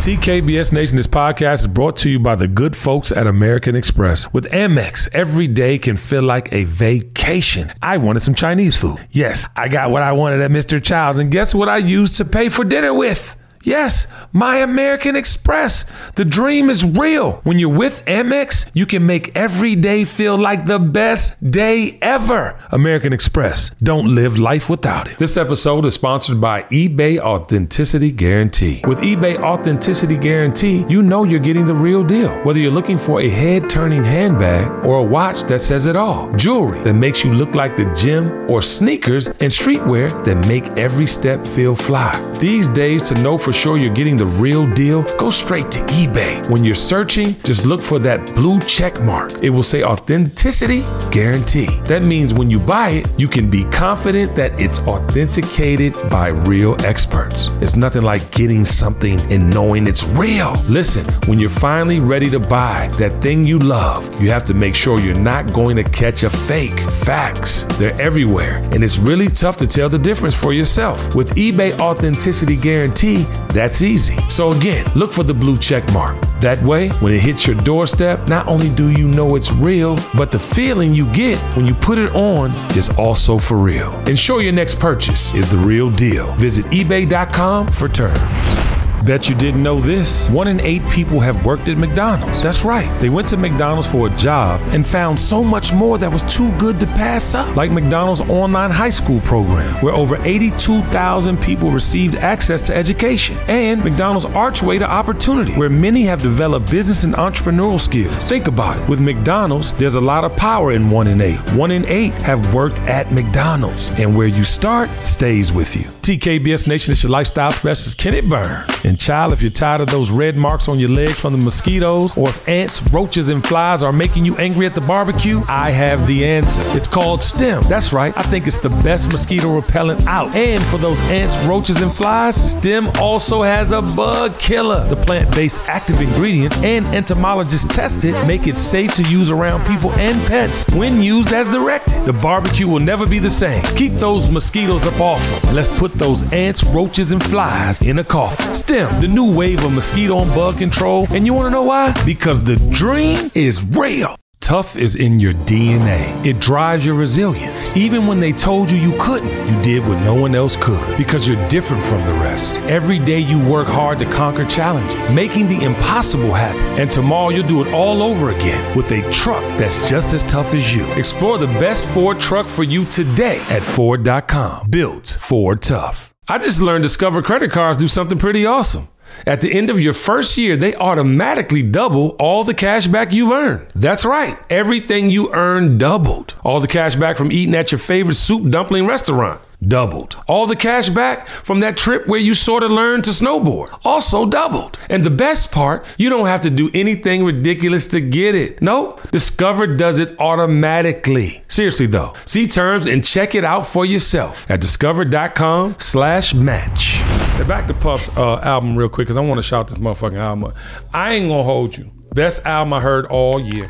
TKBS 0.00 0.72
Nation, 0.72 0.96
this 0.96 1.06
podcast 1.06 1.60
is 1.60 1.66
brought 1.66 1.96
to 1.98 2.10
you 2.10 2.18
by 2.18 2.34
the 2.34 2.46
good 2.46 2.76
folks 2.76 3.10
at 3.10 3.26
American 3.26 3.74
Express. 3.74 4.30
With 4.34 4.44
Amex, 4.50 5.08
every 5.12 5.46
day 5.46 5.78
can 5.78 5.96
feel 5.96 6.22
like 6.22 6.52
a 6.52 6.64
vacation. 6.64 7.72
I 7.80 7.96
wanted 7.96 8.20
some 8.20 8.34
Chinese 8.34 8.76
food. 8.76 8.98
Yes, 9.10 9.48
I 9.56 9.68
got 9.68 9.90
what 9.90 10.02
I 10.02 10.12
wanted 10.12 10.42
at 10.42 10.50
Mr. 10.50 10.82
Child's, 10.82 11.20
and 11.20 11.30
guess 11.30 11.54
what 11.54 11.70
I 11.70 11.78
used 11.78 12.18
to 12.18 12.24
pay 12.26 12.50
for 12.50 12.64
dinner 12.64 12.92
with? 12.92 13.34
Yes, 13.64 14.06
My 14.30 14.58
American 14.58 15.16
Express. 15.16 15.86
The 16.16 16.24
dream 16.24 16.68
is 16.68 16.84
real. 16.84 17.40
When 17.44 17.58
you're 17.58 17.70
with 17.70 18.04
Amex, 18.04 18.70
you 18.74 18.84
can 18.84 19.06
make 19.06 19.34
every 19.34 19.74
day 19.74 20.04
feel 20.04 20.36
like 20.36 20.66
the 20.66 20.78
best 20.78 21.42
day 21.42 21.98
ever. 22.02 22.58
American 22.70 23.14
Express. 23.14 23.70
Don't 23.82 24.14
live 24.14 24.38
life 24.38 24.68
without 24.68 25.08
it. 25.08 25.16
This 25.16 25.38
episode 25.38 25.86
is 25.86 25.94
sponsored 25.94 26.42
by 26.42 26.64
eBay 26.64 27.18
Authenticity 27.18 28.12
Guarantee. 28.12 28.82
With 28.86 29.00
eBay 29.00 29.38
Authenticity 29.38 30.18
Guarantee, 30.18 30.84
you 30.86 31.02
know 31.02 31.24
you're 31.24 31.40
getting 31.40 31.64
the 31.64 31.74
real 31.74 32.04
deal. 32.04 32.30
Whether 32.42 32.60
you're 32.60 32.70
looking 32.70 32.98
for 32.98 33.22
a 33.22 33.28
head 33.30 33.70
turning 33.70 34.04
handbag 34.04 34.84
or 34.84 34.98
a 34.98 35.02
watch 35.02 35.42
that 35.44 35.62
says 35.62 35.86
it 35.86 35.96
all, 35.96 36.30
jewelry 36.36 36.82
that 36.82 36.94
makes 36.94 37.24
you 37.24 37.32
look 37.32 37.54
like 37.54 37.76
the 37.76 37.90
gym, 37.94 38.50
or 38.50 38.60
sneakers 38.60 39.28
and 39.28 39.50
streetwear 39.50 40.10
that 40.26 40.46
make 40.46 40.66
every 40.78 41.06
step 41.06 41.46
feel 41.46 41.74
fly. 41.74 42.12
These 42.40 42.68
days, 42.68 43.04
to 43.04 43.14
know 43.22 43.38
for 43.38 43.53
sure 43.54 43.78
you're 43.78 43.94
getting 43.94 44.16
the 44.16 44.26
real 44.26 44.66
deal, 44.74 45.02
go 45.16 45.30
straight 45.30 45.70
to 45.70 45.78
eBay. 45.80 46.48
When 46.50 46.64
you're 46.64 46.74
searching, 46.74 47.34
just 47.44 47.64
look 47.64 47.80
for 47.80 47.98
that 48.00 48.34
blue 48.34 48.58
check 48.60 49.00
mark. 49.02 49.32
It 49.42 49.50
will 49.50 49.62
say 49.62 49.82
authenticity 49.82 50.84
guarantee. 51.10 51.66
That 51.86 52.02
means 52.02 52.34
when 52.34 52.50
you 52.50 52.58
buy 52.58 52.90
it, 52.90 53.08
you 53.16 53.28
can 53.28 53.48
be 53.48 53.64
confident 53.64 54.34
that 54.36 54.60
it's 54.60 54.80
authenticated 54.80 55.94
by 56.10 56.28
real 56.28 56.76
experts. 56.84 57.48
It's 57.60 57.76
nothing 57.76 58.02
like 58.02 58.30
getting 58.32 58.64
something 58.64 59.20
and 59.32 59.48
knowing 59.50 59.86
it's 59.86 60.04
real. 60.04 60.52
Listen, 60.68 61.04
when 61.26 61.38
you're 61.38 61.48
finally 61.48 62.00
ready 62.00 62.28
to 62.30 62.40
buy 62.40 62.90
that 62.98 63.22
thing 63.22 63.46
you 63.46 63.58
love, 63.58 64.20
you 64.20 64.30
have 64.30 64.44
to 64.46 64.54
make 64.54 64.74
sure 64.74 64.98
you're 65.00 65.14
not 65.14 65.52
going 65.52 65.76
to 65.76 65.84
catch 65.84 66.22
a 66.24 66.30
fake. 66.30 66.78
Facts, 66.90 67.64
they're 67.78 67.98
everywhere, 68.00 68.56
and 68.72 68.82
it's 68.82 68.98
really 68.98 69.28
tough 69.28 69.56
to 69.58 69.66
tell 69.66 69.88
the 69.88 69.98
difference 69.98 70.34
for 70.34 70.52
yourself. 70.52 71.14
With 71.14 71.34
eBay 71.36 71.78
Authenticity 71.78 72.56
Guarantee, 72.56 73.26
that's 73.54 73.82
easy. 73.82 74.18
So 74.28 74.52
again, 74.52 74.84
look 74.94 75.12
for 75.12 75.22
the 75.22 75.32
blue 75.32 75.56
check 75.56 75.90
mark. 75.92 76.20
That 76.40 76.60
way, 76.62 76.88
when 77.00 77.12
it 77.12 77.20
hits 77.20 77.46
your 77.46 77.56
doorstep, 77.56 78.28
not 78.28 78.46
only 78.48 78.68
do 78.68 78.90
you 78.90 79.06
know 79.06 79.36
it's 79.36 79.52
real, 79.52 79.96
but 80.14 80.30
the 80.30 80.38
feeling 80.38 80.92
you 80.92 81.06
get 81.12 81.38
when 81.56 81.64
you 81.64 81.74
put 81.74 81.98
it 81.98 82.12
on 82.14 82.50
is 82.76 82.90
also 82.98 83.38
for 83.38 83.56
real. 83.56 83.92
Ensure 84.08 84.42
your 84.42 84.52
next 84.52 84.78
purchase 84.80 85.32
is 85.34 85.50
the 85.50 85.56
real 85.58 85.90
deal. 85.90 86.34
Visit 86.34 86.66
eBay.com 86.66 87.68
for 87.68 87.88
terms. 87.88 88.73
Bet 89.04 89.28
you 89.28 89.34
didn't 89.34 89.62
know 89.62 89.78
this. 89.78 90.30
One 90.30 90.48
in 90.48 90.60
eight 90.60 90.82
people 90.88 91.20
have 91.20 91.44
worked 91.44 91.68
at 91.68 91.76
McDonald's. 91.76 92.42
That's 92.42 92.64
right. 92.64 92.88
They 93.00 93.10
went 93.10 93.28
to 93.28 93.36
McDonald's 93.36 93.90
for 93.90 94.06
a 94.06 94.16
job 94.16 94.62
and 94.72 94.86
found 94.86 95.20
so 95.20 95.44
much 95.44 95.74
more 95.74 95.98
that 95.98 96.10
was 96.10 96.22
too 96.22 96.50
good 96.56 96.80
to 96.80 96.86
pass 96.86 97.34
up. 97.34 97.54
Like 97.54 97.70
McDonald's 97.70 98.22
online 98.22 98.70
high 98.70 98.88
school 98.88 99.20
program, 99.20 99.74
where 99.82 99.92
over 99.92 100.16
82,000 100.22 101.38
people 101.38 101.70
received 101.70 102.14
access 102.14 102.66
to 102.68 102.74
education. 102.74 103.36
And 103.46 103.84
McDonald's 103.84 104.24
Archway 104.24 104.78
to 104.78 104.90
Opportunity, 104.90 105.52
where 105.52 105.68
many 105.68 106.04
have 106.04 106.22
developed 106.22 106.70
business 106.70 107.04
and 107.04 107.14
entrepreneurial 107.14 107.78
skills. 107.78 108.16
Think 108.26 108.46
about 108.46 108.80
it. 108.80 108.88
With 108.88 109.00
McDonald's, 109.00 109.72
there's 109.72 109.96
a 109.96 110.00
lot 110.00 110.24
of 110.24 110.34
power 110.36 110.72
in 110.72 110.90
one 110.90 111.08
in 111.08 111.20
eight. 111.20 111.40
One 111.52 111.72
in 111.72 111.84
eight 111.86 112.14
have 112.22 112.54
worked 112.54 112.80
at 112.82 113.12
McDonald's. 113.12 113.90
And 113.98 114.16
where 114.16 114.28
you 114.28 114.44
start 114.44 114.88
stays 115.04 115.52
with 115.52 115.76
you. 115.76 115.82
TKBS 116.04 116.68
Nation 116.68 116.92
is 116.92 117.02
your 117.02 117.10
lifestyle 117.10 117.50
specialist, 117.50 117.98
Kenneth 117.98 118.28
Burns. 118.28 118.84
And 118.84 118.93
child, 118.96 119.32
if 119.32 119.42
you're 119.42 119.50
tired 119.50 119.80
of 119.80 119.88
those 119.88 120.10
red 120.10 120.36
marks 120.36 120.68
on 120.68 120.78
your 120.78 120.90
legs 120.90 121.20
from 121.20 121.32
the 121.32 121.38
mosquitoes, 121.38 122.16
or 122.16 122.28
if 122.28 122.48
ants, 122.48 122.82
roaches, 122.92 123.28
and 123.28 123.44
flies 123.46 123.82
are 123.82 123.92
making 123.92 124.24
you 124.24 124.36
angry 124.36 124.66
at 124.66 124.74
the 124.74 124.80
barbecue, 124.80 125.42
I 125.48 125.70
have 125.70 126.06
the 126.06 126.24
answer. 126.24 126.62
It's 126.76 126.86
called 126.86 127.22
STEM. 127.22 127.62
That's 127.64 127.92
right. 127.92 128.16
I 128.16 128.22
think 128.22 128.46
it's 128.46 128.58
the 128.58 128.70
best 128.70 129.12
mosquito 129.12 129.54
repellent 129.54 130.06
out. 130.06 130.34
And 130.34 130.62
for 130.64 130.78
those 130.78 130.98
ants, 131.10 131.36
roaches, 131.44 131.80
and 131.82 131.94
flies, 131.94 132.36
STEM 132.52 132.88
also 133.00 133.42
has 133.42 133.70
a 133.72 133.82
bug 133.82 134.38
killer. 134.38 134.86
The 134.88 134.96
plant-based 134.96 135.68
active 135.68 136.00
ingredients 136.00 136.58
and 136.62 136.86
entomologists 136.86 137.74
tested 137.74 138.14
make 138.26 138.46
it 138.46 138.56
safe 138.56 138.94
to 138.96 139.02
use 139.04 139.30
around 139.30 139.66
people 139.66 139.90
and 139.92 140.20
pets 140.26 140.66
when 140.74 141.00
used 141.00 141.32
as 141.32 141.48
directed. 141.50 142.04
The 142.04 142.12
barbecue 142.12 142.68
will 142.68 142.80
never 142.80 143.06
be 143.06 143.18
the 143.18 143.30
same. 143.30 143.62
Keep 143.76 143.94
those 143.94 144.30
mosquitoes 144.30 144.86
up 144.86 145.00
off. 145.00 145.52
Let's 145.52 145.70
put 145.78 145.92
those 145.92 146.22
ants, 146.32 146.64
roaches, 146.64 147.12
and 147.12 147.22
flies 147.22 147.80
in 147.80 147.98
a 147.98 148.04
coffin. 148.04 148.54
STEM, 148.54 148.83
the 149.00 149.08
new 149.08 149.34
wave 149.34 149.64
of 149.64 149.72
mosquito 149.72 150.20
and 150.20 150.34
bug 150.34 150.58
control. 150.58 151.06
And 151.10 151.26
you 151.26 151.34
want 151.34 151.46
to 151.46 151.50
know 151.50 151.62
why? 151.62 151.92
Because 152.04 152.42
the 152.44 152.56
dream 152.72 153.30
is 153.34 153.64
real. 153.64 154.16
Tough 154.44 154.76
is 154.76 154.96
in 154.96 155.18
your 155.18 155.32
DNA. 155.32 156.22
It 156.22 156.38
drives 156.38 156.84
your 156.84 156.96
resilience. 156.96 157.74
Even 157.74 158.06
when 158.06 158.20
they 158.20 158.30
told 158.30 158.70
you 158.70 158.76
you 158.76 158.94
couldn't, 158.98 159.48
you 159.48 159.62
did 159.62 159.86
what 159.86 159.98
no 160.02 160.14
one 160.14 160.34
else 160.34 160.54
could 160.54 160.98
because 160.98 161.26
you're 161.26 161.48
different 161.48 161.82
from 161.82 162.04
the 162.04 162.12
rest. 162.12 162.56
Every 162.68 162.98
day 162.98 163.20
you 163.20 163.42
work 163.42 163.66
hard 163.66 163.98
to 164.00 164.04
conquer 164.04 164.44
challenges, 164.44 165.14
making 165.14 165.48
the 165.48 165.64
impossible 165.64 166.34
happen. 166.34 166.60
And 166.78 166.90
tomorrow 166.90 167.30
you'll 167.30 167.48
do 167.48 167.64
it 167.64 167.72
all 167.72 168.02
over 168.02 168.32
again 168.32 168.76
with 168.76 168.92
a 168.92 169.00
truck 169.10 169.42
that's 169.58 169.88
just 169.88 170.12
as 170.12 170.22
tough 170.24 170.52
as 170.52 170.76
you. 170.76 170.84
Explore 170.92 171.38
the 171.38 171.46
best 171.46 171.86
Ford 171.94 172.20
truck 172.20 172.46
for 172.46 172.64
you 172.64 172.84
today 172.84 173.40
at 173.48 173.62
Ford.com. 173.62 174.68
Built 174.68 175.06
Ford 175.06 175.62
Tough. 175.62 176.13
I 176.26 176.38
just 176.38 176.60
learned 176.60 176.84
Discover 176.84 177.20
credit 177.20 177.50
cards 177.50 177.76
do 177.76 177.86
something 177.86 178.18
pretty 178.18 178.46
awesome. 178.46 178.88
At 179.26 179.42
the 179.42 179.52
end 179.52 179.68
of 179.68 179.78
your 179.78 179.92
first 179.92 180.38
year, 180.38 180.56
they 180.56 180.74
automatically 180.74 181.62
double 181.62 182.10
all 182.18 182.44
the 182.44 182.54
cash 182.54 182.86
back 182.86 183.12
you've 183.12 183.30
earned. 183.30 183.66
That's 183.74 184.06
right, 184.06 184.38
everything 184.48 185.10
you 185.10 185.32
earn 185.34 185.76
doubled. 185.76 186.34
All 186.42 186.60
the 186.60 186.66
cash 186.66 186.96
back 186.96 187.18
from 187.18 187.30
eating 187.30 187.54
at 187.54 187.70
your 187.70 187.78
favorite 187.78 188.14
soup 188.14 188.50
dumpling 188.50 188.86
restaurant 188.86 189.42
doubled. 189.68 190.16
All 190.26 190.46
the 190.46 190.56
cash 190.56 190.88
back 190.88 191.28
from 191.28 191.60
that 191.60 191.76
trip 191.76 192.06
where 192.06 192.20
you 192.20 192.34
sort 192.34 192.62
of 192.62 192.70
learned 192.70 193.04
to 193.04 193.10
snowboard 193.10 193.78
also 193.84 194.26
doubled. 194.26 194.78
And 194.88 195.04
the 195.04 195.10
best 195.10 195.52
part, 195.52 195.86
you 195.98 196.10
don't 196.10 196.26
have 196.26 196.40
to 196.42 196.50
do 196.50 196.70
anything 196.74 197.24
ridiculous 197.24 197.86
to 197.88 198.00
get 198.00 198.34
it. 198.34 198.60
Nope, 198.62 199.00
Discover 199.10 199.76
does 199.76 199.98
it 199.98 200.18
automatically. 200.18 201.42
Seriously 201.48 201.86
though, 201.86 202.14
see 202.24 202.46
terms 202.46 202.86
and 202.86 203.04
check 203.04 203.34
it 203.34 203.44
out 203.44 203.66
for 203.66 203.84
yourself 203.84 204.48
at 204.50 204.60
discover.com 204.60 205.76
slash 205.78 206.34
match. 206.34 206.98
Now 207.38 207.46
back 207.46 207.66
to 207.66 207.74
Puff's 207.74 208.16
uh, 208.16 208.38
album 208.40 208.76
real 208.76 208.88
quick 208.88 209.06
because 209.06 209.16
I 209.16 209.20
want 209.20 209.38
to 209.38 209.42
shout 209.42 209.68
this 209.68 209.78
motherfucking 209.78 210.16
album. 210.18 210.44
up. 210.44 210.56
I 210.92 211.14
ain't 211.14 211.28
gonna 211.28 211.42
hold 211.42 211.76
you. 211.76 211.90
Best 212.14 212.46
album 212.46 212.72
I 212.72 212.80
heard 212.80 213.06
all 213.06 213.40
year. 213.40 213.68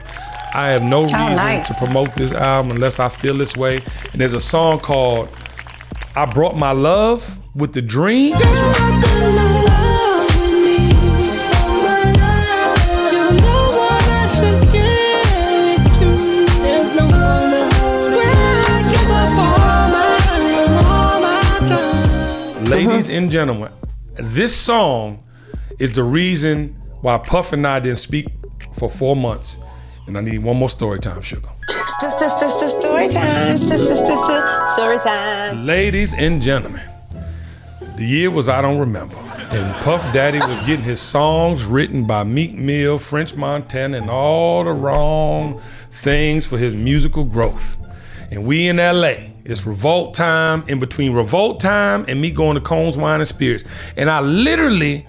I 0.55 0.69
have 0.69 0.83
no 0.83 1.03
reason 1.03 1.19
nice. 1.19 1.81
to 1.81 1.85
promote 1.87 2.15
this 2.15 2.31
album 2.31 2.73
unless 2.73 3.01
I 3.01 3.09
feel 3.09 3.37
this 3.37 3.57
way. 3.57 3.83
And 4.13 4.21
there's 4.21 4.35
a 4.35 4.41
song 4.41 4.79
called 4.79 5.29
I 6.17 6.27
Brought 6.27 6.57
My 6.57 6.71
Love 6.71 7.39
with 7.57 7.73
the 7.73 7.83
Dream. 7.83 8.35
Ladies 22.71 23.09
and 23.09 23.29
gentlemen, 23.29 23.73
this 24.15 24.57
song 24.57 25.25
is 25.81 25.95
the 25.95 26.05
reason 26.05 26.81
why 27.01 27.19
Puff 27.19 27.53
and 27.53 27.67
I 27.67 27.81
didn't 27.81 27.99
speak 27.99 28.29
for 28.75 28.89
four 28.89 29.17
months. 29.17 29.61
And 30.07 30.17
I 30.17 30.21
need 30.21 30.45
one 30.45 30.59
more 30.59 30.69
story 30.69 31.01
time, 31.01 31.23
sugar. 31.23 31.49
St- 32.65 32.83
st- 32.83 32.83
st- 32.83 32.83
st- 32.83 32.83
Story 32.83 33.09
time. 33.09 33.57
St- 33.59 33.81
st- 33.81 34.07
st- 34.07 34.27
st- 34.27 34.67
Story 34.75 34.99
time. 34.99 35.67
Ladies 35.67 36.15
and 36.15 36.41
gentlemen, 36.41 36.81
the 37.97 38.05
year 38.07 38.31
was 38.31 38.49
I 38.49 38.63
don't 38.63 38.79
remember. 38.79 39.17
And 39.51 39.75
Puff 39.85 40.01
Daddy 40.15 40.39
was 40.39 40.59
getting 40.61 40.83
his 40.83 40.99
songs 40.99 41.65
written 41.65 42.07
by 42.07 42.25
Meek 42.25 42.55
Mill, 42.55 42.99
French 42.99 43.35
Montana, 43.35 43.99
and 43.99 44.09
all 44.09 44.65
the 44.65 44.73
wrong 44.73 45.61
things 45.93 46.47
for 46.47 46.57
his 46.57 46.75
musical 46.75 47.25
growth. 47.25 47.77
And 48.31 48.47
we 48.47 48.67
in 48.69 48.79
LA, 48.79 49.33
it's 49.45 49.67
revolt 49.67 50.15
time, 50.15 50.65
in 50.67 50.81
between 50.81 51.13
revolt 51.13 51.61
time 51.61 52.07
and 52.09 52.19
me 52.19 52.31
going 52.31 52.55
to 52.55 52.63
Cones, 52.63 52.97
Wine 52.97 53.21
and 53.21 53.29
Spirits. 53.29 53.65
And 53.99 54.09
I 54.09 54.21
literally 54.21 55.07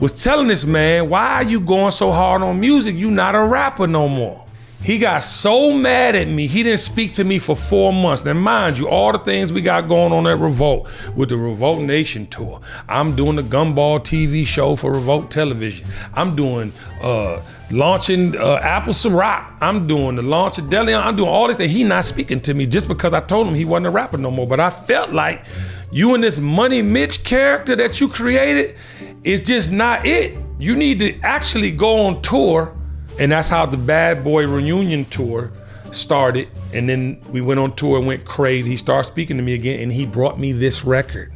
was 0.00 0.12
telling 0.24 0.46
this 0.46 0.64
man, 0.64 1.10
why 1.10 1.34
are 1.34 1.42
you 1.44 1.60
going 1.60 1.90
so 1.90 2.12
hard 2.12 2.40
on 2.40 2.58
music? 2.58 2.96
You 2.96 3.10
not 3.10 3.34
a 3.34 3.42
rapper 3.42 3.86
no 3.86 4.08
more. 4.08 4.46
He 4.82 4.98
got 4.98 5.24
so 5.24 5.72
mad 5.72 6.14
at 6.14 6.28
me, 6.28 6.46
he 6.46 6.62
didn't 6.62 6.78
speak 6.78 7.12
to 7.14 7.24
me 7.24 7.40
for 7.40 7.56
four 7.56 7.92
months. 7.92 8.24
Now, 8.24 8.34
mind 8.34 8.78
you, 8.78 8.88
all 8.88 9.10
the 9.10 9.18
things 9.18 9.52
we 9.52 9.60
got 9.60 9.88
going 9.88 10.12
on 10.12 10.26
at 10.28 10.38
Revolt 10.38 10.88
with 11.16 11.30
the 11.30 11.36
Revolt 11.36 11.80
Nation 11.82 12.28
tour. 12.28 12.60
I'm 12.88 13.16
doing 13.16 13.36
the 13.36 13.42
Gumball 13.42 13.98
TV 13.98 14.46
show 14.46 14.76
for 14.76 14.92
Revolt 14.92 15.32
Television. 15.32 15.88
I'm 16.14 16.36
doing 16.36 16.72
uh 17.02 17.42
launching 17.72 18.36
uh, 18.36 18.60
Apple 18.62 18.92
Ciroc. 18.92 19.52
I'm 19.60 19.88
doing 19.88 20.14
the 20.14 20.22
launch 20.22 20.58
of 20.58 20.66
DeLeón. 20.66 21.02
I'm 21.04 21.16
doing 21.16 21.28
all 21.28 21.48
this 21.48 21.56
thing. 21.56 21.68
He 21.68 21.82
not 21.82 22.04
speaking 22.04 22.40
to 22.40 22.54
me 22.54 22.64
just 22.64 22.86
because 22.86 23.12
I 23.12 23.20
told 23.20 23.48
him 23.48 23.54
he 23.54 23.64
wasn't 23.64 23.88
a 23.88 23.90
rapper 23.90 24.16
no 24.16 24.30
more. 24.30 24.46
But 24.46 24.60
I 24.60 24.70
felt 24.70 25.10
like 25.10 25.44
you 25.90 26.14
and 26.14 26.22
this 26.22 26.38
Money 26.38 26.82
Mitch 26.82 27.24
character 27.24 27.74
that 27.76 28.00
you 28.00 28.08
created 28.08 28.76
is 29.24 29.40
just 29.40 29.72
not 29.72 30.06
it. 30.06 30.36
You 30.60 30.76
need 30.76 31.00
to 31.00 31.18
actually 31.20 31.72
go 31.72 32.06
on 32.06 32.22
tour 32.22 32.77
and 33.18 33.32
that's 33.32 33.48
how 33.48 33.66
the 33.66 33.76
Bad 33.76 34.22
Boy 34.24 34.46
reunion 34.46 35.04
tour 35.06 35.50
started. 35.90 36.48
And 36.72 36.88
then 36.88 37.20
we 37.30 37.40
went 37.40 37.60
on 37.60 37.74
tour 37.74 37.98
and 37.98 38.06
went 38.06 38.24
crazy. 38.24 38.72
He 38.72 38.76
started 38.76 39.08
speaking 39.08 39.36
to 39.36 39.42
me 39.42 39.54
again, 39.54 39.80
and 39.80 39.92
he 39.92 40.06
brought 40.06 40.38
me 40.38 40.52
this 40.52 40.84
record. 40.84 41.32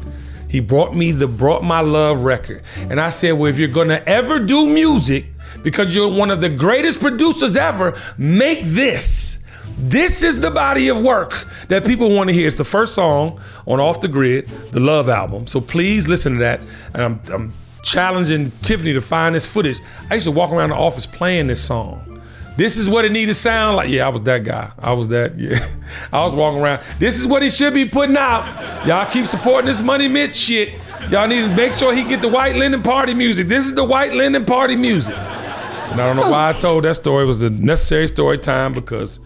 He 0.48 0.60
brought 0.60 0.94
me 0.94 1.12
the 1.12 1.26
Brought 1.26 1.64
My 1.64 1.80
Love 1.80 2.24
record. 2.24 2.62
And 2.76 3.00
I 3.00 3.08
said, 3.08 3.32
well, 3.32 3.50
if 3.50 3.58
you're 3.58 3.68
gonna 3.68 4.02
ever 4.06 4.38
do 4.38 4.68
music, 4.68 5.26
because 5.62 5.94
you're 5.94 6.12
one 6.12 6.30
of 6.30 6.40
the 6.40 6.48
greatest 6.48 7.00
producers 7.00 7.56
ever, 7.56 7.98
make 8.18 8.62
this. 8.64 9.38
This 9.78 10.22
is 10.22 10.40
the 10.40 10.50
body 10.50 10.88
of 10.88 11.00
work 11.00 11.46
that 11.68 11.84
people 11.84 12.14
want 12.14 12.28
to 12.28 12.34
hear. 12.34 12.46
It's 12.46 12.56
the 12.56 12.64
first 12.64 12.94
song 12.94 13.40
on 13.66 13.80
Off 13.80 14.00
the 14.00 14.08
Grid, 14.08 14.46
the 14.70 14.80
Love 14.80 15.08
album. 15.08 15.46
So 15.46 15.60
please 15.60 16.06
listen 16.06 16.34
to 16.34 16.38
that. 16.40 16.60
And 16.94 17.02
I'm, 17.02 17.20
I'm 17.32 17.52
challenging 17.82 18.50
Tiffany 18.62 18.92
to 18.92 19.00
find 19.00 19.34
this 19.34 19.46
footage. 19.50 19.80
I 20.10 20.14
used 20.14 20.24
to 20.26 20.30
walk 20.30 20.50
around 20.50 20.70
the 20.70 20.76
office 20.76 21.06
playing 21.06 21.48
this 21.48 21.62
song. 21.62 22.08
This 22.56 22.76
is 22.76 22.88
what 22.88 23.04
it 23.06 23.12
needed 23.12 23.28
to 23.28 23.34
sound 23.34 23.76
like. 23.76 23.88
Yeah, 23.88 24.06
I 24.06 24.10
was 24.10 24.20
that 24.22 24.44
guy. 24.44 24.70
I 24.78 24.92
was 24.92 25.08
that. 25.08 25.38
Yeah, 25.38 25.66
I 26.12 26.22
was 26.24 26.32
walking 26.34 26.60
around. 26.60 26.82
This 26.98 27.18
is 27.18 27.26
what 27.26 27.42
he 27.42 27.50
should 27.50 27.74
be 27.74 27.86
putting 27.88 28.16
out. 28.16 28.86
Y'all 28.86 29.10
keep 29.10 29.26
supporting 29.26 29.66
this 29.66 29.80
Money 29.80 30.08
Mitch 30.08 30.34
shit. 30.34 30.78
Y'all 31.10 31.26
need 31.26 31.40
to 31.40 31.54
make 31.56 31.72
sure 31.72 31.94
he 31.94 32.04
get 32.04 32.20
the 32.20 32.28
White 32.28 32.56
linen 32.56 32.82
Party 32.82 33.14
music. 33.14 33.48
This 33.48 33.64
is 33.64 33.74
the 33.74 33.84
White 33.84 34.12
linen 34.12 34.44
Party 34.44 34.76
music. 34.76 35.14
And 35.16 36.00
I 36.00 36.06
don't 36.06 36.16
know 36.16 36.30
why 36.30 36.50
I 36.50 36.52
told 36.52 36.84
that 36.84 36.94
story. 36.96 37.24
It 37.24 37.26
was 37.26 37.40
the 37.40 37.50
necessary 37.50 38.08
story 38.08 38.38
time 38.38 38.72
because, 38.72 39.18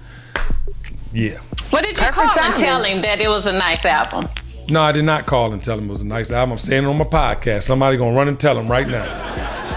yeah. 1.12 1.38
What 1.70 1.84
did 1.84 1.96
you 1.96 2.02
Perfect 2.04 2.14
call 2.14 2.24
and 2.24 2.32
timing. 2.54 2.60
tell 2.60 2.82
him 2.84 3.02
that 3.02 3.20
it 3.20 3.28
was 3.28 3.46
a 3.46 3.52
nice 3.52 3.84
album? 3.84 4.26
No, 4.68 4.82
I 4.82 4.92
did 4.92 5.04
not 5.04 5.26
call 5.26 5.52
and 5.52 5.62
tell 5.62 5.78
him 5.78 5.84
it 5.86 5.90
was 5.90 6.02
a 6.02 6.06
nice 6.06 6.30
album. 6.30 6.52
I'm 6.52 6.58
saying 6.58 6.84
it 6.84 6.86
on 6.86 6.98
my 6.98 7.04
podcast. 7.04 7.62
Somebody 7.62 7.96
gonna 7.96 8.16
run 8.16 8.28
and 8.28 8.38
tell 8.38 8.58
him 8.58 8.68
right 8.68 8.86
now. 8.88 9.04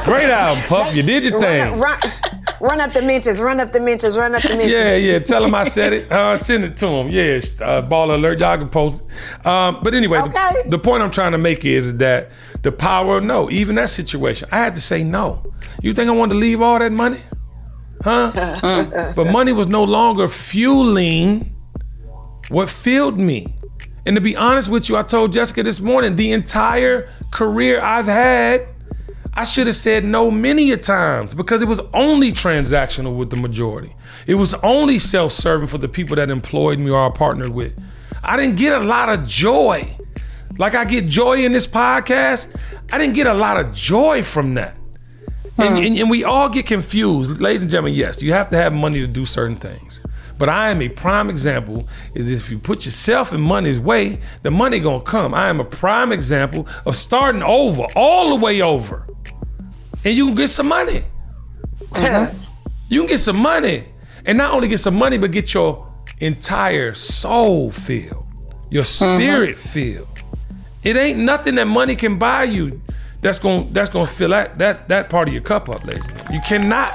Great 0.05 0.29
album, 0.29 0.63
Puff. 0.67 0.95
You 0.95 1.03
did 1.03 1.23
your 1.25 1.39
thing. 1.39 1.61
Run, 1.73 1.79
run, 1.79 1.99
run 2.61 2.81
up 2.81 2.93
the 2.93 3.01
mentions, 3.03 3.39
run 3.41 3.59
up 3.59 3.71
the 3.71 3.79
mentions, 3.79 4.17
run 4.17 4.33
up 4.33 4.41
the 4.41 4.49
mentions. 4.49 4.71
Yeah, 4.71 4.95
yeah. 4.95 5.19
Tell 5.19 5.43
him 5.43 5.53
I 5.53 5.65
said 5.65 5.93
it. 5.93 6.11
Uh, 6.11 6.35
send 6.37 6.63
it 6.63 6.75
to 6.77 6.87
him. 6.87 7.09
Yeah, 7.09 7.39
uh, 7.63 7.87
baller 7.87 8.15
alert. 8.15 8.39
Y'all 8.39 8.57
can 8.57 8.69
post 8.69 9.03
it. 9.03 9.45
Um, 9.45 9.79
but 9.83 9.93
anyway, 9.93 10.17
the, 10.19 10.23
Okay. 10.25 10.69
the 10.69 10.79
point 10.79 11.03
I'm 11.03 11.11
trying 11.11 11.33
to 11.33 11.37
make 11.37 11.65
is 11.65 11.97
that 11.97 12.31
the 12.63 12.71
power 12.71 13.17
of 13.17 13.23
no, 13.23 13.51
even 13.51 13.75
that 13.75 13.89
situation, 13.91 14.49
I 14.51 14.57
had 14.57 14.73
to 14.75 14.81
say 14.81 15.03
no. 15.03 15.53
You 15.81 15.93
think 15.93 16.07
I 16.09 16.13
wanted 16.13 16.33
to 16.33 16.39
leave 16.39 16.61
all 16.61 16.79
that 16.79 16.91
money? 16.91 17.19
Huh? 18.03 18.31
but 19.15 19.31
money 19.31 19.53
was 19.53 19.67
no 19.67 19.83
longer 19.83 20.27
fueling 20.27 21.55
what 22.49 22.69
filled 22.69 23.19
me. 23.19 23.53
And 24.05 24.15
to 24.15 24.21
be 24.21 24.35
honest 24.35 24.69
with 24.69 24.89
you, 24.89 24.97
I 24.97 25.01
told 25.03 25.33
Jessica 25.33 25.63
this 25.63 25.79
morning, 25.79 26.15
the 26.15 26.31
entire 26.31 27.09
career 27.31 27.81
I've 27.81 28.05
had, 28.05 28.67
I 29.33 29.43
should 29.43 29.67
have 29.67 29.75
said 29.75 30.03
no 30.03 30.31
many 30.31 30.71
a 30.71 30.77
times 30.77 31.33
because 31.33 31.61
it 31.61 31.67
was 31.67 31.79
only 31.93 32.31
transactional 32.31 33.15
with 33.15 33.29
the 33.29 33.37
majority. 33.37 33.95
It 34.27 34.35
was 34.35 34.53
only 34.55 34.99
self-serving 34.99 35.67
for 35.67 35.77
the 35.77 35.87
people 35.87 36.15
that 36.15 36.29
employed 36.29 36.79
me 36.79 36.91
or 36.91 37.05
I 37.05 37.09
partnered 37.09 37.49
with. 37.49 37.73
I 38.23 38.35
didn't 38.35 38.57
get 38.57 38.73
a 38.73 38.83
lot 38.83 39.09
of 39.09 39.25
joy. 39.25 39.95
Like 40.57 40.75
I 40.75 40.83
get 40.83 41.07
joy 41.07 41.45
in 41.45 41.53
this 41.53 41.67
podcast, 41.67 42.53
I 42.91 42.97
didn't 42.97 43.15
get 43.15 43.27
a 43.27 43.33
lot 43.33 43.57
of 43.57 43.73
joy 43.73 44.23
from 44.23 44.55
that. 44.55 44.75
And, 45.57 45.77
hmm. 45.77 45.83
and, 45.83 45.97
and 45.97 46.09
we 46.09 46.23
all 46.23 46.49
get 46.49 46.65
confused. 46.65 47.39
Ladies 47.39 47.61
and 47.61 47.71
gentlemen, 47.71 47.93
yes, 47.93 48.21
you 48.21 48.33
have 48.33 48.49
to 48.49 48.57
have 48.57 48.73
money 48.73 48.99
to 49.05 49.07
do 49.07 49.25
certain 49.25 49.55
things. 49.55 49.88
But 50.39 50.47
I 50.47 50.69
am 50.69 50.81
a 50.81 50.87
prime 50.87 51.29
example 51.29 51.87
is 52.15 52.31
if 52.31 52.49
you 52.49 52.57
put 52.57 52.85
yourself 52.85 53.33
in 53.33 53.41
money's 53.41 53.77
way, 53.77 54.19
the 54.41 54.49
money 54.49 54.79
gonna 54.79 55.03
come. 55.03 55.33
I 55.33 55.49
am 55.49 55.59
a 55.59 55.65
prime 55.65 56.13
example 56.13 56.65
of 56.85 56.95
starting 56.95 57.43
over, 57.43 57.85
all 57.95 58.29
the 58.29 58.37
way 58.37 58.61
over. 58.61 59.05
And 60.05 60.15
you 60.15 60.27
can 60.27 60.35
get 60.35 60.47
some 60.47 60.69
money. 60.69 61.03
Uh-huh. 61.93 62.31
You 62.87 63.01
can 63.01 63.09
get 63.09 63.19
some 63.19 63.39
money. 63.39 63.83
And 64.25 64.37
not 64.37 64.53
only 64.53 64.69
get 64.69 64.79
some 64.79 64.95
money, 64.95 65.17
but 65.17 65.31
get 65.31 65.53
your 65.53 65.85
entire 66.21 66.93
soul 66.93 67.69
filled, 67.69 68.25
your 68.69 68.81
uh-huh. 68.81 69.17
spirit 69.17 69.59
filled. 69.59 70.07
It 70.85 70.95
ain't 70.95 71.19
nothing 71.19 71.55
that 71.55 71.67
money 71.67 71.97
can 71.97 72.17
buy 72.17 72.45
you 72.45 72.81
that's 73.21 73.39
gonna 73.39 73.67
that's 73.71 73.89
gonna 73.89 74.05
fill 74.05 74.29
that 74.29 74.57
that 74.59 74.87
that 74.87 75.09
part 75.09 75.27
of 75.27 75.33
your 75.33 75.43
cup 75.43 75.67
up, 75.67 75.83
ladies. 75.83 76.05
You 76.31 76.39
cannot 76.45 76.93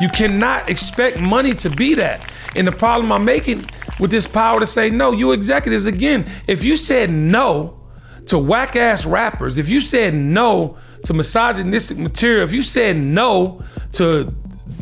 you 0.00 0.08
cannot 0.10 0.68
expect 0.68 1.20
money 1.20 1.54
to 1.54 1.70
be 1.70 1.94
that. 1.94 2.30
And 2.54 2.66
the 2.66 2.72
problem 2.72 3.10
I'm 3.12 3.24
making 3.24 3.64
with 3.98 4.10
this 4.10 4.26
power 4.26 4.60
to 4.60 4.66
say 4.66 4.90
no, 4.90 5.12
you 5.12 5.32
executives 5.32 5.86
again, 5.86 6.30
if 6.46 6.64
you 6.64 6.76
said 6.76 7.10
no 7.10 7.80
to 8.26 8.38
whack 8.38 8.76
ass 8.76 9.06
rappers, 9.06 9.58
if 9.58 9.70
you 9.70 9.80
said 9.80 10.14
no 10.14 10.76
to 11.04 11.14
misogynistic 11.14 11.98
material, 11.98 12.44
if 12.44 12.52
you 12.52 12.62
said 12.62 12.96
no 12.96 13.62
to 13.92 14.32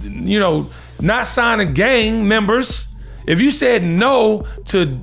you 0.02 0.38
know 0.38 0.70
not 1.00 1.26
signing 1.26 1.72
gang 1.72 2.26
members, 2.26 2.88
if 3.26 3.40
you 3.40 3.50
said 3.50 3.82
no 3.82 4.46
to 4.66 5.02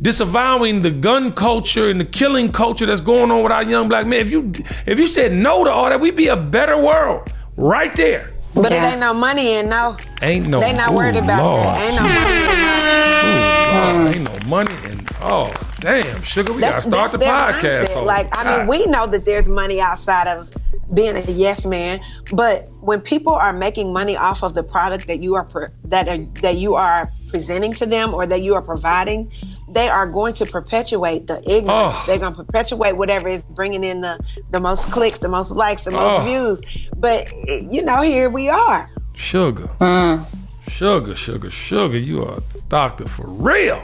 disavowing 0.00 0.82
the 0.82 0.90
gun 0.90 1.32
culture 1.32 1.88
and 1.88 2.00
the 2.00 2.04
killing 2.04 2.52
culture 2.52 2.86
that's 2.86 3.00
going 3.00 3.30
on 3.30 3.42
with 3.42 3.52
our 3.52 3.64
young 3.64 3.88
black 3.88 4.06
men, 4.06 4.20
if 4.20 4.30
you 4.30 4.52
if 4.86 4.98
you 4.98 5.06
said 5.06 5.32
no 5.32 5.64
to 5.64 5.70
all 5.70 5.88
that, 5.88 6.00
we'd 6.00 6.16
be 6.16 6.28
a 6.28 6.36
better 6.36 6.76
world 6.76 7.32
right 7.56 7.94
there. 7.96 8.33
But 8.54 8.70
Yeah. 8.70 8.86
it 8.86 8.90
ain't 8.92 9.00
no 9.00 9.12
money 9.14 9.54
in 9.58 9.68
no. 9.68 9.96
Ain't 10.22 10.48
no 10.48 10.60
They 10.60 10.72
not 10.72 10.90
ooh, 10.92 10.94
worried 10.96 11.16
about 11.16 11.42
Lord. 11.44 11.60
that. 11.60 11.80
Ain't 11.80 11.96
no 11.96 12.02
money. 12.02 13.24
Ooh, 13.26 14.04
Lord, 14.04 14.14
ain't 14.14 14.42
no 14.42 14.48
money 14.48 14.74
and 14.84 15.08
oh 15.22 15.52
damn, 15.80 16.22
sugar, 16.22 16.52
we 16.52 16.60
gotta 16.60 16.80
start 16.80 17.12
the 17.12 17.18
their 17.18 17.34
podcast. 17.34 17.86
mindset. 17.88 18.04
Like, 18.04 18.28
I 18.32 18.58
mean, 18.58 18.66
we 18.68 18.86
know 18.86 19.06
that 19.06 19.24
there's 19.24 19.48
money 19.48 19.80
outside 19.80 20.28
of 20.28 20.50
being 20.92 21.16
a 21.16 21.20
yes 21.22 21.66
man, 21.66 21.98
but 22.32 22.68
when 22.80 23.00
people 23.00 23.32
are 23.34 23.52
making 23.52 23.92
money 23.92 24.16
off 24.16 24.42
of 24.44 24.54
the 24.54 24.62
product 24.62 25.08
that 25.08 25.18
you 25.20 25.34
are 25.34 25.44
pre- 25.44 25.68
that 25.86 26.06
are, 26.08 26.18
that 26.42 26.56
you 26.56 26.74
are 26.74 27.08
presenting 27.30 27.72
to 27.74 27.86
them 27.86 28.14
or 28.14 28.26
that 28.26 28.42
you 28.42 28.54
are 28.54 28.62
providing, 28.62 29.30
they 29.68 29.88
are 29.88 30.06
going 30.06 30.34
to 30.34 30.46
perpetuate 30.46 31.26
the 31.26 31.38
ignorance. 31.48 31.94
Oh. 31.96 32.04
They're 32.06 32.18
going 32.18 32.34
to 32.34 32.44
perpetuate 32.44 32.96
whatever 32.96 33.28
is 33.28 33.44
bringing 33.44 33.82
in 33.84 34.00
the 34.02 34.18
the 34.50 34.60
most 34.60 34.90
clicks, 34.92 35.18
the 35.18 35.28
most 35.28 35.50
likes, 35.52 35.84
the 35.84 35.90
most 35.92 36.20
Oh. 36.20 36.24
views. 36.24 36.88
But 36.96 37.30
you 37.72 37.82
know, 37.82 38.02
here 38.02 38.28
we 38.30 38.48
are. 38.50 38.90
Sugar. 39.14 39.66
Hmm. 39.80 40.22
Sugar, 40.68 41.14
sugar, 41.14 41.50
sugar. 41.50 41.98
You 41.98 42.24
are 42.24 42.38
a 42.38 42.42
doctor 42.68 43.06
for 43.06 43.26
real. 43.26 43.82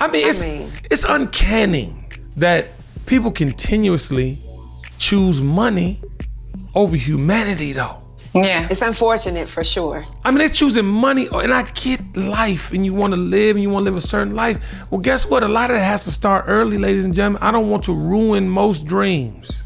I 0.00 0.08
mean, 0.08 0.26
it's, 0.28 0.42
mean- 0.42 0.70
it's 0.90 1.04
uncanny 1.04 1.94
that 2.36 2.68
people 3.06 3.30
continuously 3.30 4.36
choose 4.98 5.40
money 5.40 6.00
over 6.74 6.96
humanity, 6.96 7.72
though. 7.72 8.02
Yeah. 8.34 8.66
It's 8.70 8.82
unfortunate 8.82 9.48
for 9.48 9.62
sure. 9.62 10.04
I 10.24 10.30
mean, 10.30 10.38
they're 10.38 10.48
choosing 10.48 10.86
money, 10.86 11.28
oh, 11.28 11.38
and 11.38 11.54
I 11.54 11.62
get 11.62 12.16
life, 12.16 12.72
and 12.72 12.84
you 12.84 12.92
want 12.92 13.14
to 13.14 13.20
live, 13.20 13.56
and 13.56 13.62
you 13.62 13.70
want 13.70 13.86
to 13.86 13.90
live 13.90 13.96
a 13.96 14.06
certain 14.06 14.34
life. 14.34 14.58
Well, 14.90 15.00
guess 15.00 15.28
what? 15.28 15.42
A 15.42 15.48
lot 15.48 15.70
of 15.70 15.76
it 15.76 15.82
has 15.82 16.04
to 16.04 16.10
start 16.10 16.46
early, 16.48 16.78
ladies 16.78 17.04
and 17.04 17.14
gentlemen. 17.14 17.42
I 17.42 17.52
don't 17.52 17.70
want 17.70 17.84
to 17.84 17.94
ruin 17.94 18.48
most 18.48 18.86
dreams. 18.86 19.62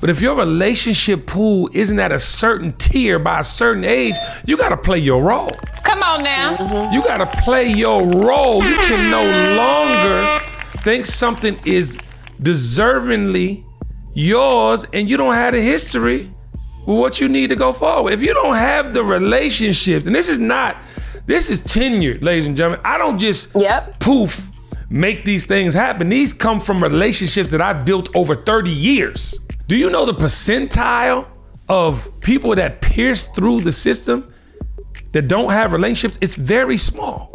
But 0.00 0.08
if 0.08 0.22
your 0.22 0.34
relationship 0.34 1.26
pool 1.26 1.68
isn't 1.74 1.98
at 1.98 2.10
a 2.10 2.18
certain 2.18 2.72
tier 2.78 3.18
by 3.18 3.40
a 3.40 3.44
certain 3.44 3.84
age, 3.84 4.14
you 4.46 4.56
got 4.56 4.70
to 4.70 4.76
play 4.78 4.98
your 4.98 5.22
role. 5.22 5.52
Come 5.84 6.02
on 6.02 6.22
now. 6.22 6.56
Mm-hmm. 6.56 6.94
You 6.94 7.02
gotta 7.02 7.26
play 7.42 7.70
your 7.70 8.02
role. 8.02 8.64
You 8.64 8.76
can 8.76 9.10
no 9.10 9.22
longer 9.56 10.40
think 10.82 11.04
something 11.04 11.58
is 11.66 11.98
deservingly 12.40 13.64
yours 14.14 14.86
and 14.92 15.08
you 15.08 15.16
don't 15.16 15.34
have 15.34 15.52
a 15.52 15.60
history 15.60 16.32
with 16.39 16.39
what 16.86 17.20
you 17.20 17.28
need 17.28 17.48
to 17.48 17.56
go 17.56 17.72
forward. 17.72 18.12
If 18.12 18.20
you 18.20 18.32
don't 18.34 18.54
have 18.56 18.92
the 18.92 19.02
relationships, 19.02 20.06
and 20.06 20.14
this 20.14 20.28
is 20.28 20.38
not, 20.38 20.76
this 21.26 21.50
is 21.50 21.60
tenured, 21.60 22.22
ladies 22.22 22.46
and 22.46 22.56
gentlemen. 22.56 22.80
I 22.84 22.98
don't 22.98 23.18
just 23.18 23.50
Yep. 23.54 24.00
poof 24.00 24.50
make 24.88 25.24
these 25.24 25.46
things 25.46 25.74
happen. 25.74 26.08
These 26.08 26.32
come 26.32 26.58
from 26.60 26.82
relationships 26.82 27.50
that 27.50 27.60
I've 27.60 27.84
built 27.84 28.14
over 28.16 28.34
30 28.34 28.70
years. 28.70 29.38
Do 29.68 29.76
you 29.76 29.88
know 29.90 30.04
the 30.04 30.14
percentile 30.14 31.26
of 31.68 32.08
people 32.20 32.54
that 32.56 32.80
pierce 32.80 33.22
through 33.22 33.60
the 33.60 33.70
system 33.72 34.32
that 35.12 35.28
don't 35.28 35.52
have 35.52 35.72
relationships? 35.72 36.18
It's 36.20 36.34
very 36.34 36.76
small. 36.76 37.29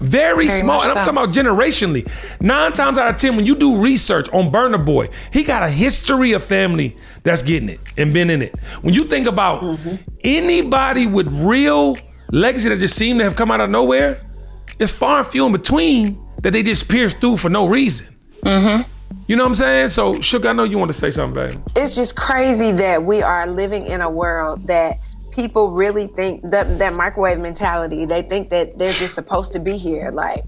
Very, 0.00 0.48
small. 0.48 0.82
And 0.82 0.90
I'm 0.90 1.04
so. 1.04 1.12
talking 1.12 1.24
about 1.24 1.34
generationally. 1.34 2.10
Nine 2.40 2.72
times 2.72 2.98
out 2.98 3.08
of 3.08 3.16
10, 3.16 3.36
when 3.36 3.46
you 3.46 3.54
do 3.54 3.76
research 3.76 4.28
on 4.30 4.50
Burna 4.50 4.82
Boy, 4.84 5.08
he 5.32 5.44
got 5.44 5.62
a 5.62 5.68
history 5.68 6.32
of 6.32 6.42
family 6.42 6.96
that's 7.22 7.42
getting 7.42 7.68
it 7.68 7.80
and 7.96 8.12
been 8.12 8.30
in 8.30 8.42
it. 8.42 8.58
When 8.80 8.94
you 8.94 9.04
think 9.04 9.26
about 9.26 9.62
mm-hmm. 9.62 9.96
anybody 10.24 11.06
with 11.06 11.30
real 11.42 11.96
legacy 12.32 12.70
that 12.70 12.78
just 12.78 12.96
seem 12.96 13.18
to 13.18 13.24
have 13.24 13.36
come 13.36 13.50
out 13.50 13.60
of 13.60 13.68
nowhere, 13.68 14.24
it's 14.78 14.92
far 14.92 15.18
and 15.18 15.26
few 15.26 15.44
in 15.46 15.52
between 15.52 16.18
that 16.42 16.52
they 16.52 16.62
just 16.62 16.88
pierce 16.88 17.14
through 17.14 17.36
for 17.36 17.50
no 17.50 17.66
reason. 17.66 18.06
Mm-hmm. 18.42 18.90
You 19.26 19.36
know 19.36 19.44
what 19.44 19.48
I'm 19.48 19.54
saying? 19.54 19.88
So, 19.88 20.20
Sugar, 20.20 20.48
I 20.48 20.52
know 20.52 20.64
you 20.64 20.78
want 20.78 20.90
to 20.90 20.98
say 20.98 21.10
something, 21.10 21.34
baby. 21.34 21.62
it's 21.76 21.94
just 21.94 22.16
crazy 22.16 22.72
that 22.72 23.02
we 23.02 23.22
are 23.22 23.46
living 23.46 23.86
in 23.86 24.00
a 24.00 24.10
world 24.10 24.66
that 24.66 24.96
people 25.32 25.70
really 25.70 26.06
think 26.06 26.42
that 26.50 26.78
that 26.78 26.92
microwave 26.94 27.38
mentality 27.38 28.04
they 28.04 28.22
think 28.22 28.50
that 28.50 28.78
they're 28.78 28.92
just 28.92 29.14
supposed 29.14 29.52
to 29.52 29.60
be 29.60 29.76
here. 29.76 30.10
Like 30.12 30.44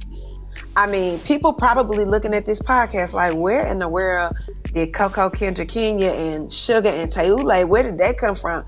i 0.76 0.86
mean 0.86 1.18
people 1.20 1.52
probably 1.52 2.04
looking 2.04 2.34
at 2.34 2.46
this 2.46 2.60
podcast 2.60 3.14
like 3.14 3.34
where 3.34 3.70
in 3.70 3.78
the 3.78 3.88
world 3.88 4.34
did 4.72 4.92
coco 4.92 5.28
kendra 5.28 5.68
kenya 5.68 6.10
and 6.10 6.52
sugar 6.52 6.88
and 6.88 7.10
Taule, 7.10 7.68
where 7.68 7.82
did 7.82 7.98
they 7.98 8.14
come 8.14 8.34
from 8.34 8.64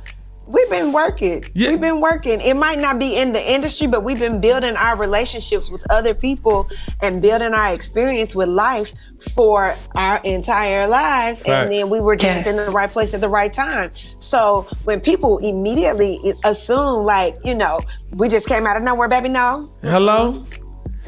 We've 0.46 0.68
been 0.70 0.92
working. 0.92 1.42
Yeah. 1.54 1.70
We've 1.70 1.80
been 1.80 2.00
working. 2.00 2.40
It 2.40 2.54
might 2.54 2.78
not 2.78 2.98
be 2.98 3.16
in 3.18 3.32
the 3.32 3.52
industry, 3.52 3.86
but 3.86 4.04
we've 4.04 4.18
been 4.18 4.40
building 4.40 4.76
our 4.76 4.96
relationships 4.96 5.70
with 5.70 5.84
other 5.90 6.14
people 6.14 6.68
and 7.02 7.22
building 7.22 7.54
our 7.54 7.74
experience 7.74 8.36
with 8.36 8.48
life 8.48 8.92
for 9.34 9.74
our 9.94 10.20
entire 10.24 10.86
lives. 10.86 11.38
Facts. 11.40 11.48
And 11.48 11.72
then 11.72 11.88
we 11.88 12.00
were 12.00 12.14
just 12.16 12.44
Yes. 12.46 12.50
in 12.50 12.56
the 12.56 12.70
right 12.72 12.90
place 12.90 13.14
at 13.14 13.20
the 13.22 13.28
right 13.28 13.52
time. 13.52 13.90
So 14.18 14.66
when 14.84 15.00
people 15.00 15.38
immediately 15.38 16.18
assume, 16.44 17.04
like, 17.04 17.36
you 17.44 17.54
know, 17.54 17.80
we 18.12 18.28
just 18.28 18.46
came 18.46 18.66
out 18.66 18.76
of 18.76 18.82
nowhere, 18.82 19.08
baby, 19.08 19.30
no. 19.30 19.72
Hello? 19.82 20.44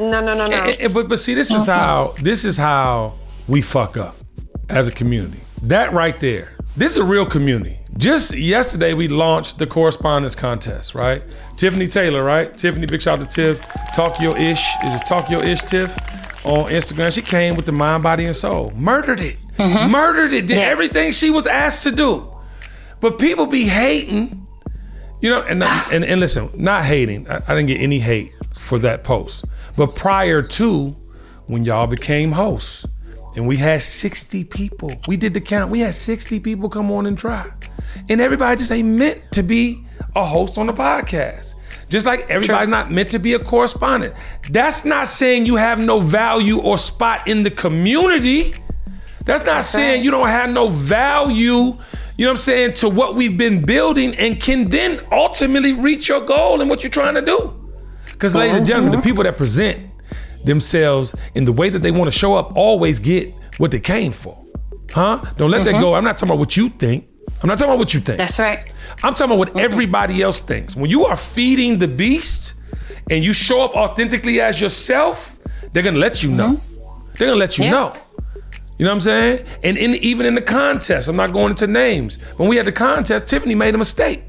No, 0.01 0.21
no, 0.21 0.35
no, 0.35 0.47
no. 0.47 0.57
Eh, 0.57 0.77
eh, 0.81 0.89
but 0.89 1.09
but 1.09 1.19
see, 1.19 1.35
this 1.35 1.51
is 1.51 1.67
how 1.67 2.15
this 2.23 2.45
is 2.45 2.57
how 2.57 3.15
we 3.49 3.63
fuck 3.63 3.97
up 3.97 4.17
as 4.69 4.89
a 4.89 4.93
community. 4.93 5.41
That 5.65 5.93
right 5.93 6.19
there. 6.21 6.53
This 6.77 6.93
is 6.93 6.99
a 6.99 7.05
real 7.05 7.25
community. 7.25 7.81
Just 7.97 8.37
yesterday 8.37 8.93
we 8.95 9.09
launched 9.09 9.59
the 9.59 9.67
correspondence 9.67 10.35
contest, 10.35 10.95
right? 10.95 11.23
Tiffany 11.57 11.89
Taylor, 11.89 12.23
right? 12.23 12.57
Tiffany, 12.57 12.87
big 12.87 13.01
shout 13.01 13.21
out 13.21 13.31
to 13.31 13.55
Tiff. 13.55 13.67
Talk 13.95 14.21
your 14.21 14.37
ish. 14.37 14.67
Is 14.85 14.95
it 14.95 15.07
talk 15.07 15.31
your 15.31 15.43
ish, 15.43 15.63
Tiff? 15.63 15.97
On 16.45 16.71
Instagram. 16.71 17.13
She 17.13 17.23
came 17.23 17.57
with 17.57 17.65
the 17.67 17.73
mind, 17.73 18.03
body, 18.03 18.27
and 18.27 18.37
soul. 18.37 18.71
Murdered 18.77 19.21
it. 19.21 19.39
Mm-hmm. 19.57 19.91
Murdered 19.91 20.33
it. 20.35 20.47
Did 20.47 20.59
Yes. 20.59 20.71
everything 20.71 21.11
she 21.13 21.31
was 21.31 21.47
asked 21.47 21.85
to 21.85 21.91
do. 21.93 22.31
But 23.01 23.19
people 23.19 23.47
be 23.47 23.65
hating. 23.65 24.47
You 25.23 25.31
know, 25.31 25.43
and 25.43 25.63
and, 25.93 26.05
and 26.05 26.21
listen, 26.21 26.51
not 26.55 26.85
hating. 26.85 27.29
I, 27.31 27.37
I 27.37 27.55
didn't 27.55 27.67
get 27.67 27.81
any 27.81 27.99
hate 27.99 28.33
for 28.59 28.79
that 28.81 29.05
post. 29.05 29.47
But 29.77 29.95
prior 29.95 30.43
to 30.43 30.95
when 31.47 31.65
y'all 31.65 31.87
became 31.87 32.33
hosts, 32.33 32.85
and 33.35 33.47
we 33.47 33.57
had 33.57 33.83
60 33.83 34.45
people, 34.45 34.93
we 35.09 35.17
did 35.17 35.35
the 35.35 35.41
count. 35.41 35.71
We 35.71 35.81
had 35.81 35.95
60 35.95 36.41
people 36.41 36.69
come 36.69 36.91
on 36.91 37.07
and 37.07 37.17
try. 37.19 37.51
And 38.09 38.21
everybody 38.21 38.59
just 38.59 38.73
ain't 38.73 38.89
meant 38.89 39.33
to 39.33 39.43
be 39.43 39.87
a 40.15 40.25
host 40.25 40.59
on 40.59 40.67
the 40.67 40.73
podcast. 40.73 41.55
Just 41.89 42.05
like 42.05 42.29
everybody's 42.29 42.69
not 42.69 42.91
meant 42.91 43.11
to 43.11 43.19
be 43.19 43.35
a 43.35 43.39
correspondent. 43.39 44.15
That's 44.51 44.85
not 44.85 45.07
saying 45.07 45.47
you 45.47 45.57
have 45.57 45.79
no 45.79 46.01
value 46.01 46.61
or 46.61 46.79
spot 46.79 47.29
in 47.29 47.43
the 47.43 47.51
community. 47.51 48.55
That's 49.25 49.45
not 49.45 49.65
saying 49.65 50.05
you 50.05 50.11
don't 50.11 50.29
have 50.29 50.51
no 50.51 50.69
value, 50.69 51.77
you 52.17 52.25
know 52.25 52.31
what 52.31 52.31
I'm 52.31 52.37
saying, 52.37 52.75
to 52.75 52.89
what 52.89 53.15
we've 53.15 53.37
been 53.37 53.65
building 53.65 54.15
and 54.17 54.41
can 54.41 54.69
then 54.69 55.05
ultimately 55.13 55.73
reach 55.73 56.09
your 56.09 56.21
goal 56.21 56.61
and 56.61 56.71
what 56.71 56.83
you're 56.83 56.91
trying 56.91 57.15
to 57.15 57.23
do. 57.23 57.53
Because, 58.07 58.35
ladies 58.35 58.57
and 58.57 58.67
gentlemen, 58.67 58.93
the 58.93 58.99
mm-hmm. 58.99 59.05
people 59.05 59.25
that 59.25 59.37
present 59.37 59.91
themselves 60.45 61.15
in 61.35 61.45
the 61.45 61.53
way 61.53 61.69
that 61.69 61.83
they 61.83 61.91
want 61.91 62.11
to 62.11 62.17
show 62.17 62.35
up 62.35 62.57
always 62.57 62.99
get 62.99 63.35
what 63.59 63.71
they 63.71 63.81
came 63.81 64.13
for. 64.13 64.41
Huh? 64.93 65.23
Don't 65.37 65.51
let 65.51 65.65
that 65.65 65.73
mm-hmm. 65.73 65.81
go. 65.81 65.95
I'm 65.95 66.05
not 66.05 66.19
talking 66.19 66.31
about 66.31 66.39
what 66.39 66.57
you 66.57 66.69
think. 66.69 67.09
I'm 67.43 67.49
not 67.49 67.59
talking 67.59 67.71
about 67.73 67.79
what 67.79 67.93
you 67.95 68.01
think. 68.01 68.19
That's 68.19 68.39
right. 68.39 68.65
I'm 69.03 69.13
talking 69.15 69.27
about 69.27 69.39
what 69.39 69.57
everybody 69.59 70.23
else 70.23 70.41
thinks. 70.41 70.75
When 70.75 70.91
you 70.91 71.05
are 71.07 71.17
feeding 71.17 71.79
the 71.79 71.89
beast 71.89 72.55
and 73.11 73.23
you 73.25 73.33
show 73.33 73.63
up 73.63 73.75
authentically 73.77 74.41
as 74.41 74.61
yourself, 74.61 75.39
they're 75.73 75.83
gonna 75.83 75.99
let 75.99 76.23
you 76.23 76.31
know. 76.31 76.55
Mm-hmm. 76.55 77.13
They're 77.19 77.29
gonna 77.29 77.39
let 77.41 77.59
you 77.59 77.65
Yeah. 77.65 77.71
know. 77.71 77.97
You 78.79 78.85
know 78.85 78.91
what 78.91 78.97
I'm 78.97 79.01
saying? 79.01 79.45
And 79.63 79.79
in, 79.79 79.95
even 79.97 80.27
in 80.27 80.35
the 80.35 80.43
contest, 80.43 81.09
I'm 81.09 81.17
not 81.17 81.33
going 81.33 81.51
into 81.51 81.67
names. 81.67 82.21
When 82.37 82.49
we 82.49 82.57
had 82.57 82.67
the 82.67 82.73
contest, 82.73 83.27
Tiffany 83.27 83.55
made 83.55 83.75
a 83.75 83.79
mistake, 83.79 84.23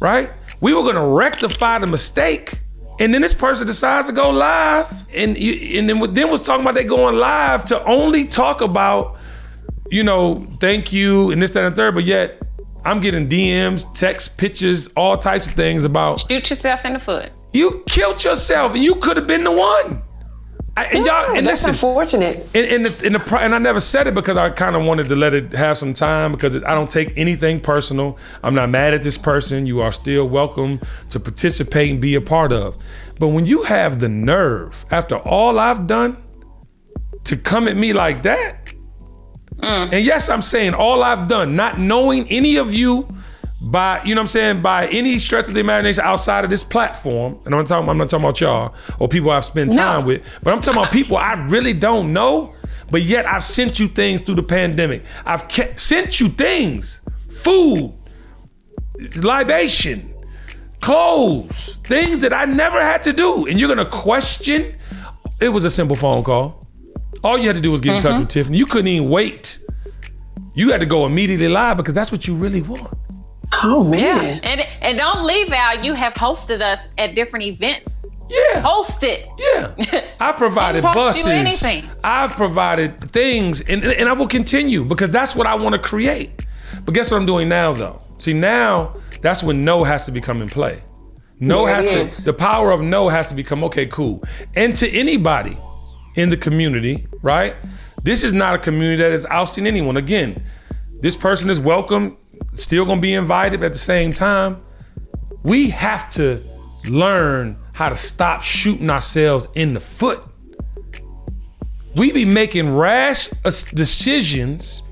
right? 0.00 0.30
We 0.60 0.74
were 0.74 0.82
gonna 0.84 1.06
rectify 1.06 1.78
the 1.78 1.86
mistake, 1.88 2.60
and 3.00 3.12
then 3.14 3.22
this 3.22 3.34
person 3.34 3.66
decides 3.66 4.06
to 4.08 4.12
go 4.12 4.30
live, 4.30 4.86
and 5.14 5.36
you, 5.36 5.78
and 5.78 5.88
then 5.88 6.14
then 6.14 6.30
was 6.30 6.42
talking 6.42 6.62
about 6.62 6.74
they 6.74 6.84
going 6.84 7.16
live 7.16 7.64
to 7.66 7.82
only 7.84 8.24
talk 8.26 8.60
about, 8.60 9.16
you 9.90 10.02
know, 10.04 10.46
thank 10.60 10.92
you 10.92 11.30
and 11.30 11.40
this, 11.42 11.50
that, 11.52 11.64
and 11.64 11.76
third. 11.76 11.94
But 11.94 12.04
yet, 12.04 12.40
I'm 12.84 13.00
getting 13.00 13.28
DMs, 13.28 13.92
texts, 13.94 14.28
pictures, 14.28 14.88
all 14.96 15.18
types 15.18 15.46
of 15.46 15.54
things 15.54 15.84
about 15.84 16.20
Shoot 16.28 16.48
yourself 16.50 16.84
in 16.84 16.94
the 16.94 16.98
foot. 16.98 17.30
you 17.52 17.82
killed 17.88 18.22
yourself, 18.24 18.74
and 18.74 18.82
you 18.82 18.94
could 18.96 19.16
have 19.16 19.26
been 19.26 19.44
the 19.44 19.52
one. 19.52 20.02
I, 20.76 20.84
and 20.84 21.04
y'all, 21.04 21.36
and 21.36 21.44
That's 21.46 21.66
listen, 21.66 21.70
unfortunate. 21.88 22.48
and, 22.54 22.66
and, 22.66 22.86
the, 22.86 23.06
and, 23.06 23.14
the, 23.16 23.38
and 23.40 23.54
I 23.54 23.58
never 23.58 23.80
said 23.80 24.06
it 24.06 24.14
because 24.14 24.36
I 24.36 24.50
kind 24.50 24.76
of 24.76 24.84
wanted 24.84 25.08
to 25.08 25.16
let 25.16 25.34
it 25.34 25.52
have 25.52 25.76
some 25.76 25.92
time 25.92 26.30
because 26.32 26.56
I 26.56 26.74
don't 26.74 26.88
take 26.88 27.12
anything 27.16 27.60
personal. 27.60 28.16
I'm 28.44 28.54
not 28.54 28.70
mad 28.70 28.94
at 28.94 29.02
this 29.02 29.18
person. 29.18 29.66
You 29.66 29.80
are 29.82 29.92
still 29.92 30.28
welcome 30.28 30.80
to 31.10 31.18
participate 31.20 31.90
and 31.90 32.00
be 32.00 32.14
a 32.14 32.20
part 32.20 32.52
of. 32.52 32.76
But 33.18 33.28
when 33.28 33.44
you 33.46 33.64
have 33.64 33.98
the 33.98 34.08
nerve, 34.08 34.86
after 34.92 35.16
all 35.16 35.58
I've 35.58 35.86
done, 35.88 36.16
to 37.24 37.36
come 37.36 37.66
at 37.68 37.76
me 37.76 37.92
like 37.92 38.22
that, 38.22 38.72
Mm. 39.60 39.92
and 39.92 40.04
yes, 40.04 40.28
I'm 40.28 40.42
saying 40.42 40.74
all 40.74 41.02
I've 41.02 41.28
done, 41.28 41.54
not 41.56 41.78
knowing 41.78 42.26
any 42.28 42.56
of 42.56 42.72
you 42.74 43.06
by, 43.60 44.02
you 44.04 44.14
know 44.14 44.20
what 44.20 44.24
I'm 44.24 44.28
saying, 44.28 44.62
by 44.62 44.88
any 44.88 45.18
stretch 45.18 45.48
of 45.48 45.54
the 45.54 45.60
imagination 45.60 46.02
outside 46.04 46.44
of 46.44 46.50
this 46.50 46.64
platform, 46.64 47.38
and 47.44 47.54
I'm, 47.54 47.64
talking, 47.66 47.88
I'm 47.88 47.98
not 47.98 48.08
talking 48.08 48.24
about 48.24 48.40
y'all 48.40 48.74
or 48.98 49.06
people 49.08 49.30
I've 49.30 49.44
spent 49.44 49.72
time 49.74 50.06
with, 50.06 50.22
but 50.42 50.52
I'm 50.52 50.60
talking 50.60 50.80
about 50.80 50.92
people 50.92 51.18
I 51.18 51.44
really 51.48 51.74
don't 51.74 52.12
know, 52.12 52.54
but 52.90 53.02
yet 53.02 53.26
I've 53.26 53.44
sent 53.44 53.78
you 53.78 53.88
things 53.88 54.22
through 54.22 54.36
the 54.36 54.42
pandemic. 54.42 55.04
I've 55.26 55.46
ke- 55.46 55.78
sent 55.78 56.20
you 56.20 56.28
things, 56.30 57.02
food, 57.28 57.92
libation, 59.16 60.14
clothes, 60.80 61.78
things 61.84 62.22
that 62.22 62.32
I 62.32 62.46
never 62.46 62.80
had 62.80 63.02
to 63.04 63.12
do. 63.12 63.46
And 63.46 63.60
you're 63.60 63.68
gonna 63.68 63.88
question. 63.88 64.74
It 65.40 65.50
was 65.50 65.64
a 65.64 65.70
simple 65.70 65.96
phone 65.96 66.22
call. 66.24 66.59
All 67.22 67.38
you 67.38 67.46
had 67.46 67.56
to 67.56 67.62
do 67.62 67.70
was 67.70 67.80
get 67.80 67.96
in 67.96 68.02
touch 68.02 68.18
with 68.18 68.28
mm-hmm. 68.28 68.28
Tiffany. 68.28 68.58
You 68.58 68.66
couldn't 68.66 68.88
even 68.88 69.08
wait. 69.08 69.58
You 70.54 70.72
had 70.72 70.80
to 70.80 70.86
go 70.86 71.06
immediately 71.06 71.48
live 71.48 71.76
because 71.76 71.94
that's 71.94 72.10
what 72.10 72.26
you 72.26 72.34
really 72.34 72.62
want. 72.62 72.92
Oh 73.62 73.84
man. 73.84 74.40
And 74.42 74.60
and 74.80 74.98
don't 74.98 75.24
leave 75.24 75.52
out. 75.52 75.84
You 75.84 75.94
have 75.94 76.14
hosted 76.14 76.60
us 76.60 76.86
at 76.98 77.14
different 77.14 77.46
events. 77.46 78.04
Yeah. 78.28 78.60
Host 78.60 79.02
it. 79.02 79.26
Yeah. 79.38 80.08
I 80.20 80.32
provided 80.32 80.82
Didn't 80.82 80.94
cost 80.94 81.18
you 81.18 81.24
buses. 81.24 81.84
I've 82.04 82.32
provided 82.36 83.00
things 83.10 83.60
and, 83.62 83.84
and 83.84 84.08
I 84.08 84.12
will 84.12 84.28
continue 84.28 84.84
because 84.84 85.10
that's 85.10 85.34
what 85.34 85.46
I 85.46 85.56
want 85.56 85.74
to 85.74 85.80
create. 85.80 86.46
But 86.84 86.94
guess 86.94 87.10
what 87.10 87.18
I'm 87.18 87.26
doing 87.26 87.48
now 87.48 87.72
though? 87.72 88.00
See 88.18 88.32
now 88.32 88.96
that's 89.20 89.42
when 89.42 89.64
no 89.64 89.84
has 89.84 90.06
to 90.06 90.12
become 90.12 90.42
in 90.42 90.48
play. 90.48 90.82
No 91.40 91.64
There 91.64 91.74
has 91.74 91.86
to 91.86 91.92
is. 91.92 92.24
the 92.24 92.34
power 92.34 92.70
of 92.70 92.82
no 92.82 93.08
has 93.08 93.28
to 93.28 93.34
become 93.34 93.64
okay, 93.64 93.86
cool. 93.86 94.22
And 94.54 94.76
to 94.76 94.88
anybody 94.90 95.56
in 96.16 96.30
the 96.30 96.36
community, 96.36 97.06
right? 97.22 97.56
This 98.02 98.22
is 98.24 98.32
not 98.32 98.54
a 98.54 98.58
community 98.58 99.02
that 99.02 99.12
is 99.12 99.26
ousting 99.26 99.66
anyone. 99.66 99.96
Again, 99.96 100.42
this 101.00 101.16
person 101.16 101.50
is 101.50 101.60
welcome, 101.60 102.16
still 102.54 102.84
gonna 102.84 103.00
be 103.00 103.14
invited, 103.14 103.60
but 103.60 103.66
at 103.66 103.72
the 103.72 103.78
same 103.78 104.12
time, 104.12 104.62
we 105.42 105.70
have 105.70 106.10
to 106.10 106.40
learn 106.88 107.56
how 107.72 107.88
to 107.88 107.94
stop 107.94 108.42
shooting 108.42 108.90
ourselves 108.90 109.46
in 109.54 109.74
the 109.74 109.80
foot. 109.80 110.22
We 111.96 112.12
be 112.12 112.24
making 112.24 112.74
rash 112.74 113.28
decisions, 113.28 114.82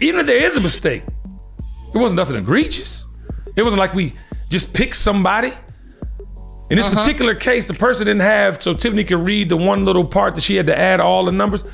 even 0.00 0.20
if 0.20 0.26
there 0.26 0.42
is 0.42 0.56
a 0.56 0.60
mistake. 0.60 1.02
It 1.94 1.98
wasn't 1.98 2.16
nothing 2.16 2.36
egregious. 2.36 3.06
It 3.54 3.62
wasn't 3.62 3.80
like 3.80 3.94
we 3.94 4.14
just 4.48 4.72
picked 4.72 4.96
somebody. 4.96 5.52
In 6.70 6.78
this 6.78 6.86
uh-huh. 6.86 7.00
particular 7.00 7.34
case, 7.34 7.66
the 7.66 7.74
person 7.74 8.06
didn't 8.06 8.22
have, 8.22 8.62
so 8.62 8.72
Tiffany 8.72 9.04
could 9.04 9.18
read 9.18 9.48
the 9.48 9.56
one 9.56 9.84
little 9.84 10.06
part 10.06 10.34
that 10.36 10.40
she 10.40 10.56
had 10.56 10.66
to 10.66 10.78
add 10.78 11.00
all 11.00 11.24
the 11.24 11.32
numbers. 11.32 11.64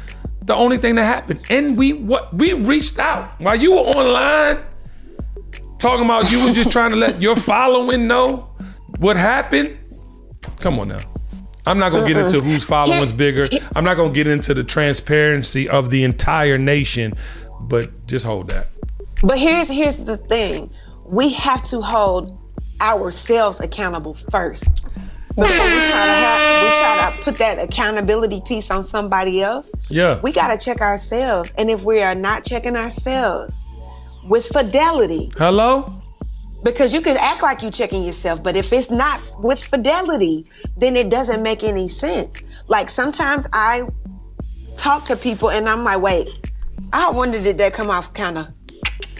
The 0.42 0.54
only 0.54 0.78
thing 0.78 0.94
that 0.96 1.04
happened, 1.04 1.40
and 1.50 1.76
we 1.76 1.92
what 1.92 2.32
we 2.34 2.54
reached 2.54 2.98
out 2.98 3.38
while 3.40 3.54
you 3.54 3.72
were 3.72 3.82
online 3.82 4.64
talking 5.78 6.04
about 6.04 6.30
you 6.30 6.44
were 6.44 6.52
just 6.52 6.70
trying 6.70 6.90
to 6.90 6.96
let 6.96 7.20
your 7.20 7.36
following 7.36 8.06
know 8.08 8.50
what 8.98 9.16
happened. 9.16 9.78
Come 10.58 10.78
on 10.78 10.88
now. 10.88 11.00
I'm 11.66 11.78
not 11.78 11.92
gonna 11.92 12.08
get 12.08 12.16
into 12.16 12.38
uh-uh. 12.38 12.44
whose 12.44 12.64
following's 12.64 13.12
bigger. 13.12 13.46
I'm 13.76 13.84
not 13.84 13.96
gonna 13.96 14.12
get 14.12 14.26
into 14.26 14.54
the 14.54 14.64
transparency 14.64 15.68
of 15.68 15.90
the 15.90 16.02
entire 16.04 16.58
nation, 16.58 17.14
but 17.60 18.06
just 18.06 18.24
hold 18.24 18.48
that. 18.48 18.68
But 19.22 19.38
here's 19.38 19.68
here's 19.68 19.98
the 19.98 20.16
thing. 20.16 20.70
We 21.04 21.32
have 21.34 21.62
to 21.64 21.80
hold 21.80 22.37
ourselves 22.80 23.60
accountable 23.60 24.14
first. 24.14 24.84
Before 25.36 25.46
we 25.46 25.56
try 25.56 26.06
to 26.06 26.18
have, 26.24 26.62
we 26.64 26.78
try 26.78 27.12
to 27.16 27.22
put 27.22 27.38
that 27.38 27.58
accountability 27.62 28.40
piece 28.46 28.70
on 28.72 28.82
somebody 28.82 29.40
else. 29.40 29.72
Yeah. 29.88 30.20
We 30.20 30.32
gotta 30.32 30.58
check 30.58 30.80
ourselves. 30.80 31.52
And 31.56 31.70
if 31.70 31.84
we 31.84 32.02
are 32.02 32.16
not 32.16 32.42
checking 32.44 32.74
ourselves 32.74 33.64
with 34.28 34.46
fidelity, 34.46 35.30
Hello? 35.36 35.94
because 36.64 36.92
you 36.92 37.00
can 37.00 37.16
act 37.16 37.42
like 37.42 37.62
you're 37.62 37.70
checking 37.70 38.02
yourself, 38.02 38.42
but 38.42 38.56
if 38.56 38.72
it's 38.72 38.90
not 38.90 39.20
with 39.38 39.62
fidelity, 39.62 40.44
then 40.76 40.96
it 40.96 41.08
doesn't 41.08 41.42
make 41.42 41.62
any 41.62 41.88
sense. 41.88 42.42
Like 42.66 42.90
sometimes 42.90 43.48
I 43.52 43.88
talk 44.76 45.04
to 45.06 45.16
people 45.16 45.50
and 45.50 45.68
I'm 45.68 45.84
like, 45.84 46.00
wait, 46.00 46.28
I 46.92 47.10
wonder 47.10 47.40
did 47.40 47.58
that 47.58 47.74
come 47.74 47.90
off 47.90 48.12
kind 48.12 48.38
of 48.38 48.48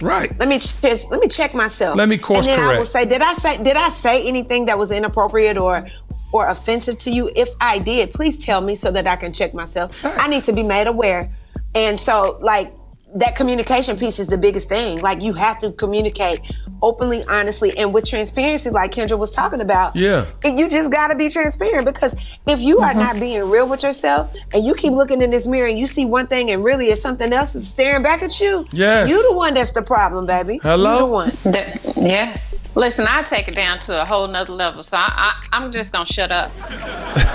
Right. 0.03 0.37
let 0.39 0.49
me 0.49 0.59
just 0.59 1.11
let 1.11 1.21
me 1.21 1.29
check 1.29 1.55
myself. 1.55 1.97
Let 1.97 2.09
me 2.09 2.19
course 2.19 2.47
correct. 2.47 2.59
And 2.59 2.69
then 2.69 2.77
I 2.77 2.79
will 2.79 2.85
say, 2.85 3.05
did 3.05 3.23
I 3.23 3.33
say 3.33 3.63
did 3.63 3.77
I 3.77 3.89
say 3.89 4.27
anything 4.27 4.67
that 4.67 4.79
was 4.79 4.91
inappropriate 4.91 5.57
or 5.57 5.87
or 6.33 6.49
offensive 6.49 6.99
to 6.99 7.11
you? 7.11 7.31
If 7.35 7.49
I 7.61 7.79
did, 7.79 8.11
please 8.11 8.45
tell 8.45 8.61
me 8.61 8.75
so 8.77 8.91
that 8.91 9.07
I 9.07 9.17
can 9.17 9.33
check 9.33 9.55
myself. 9.55 10.05
I 10.05 10.29
need 10.29 10.45
to 10.45 10.53
be 10.53 10.63
made 10.63 10.87
aware. 10.87 11.33
And 11.75 11.99
so 11.99 12.39
like 12.41 12.73
that 13.15 13.37
communication 13.37 13.97
piece 13.97 14.19
is 14.19 14.29
the 14.29 14.39
biggest 14.39 14.69
thing. 14.69 15.01
Like 15.01 15.23
you 15.23 15.33
have 15.35 15.59
to 15.61 15.73
communicate 15.73 16.41
openly, 16.83 17.21
honestly, 17.29 17.73
and 17.79 17.93
with 17.93 18.09
transparency, 18.09 18.71
like 18.71 18.93
Kendra 18.93 19.19
was 19.19 19.31
talking 19.31 19.61
about. 19.61 19.97
Yeah. 19.97 20.25
And 20.45 20.59
you 20.59 20.69
just 20.69 20.91
gotta 20.93 21.15
be 21.15 21.29
transparent 21.29 21.85
because 21.87 22.15
if 22.47 22.61
you 22.61 22.79
are 22.81 22.95
not 22.95 23.19
being 23.21 23.49
real 23.51 23.69
with 23.69 23.83
yourself 23.83 24.35
and 24.53 24.65
you 24.65 24.75
keep 24.75 24.93
looking 24.93 25.23
in 25.23 25.31
this 25.31 25.47
mirror 25.47 25.69
and 25.69 25.79
you 25.79 25.87
see 25.87 26.05
one 26.05 26.27
thing 26.27 26.51
and 26.51 26.63
really 26.65 26.87
it's 26.87 27.01
something 27.03 27.33
else 27.33 27.55
is 27.55 27.67
staring 27.69 28.03
back 28.03 28.23
at 28.23 28.41
you, 28.41 28.67
Yes. 28.73 29.09
you 29.11 29.31
the 29.31 29.37
one 29.37 29.55
that's 29.55 29.73
the 29.73 29.83
problem, 29.83 30.27
baby. 30.27 30.59
Hello? 30.63 30.95
You 30.95 30.99
the 31.01 31.07
one. 31.07 31.29
The- 31.45 31.93
yes. 31.97 32.69
Listen, 32.75 33.07
I 33.09 33.23
take 33.23 33.49
it 33.49 33.55
down 33.55 33.79
to 33.81 34.01
a 34.03 34.05
whole 34.05 34.27
nother 34.29 34.53
level, 34.53 34.83
so 34.83 34.97
I, 34.97 35.35
I, 35.43 35.47
I'm 35.57 35.73
just 35.73 35.93
gonna 35.93 36.05
shut 36.07 36.31
up. 36.33 36.53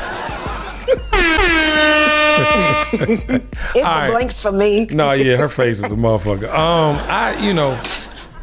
It's 2.95 3.73
the 3.75 3.81
right. 3.83 4.09
blanks 4.09 4.41
for 4.41 4.51
me. 4.51 4.85
No, 4.91 5.13
yeah, 5.13 5.37
her 5.37 5.49
face 5.49 5.79
is 5.79 5.91
a 5.91 5.95
motherfucker. 5.95 6.49
Um, 6.53 6.97
I, 7.09 7.37
you 7.43 7.53
know, 7.53 7.79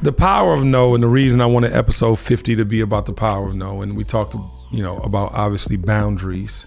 the 0.03 0.13
power 0.13 0.53
of 0.53 0.65
no, 0.65 0.95
and 0.95 1.03
the 1.03 1.09
reason 1.09 1.41
I 1.41 1.47
wanted 1.47 1.73
episode 1.73 2.19
fifty 2.19 2.57
to 2.57 2.65
be 2.65 2.81
about 2.81 3.07
the 3.07 3.13
power 3.13 3.49
of 3.49 3.55
no, 3.55 3.83
and 3.83 3.97
we 3.97 4.05
talked, 4.05 4.35
you 4.71 4.83
know, 4.83 4.99
about 4.99 5.33
obviously 5.33 5.77
boundaries 5.77 6.67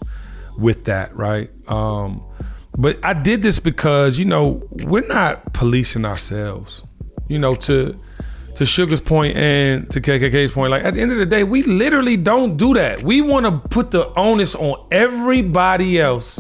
with 0.58 0.86
that, 0.86 1.16
right? 1.16 1.50
Um, 1.68 2.24
but 2.78 3.00
I 3.04 3.14
did 3.14 3.42
this 3.42 3.60
because 3.60 4.18
you 4.18 4.26
know 4.26 4.68
we're 4.86 5.08
not 5.08 5.54
policing 5.54 6.06
ourselves. 6.06 6.84
You 7.28 7.40
know, 7.40 7.56
to 7.56 7.98
to 8.58 8.66
Sugar's 8.66 9.02
point 9.02 9.36
and 9.36 9.90
to 9.92 10.02
KKK's 10.02 10.52
point, 10.52 10.72
like 10.72 10.84
at 10.84 10.94
the 10.94 11.02
end 11.02 11.12
of 11.12 11.18
the 11.18 11.26
day, 11.26 11.44
we 11.44 11.64
literally 11.64 12.18
don't 12.18 12.58
do 12.58 12.74
that. 12.76 13.04
We 13.04 13.22
want 13.22 13.46
to 13.46 13.68
put 13.70 13.92
the 13.92 14.08
onus 14.16 14.56
on 14.56 14.88
everybody 14.92 16.00
else 16.00 16.40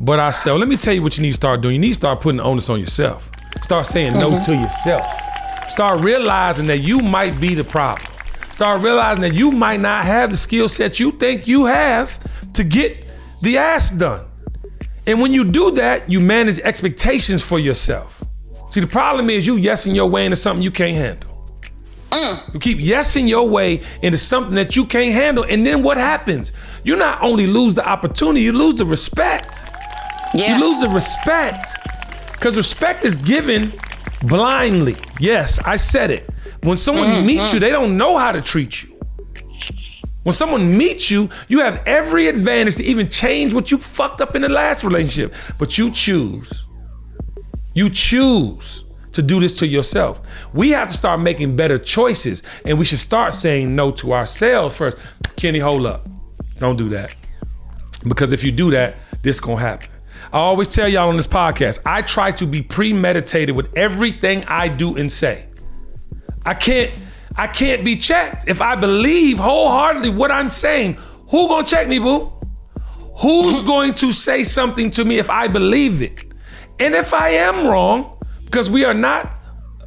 but 0.00 0.18
ourselves. 0.18 0.60
Let 0.60 0.68
me 0.68 0.76
tell 0.76 0.94
you 0.94 1.02
what 1.02 1.16
you 1.16 1.22
need 1.22 1.30
to 1.30 1.34
start 1.34 1.60
doing. 1.60 1.74
You 1.74 1.80
need 1.80 1.88
to 1.88 1.94
start 1.94 2.20
putting 2.20 2.38
the 2.38 2.44
onus 2.44 2.70
on 2.70 2.80
yourself. 2.80 3.30
Start 3.62 3.86
saying 3.86 4.14
no 4.14 4.42
to 4.44 4.54
yourself. 4.54 5.27
Start 5.68 6.00
realizing 6.00 6.66
that 6.66 6.78
you 6.78 7.00
might 7.00 7.40
be 7.40 7.54
the 7.54 7.64
problem. 7.64 8.10
Start 8.52 8.82
realizing 8.82 9.20
that 9.20 9.34
you 9.34 9.50
might 9.50 9.80
not 9.80 10.04
have 10.04 10.30
the 10.30 10.36
skill 10.36 10.68
set 10.68 10.98
you 10.98 11.12
think 11.12 11.46
you 11.46 11.66
have 11.66 12.18
to 12.54 12.64
get 12.64 12.96
the 13.42 13.58
ass 13.58 13.90
done. 13.90 14.24
And 15.06 15.20
when 15.20 15.32
you 15.32 15.44
do 15.44 15.70
that, 15.72 16.10
you 16.10 16.20
manage 16.20 16.58
expectations 16.60 17.44
for 17.44 17.58
yourself. 17.58 18.22
See, 18.70 18.80
the 18.80 18.86
problem 18.86 19.30
is 19.30 19.46
you 19.46 19.56
yesing 19.56 19.94
your 19.94 20.06
way 20.06 20.24
into 20.24 20.36
something 20.36 20.62
you 20.62 20.70
can't 20.70 20.96
handle. 20.96 21.28
Mm. 22.10 22.54
You 22.54 22.60
keep 22.60 22.78
yesing 22.78 23.28
your 23.28 23.48
way 23.48 23.80
into 24.02 24.18
something 24.18 24.54
that 24.56 24.76
you 24.76 24.84
can't 24.84 25.12
handle, 25.12 25.44
and 25.44 25.64
then 25.64 25.82
what 25.82 25.96
happens? 25.96 26.52
You 26.82 26.96
not 26.96 27.22
only 27.22 27.46
lose 27.46 27.74
the 27.74 27.86
opportunity, 27.86 28.40
you 28.40 28.52
lose 28.52 28.74
the 28.74 28.86
respect. 28.86 29.64
Yeah. 30.34 30.56
You 30.56 30.64
lose 30.64 30.80
the 30.80 30.88
respect. 30.88 31.70
Because 32.32 32.56
respect 32.56 33.04
is 33.04 33.16
given 33.16 33.72
blindly. 34.22 34.96
Yes, 35.20 35.58
I 35.60 35.76
said 35.76 36.10
it. 36.10 36.28
When 36.62 36.76
someone 36.76 37.08
mm, 37.08 37.24
meets 37.24 37.50
mm. 37.50 37.54
you, 37.54 37.60
they 37.60 37.70
don't 37.70 37.96
know 37.96 38.18
how 38.18 38.32
to 38.32 38.40
treat 38.40 38.82
you. 38.82 38.98
When 40.24 40.32
someone 40.32 40.76
meets 40.76 41.10
you, 41.10 41.30
you 41.48 41.60
have 41.60 41.82
every 41.86 42.26
advantage 42.28 42.76
to 42.76 42.84
even 42.84 43.08
change 43.08 43.54
what 43.54 43.70
you 43.70 43.78
fucked 43.78 44.20
up 44.20 44.36
in 44.36 44.42
the 44.42 44.48
last 44.48 44.84
relationship. 44.84 45.34
But 45.58 45.78
you 45.78 45.90
choose. 45.90 46.66
You 47.74 47.88
choose 47.88 48.84
to 49.12 49.22
do 49.22 49.40
this 49.40 49.54
to 49.60 49.66
yourself. 49.66 50.20
We 50.52 50.70
have 50.70 50.88
to 50.88 50.94
start 50.94 51.20
making 51.20 51.56
better 51.56 51.78
choices, 51.78 52.42
and 52.66 52.78
we 52.78 52.84
should 52.84 52.98
start 52.98 53.32
saying 53.32 53.74
no 53.74 53.90
to 53.92 54.12
ourselves 54.12 54.76
first. 54.76 54.98
Kenny, 55.36 55.60
hold 55.60 55.86
up. 55.86 56.06
Don't 56.58 56.76
do 56.76 56.88
that. 56.90 57.14
Because 58.06 58.32
if 58.32 58.44
you 58.44 58.52
do 58.52 58.70
that, 58.72 58.96
this 59.22 59.40
gonna 59.40 59.60
happen. 59.60 59.88
I 60.32 60.38
always 60.38 60.68
tell 60.68 60.88
y'all 60.88 61.08
on 61.08 61.16
this 61.16 61.26
podcast, 61.26 61.78
I 61.86 62.02
try 62.02 62.32
to 62.32 62.46
be 62.46 62.60
premeditated 62.60 63.56
with 63.56 63.74
everything 63.76 64.44
I 64.44 64.68
do 64.68 64.96
and 64.96 65.10
say. 65.10 65.46
I 66.44 66.54
can't, 66.54 66.90
I 67.38 67.46
can't 67.46 67.84
be 67.84 67.96
checked. 67.96 68.46
If 68.46 68.60
I 68.60 68.74
believe 68.74 69.38
wholeheartedly 69.38 70.10
what 70.10 70.30
I'm 70.30 70.50
saying, 70.50 70.98
who 71.28 71.48
gonna 71.48 71.64
check 71.64 71.88
me, 71.88 71.98
boo? 71.98 72.32
Who's 73.20 73.60
going 73.66 73.94
to 73.94 74.12
say 74.12 74.44
something 74.44 74.90
to 74.92 75.04
me 75.04 75.18
if 75.18 75.30
I 75.30 75.48
believe 75.48 76.02
it? 76.02 76.24
And 76.78 76.94
if 76.94 77.14
I 77.14 77.30
am 77.30 77.66
wrong, 77.66 78.18
because 78.44 78.70
we 78.70 78.84
are 78.84 78.94
not 78.94 79.32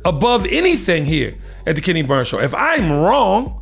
above 0.06 0.46
anything 0.46 1.06
here 1.06 1.38
at 1.66 1.76
the 1.76 1.82
Kenny 1.82 2.02
Burns 2.02 2.28
Show. 2.28 2.40
If 2.40 2.54
I'm 2.54 2.92
wrong, 2.92 3.62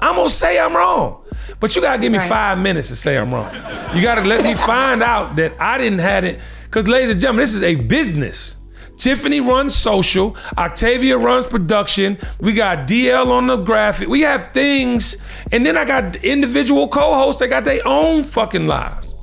I'm 0.00 0.16
gonna 0.16 0.28
say 0.28 0.58
I'm 0.58 0.74
wrong. 0.74 1.21
But 1.62 1.76
you 1.76 1.80
gotta 1.80 2.00
give 2.00 2.10
me 2.10 2.18
five 2.18 2.58
minutes 2.58 2.88
to 2.88 2.96
say 2.96 3.16
I'm 3.16 3.32
wrong. 3.32 3.54
You 3.94 4.02
gotta 4.02 4.22
let 4.22 4.42
me 4.42 4.54
find 4.54 5.00
out 5.00 5.36
that 5.36 5.52
I 5.60 5.78
didn't 5.78 6.00
have 6.00 6.24
it. 6.24 6.40
Because, 6.64 6.88
ladies 6.88 7.10
and 7.10 7.20
gentlemen, 7.20 7.44
this 7.44 7.54
is 7.54 7.62
a 7.62 7.76
business. 7.76 8.56
Tiffany 8.96 9.40
runs 9.40 9.72
social, 9.72 10.36
Octavia 10.58 11.16
runs 11.16 11.46
production, 11.46 12.18
we 12.40 12.52
got 12.52 12.88
DL 12.88 13.28
on 13.28 13.46
the 13.46 13.58
graphic, 13.58 14.08
we 14.08 14.22
have 14.22 14.52
things, 14.52 15.16
and 15.52 15.64
then 15.64 15.76
I 15.76 15.84
got 15.84 16.16
individual 16.24 16.88
co-hosts 16.88 17.38
that 17.38 17.48
got 17.48 17.64
their 17.64 17.86
own 17.86 18.24
fucking 18.24 18.66
lives 18.66 19.14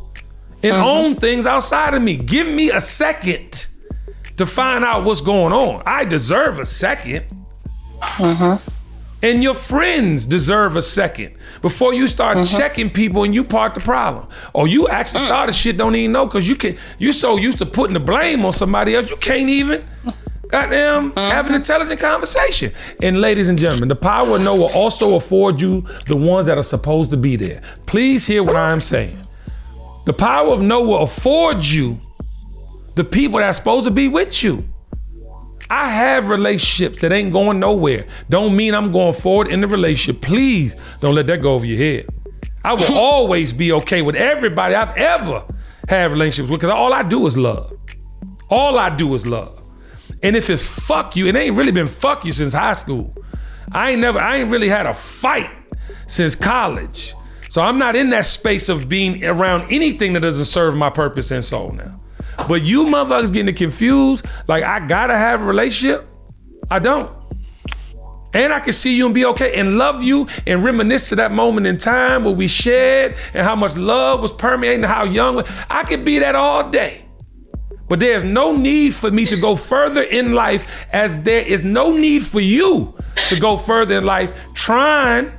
and 0.64 0.76
uh-huh. 0.76 0.90
own 0.90 1.16
things 1.16 1.46
outside 1.46 1.94
of 1.94 2.02
me. 2.02 2.16
Give 2.16 2.48
me 2.48 2.72
a 2.72 2.80
second 2.80 3.68
to 4.38 4.46
find 4.46 4.86
out 4.86 5.04
what's 5.04 5.22
going 5.22 5.52
on. 5.52 5.84
I 5.86 6.06
deserve 6.06 6.60
a 6.60 6.64
2nd 6.64 7.30
And 9.22 9.43
your 9.43 9.53
friends 9.53 10.26
deserve 10.26 10.78
a 10.78 10.82
second 10.82 11.36
before 11.61 11.93
you 11.93 12.07
start 12.07 12.38
mm-hmm. 12.38 12.57
checking 12.57 12.89
people 12.89 13.24
and 13.24 13.36
you 13.36 13.43
part 13.43 13.74
the 13.74 13.82
problem. 13.82 14.28
Or 14.53 14.67
you 14.67 14.88
actually 14.88 15.24
mm. 15.24 15.28
started 15.28 15.53
shit 15.53 15.78
don't 15.78 15.95
even 15.95 16.13
know 16.13 16.26
because 16.26 16.47
you 16.47 16.55
can 16.55 16.78
you 16.99 17.11
so 17.11 17.38
used 17.38 17.57
to 17.57 17.65
putting 17.65 17.95
the 17.95 17.99
blame 17.99 18.45
on 18.45 18.53
somebody 18.53 18.95
else, 18.95 19.09
you 19.09 19.17
can't 19.17 19.49
even 19.49 19.84
goddamn 20.47 21.11
mm-hmm. 21.11 21.20
have 21.20 21.47
an 21.47 21.53
intelligent 21.55 21.99
conversation. 21.99 22.72
And 23.01 23.20
ladies 23.20 23.49
and 23.49 23.59
gentlemen, 23.59 23.89
the 23.89 23.95
power 23.95 24.36
of 24.36 24.41
no 24.41 24.55
will 24.55 24.72
also 24.74 25.15
afford 25.15 25.59
you 25.59 25.82
the 26.07 26.17
ones 26.17 26.47
that 26.47 26.57
are 26.57 26.63
supposed 26.63 27.11
to 27.11 27.17
be 27.17 27.36
there. 27.36 27.61
Please 27.88 28.26
hear 28.26 28.41
what 28.41 28.55
I'm 28.55 28.82
saying. 28.82 29.17
The 30.05 30.13
power 30.13 30.53
of 30.53 30.61
no 30.61 30.82
will 30.82 31.03
afford 31.03 31.63
you 31.63 31.99
the 32.95 33.03
people 33.03 33.39
that's 33.39 33.57
supposed 33.57 33.86
to 33.86 33.91
be 33.91 34.07
with 34.07 34.43
you. 34.43 34.67
I 35.70 35.88
have 35.89 36.30
relationships 36.30 37.01
that 37.01 37.11
ain't 37.11 37.32
going 37.32 37.59
nowhere. 37.59 38.07
Don't 38.30 38.55
mean 38.55 38.74
I'm 38.74 38.91
going 38.91 39.13
forward 39.13 39.47
in 39.47 39.61
the 39.61 39.67
relationship. 39.67 40.22
Please 40.22 40.76
don't 40.99 41.13
let 41.13 41.28
that 41.28 41.41
go 41.41 41.53
over 41.53 41.65
your 41.65 41.78
head. 41.78 42.07
I 42.63 42.74
will 42.74 42.97
always 42.97 43.53
be 43.53 43.72
okay 43.74 44.01
with 44.01 44.15
everybody 44.15 44.76
I've 44.76 44.95
ever 44.97 45.45
had 45.88 46.11
relationships 46.11 46.49
with 46.49 46.61
because 46.61 46.74
all 46.74 46.93
I 46.93 47.03
do 47.03 47.26
is 47.28 47.38
love. 47.38 47.74
All 48.49 48.80
I 48.80 48.95
do 48.95 49.13
is 49.13 49.28
love. 49.28 49.61
And 50.24 50.36
if 50.36 50.49
it's 50.49 50.86
fuck 50.86 51.15
you, 51.15 51.28
it 51.28 51.36
ain't 51.36 51.55
really 51.55 51.72
been 51.72 51.88
fuck 51.88 52.26
you 52.26 52.32
since 52.32 52.51
high 52.51 52.74
school. 52.74 53.15
I 53.72 53.91
ain't 53.91 54.01
never, 54.01 54.20
I 54.20 54.38
ain't 54.38 54.49
really 54.49 54.70
had 54.70 54.86
a 54.86 54.93
fight 54.93 55.51
since 56.07 56.36
college. 56.36 57.13
So 57.49 57.61
I'm 57.61 57.78
not 57.78 57.95
in 57.95 58.09
that 58.09 58.26
space 58.26 58.70
of 58.70 58.89
being 58.89 59.24
around 59.24 59.72
anything 59.72 60.13
that 60.13 60.22
doesn't 60.22 60.45
serve 60.45 60.76
my 60.76 60.89
purpose 60.89 61.32
and 61.32 61.45
soul 61.45 61.72
now. 61.72 61.99
But 62.48 62.64
you 62.64 62.86
motherfuckers 62.86 63.32
getting 63.32 63.54
confused, 63.56 64.26
like 64.48 64.64
I 64.64 64.86
gotta 64.86 65.18
have 65.18 65.42
a 65.42 65.46
relationship. 65.46 66.08
I 66.72 66.80
don't. 66.80 67.12
And 68.34 68.54
I 68.54 68.60
can 68.60 68.74
see 68.74 68.96
you 68.96 69.06
and 69.08 69.16
be 69.16 69.26
okay 69.26 69.56
and 69.56 69.76
love 69.76 70.04
you 70.04 70.28
and 70.46 70.64
reminisce 70.64 71.10
to 71.10 71.16
that 71.16 71.32
moment 71.32 71.66
in 71.66 71.78
time 71.78 72.24
where 72.24 72.34
we 72.34 72.48
shared 72.48 73.16
and 73.34 73.44
how 73.44 73.56
much 73.56 73.76
love 73.76 74.22
was 74.22 74.32
permeating, 74.32 74.84
how 74.84 75.04
young. 75.04 75.44
I 75.70 75.84
could 75.84 76.06
be 76.06 76.20
that 76.20 76.36
all 76.36 76.70
day. 76.70 77.06
But 77.88 78.00
there's 78.00 78.24
no 78.24 78.56
need 78.56 78.94
for 78.94 79.10
me 79.10 79.26
to 79.26 79.42
go 79.42 79.56
further 79.56 80.04
in 80.04 80.34
life 80.34 80.86
as 80.92 81.24
there 81.24 81.42
is 81.42 81.64
no 81.64 81.92
need 81.92 82.24
for 82.24 82.40
you 82.40 82.96
to 83.30 83.40
go 83.40 83.58
further 83.58 83.98
in 83.98 84.06
life 84.06 84.54
trying 84.54 85.32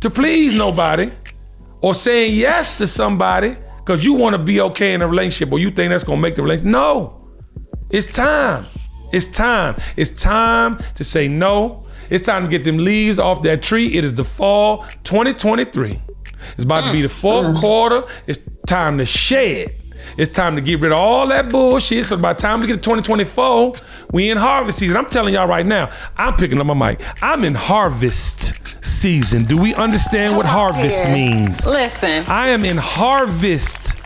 to 0.00 0.10
please 0.10 0.56
nobody 0.56 1.10
or 1.80 1.94
saying 1.94 2.36
yes 2.36 2.76
to 2.76 2.86
somebody 2.86 3.56
because 3.84 4.04
you 4.04 4.14
want 4.14 4.34
to 4.36 4.42
be 4.42 4.60
okay 4.60 4.94
in 4.94 5.02
a 5.02 5.08
relationship 5.08 5.52
or 5.52 5.58
you 5.58 5.70
think 5.70 5.90
that's 5.90 6.04
going 6.04 6.18
to 6.18 6.22
make 6.22 6.36
the 6.36 6.42
relationship. 6.42 6.72
No. 6.72 7.28
It's 7.90 8.10
time. 8.10 8.66
It's 9.12 9.26
time. 9.26 9.76
It's 9.96 10.10
time 10.10 10.78
to 10.94 11.04
say 11.04 11.28
no. 11.28 11.84
It's 12.08 12.24
time 12.24 12.44
to 12.44 12.48
get 12.48 12.64
them 12.64 12.78
leaves 12.78 13.18
off 13.18 13.42
that 13.42 13.62
tree. 13.62 13.96
It 13.96 14.04
is 14.04 14.14
the 14.14 14.24
fall 14.24 14.84
2023. 15.04 16.00
It's 16.54 16.64
about 16.64 16.86
to 16.86 16.92
be 16.92 17.02
the 17.02 17.08
mm. 17.08 17.20
fourth 17.20 17.46
mm. 17.46 17.60
quarter. 17.60 18.04
It's 18.26 18.38
time 18.66 18.98
to 18.98 19.06
shed. 19.06 19.70
It's 20.16 20.32
time 20.32 20.56
to 20.56 20.62
get 20.62 20.80
rid 20.80 20.92
of 20.92 20.98
all 20.98 21.26
that 21.28 21.50
bullshit. 21.50 22.06
So 22.06 22.16
by 22.16 22.32
the 22.34 22.40
time 22.40 22.60
we 22.60 22.66
get 22.66 22.74
to 22.74 22.80
2024, 22.80 23.74
we 24.12 24.30
in 24.30 24.36
harvest 24.36 24.78
season. 24.78 24.96
I'm 24.96 25.06
telling 25.06 25.34
y'all 25.34 25.46
right 25.48 25.64
now, 25.66 25.90
I'm 26.16 26.36
picking 26.36 26.60
up 26.60 26.66
my 26.66 26.74
mic. 26.74 27.00
I'm 27.22 27.44
in 27.44 27.54
harvest 27.54 28.52
season. 28.84 29.44
Do 29.44 29.56
we 29.56 29.74
understand 29.74 30.36
what 30.36 30.46
harvest 30.46 31.08
means? 31.08 31.66
Listen. 31.66 32.24
I 32.26 32.48
am 32.48 32.64
in 32.64 32.76
harvest 32.76 34.00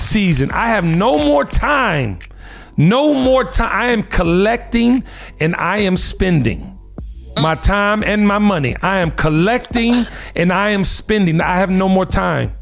season. 0.00 0.50
I 0.50 0.68
have 0.68 0.84
no 0.84 1.18
more 1.18 1.44
time. 1.44 2.18
No 2.76 3.12
more 3.12 3.44
time. 3.44 3.70
I 3.72 3.86
am 3.86 4.02
collecting 4.02 5.04
and 5.40 5.54
I 5.56 5.78
am 5.78 5.96
spending 5.96 6.78
my 7.40 7.54
time 7.54 8.02
and 8.04 8.26
my 8.26 8.38
money. 8.38 8.76
I 8.82 8.98
am 8.98 9.10
collecting 9.12 9.94
and 10.36 10.52
I 10.52 10.70
am 10.70 10.84
spending. 10.84 11.40
I 11.40 11.56
have 11.56 11.70
no 11.70 11.88
more 11.88 12.06
time. 12.06 12.52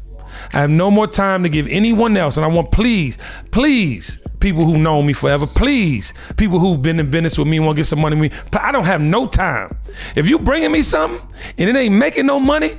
I 0.53 0.59
have 0.59 0.69
no 0.69 0.91
more 0.91 1.07
time 1.07 1.43
to 1.43 1.49
give 1.49 1.67
anyone 1.67 2.17
else. 2.17 2.37
And 2.37 2.45
I 2.45 2.49
want, 2.49 2.71
please, 2.71 3.17
please, 3.51 4.19
people 4.39 4.65
who 4.65 4.77
know 4.77 5.01
me 5.01 5.13
forever, 5.13 5.47
please, 5.47 6.13
people 6.37 6.59
who've 6.59 6.81
been 6.81 6.99
in 6.99 7.09
business 7.09 7.37
with 7.37 7.47
me 7.47 7.59
want 7.59 7.75
to 7.75 7.79
get 7.79 7.85
some 7.85 8.01
money 8.01 8.19
with 8.19 8.31
me. 8.31 8.39
I 8.53 8.71
don't 8.71 8.85
have 8.85 9.01
no 9.01 9.27
time. 9.27 9.77
If 10.15 10.27
you 10.27 10.39
bringing 10.39 10.71
me 10.71 10.81
something 10.81 11.21
and 11.57 11.69
it 11.69 11.75
ain't 11.75 11.95
making 11.95 12.25
no 12.25 12.39
money, 12.39 12.75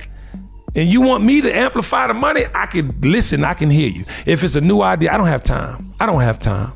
and 0.75 0.89
you 0.89 1.01
want 1.01 1.23
me 1.23 1.39
to 1.41 1.55
amplify 1.55 2.07
the 2.07 2.15
money, 2.15 2.45
I 2.53 2.65
can 2.65 2.99
listen, 3.01 3.43
I 3.43 3.53
can 3.53 3.69
hear 3.69 3.89
you. 3.89 4.05
If 4.25 4.43
it's 4.43 4.55
a 4.55 4.61
new 4.61 4.81
idea, 4.81 5.13
I 5.13 5.17
don't 5.17 5.27
have 5.27 5.43
time. 5.43 5.93
I 5.99 6.07
don't 6.07 6.21
have 6.21 6.39
time. 6.39 6.73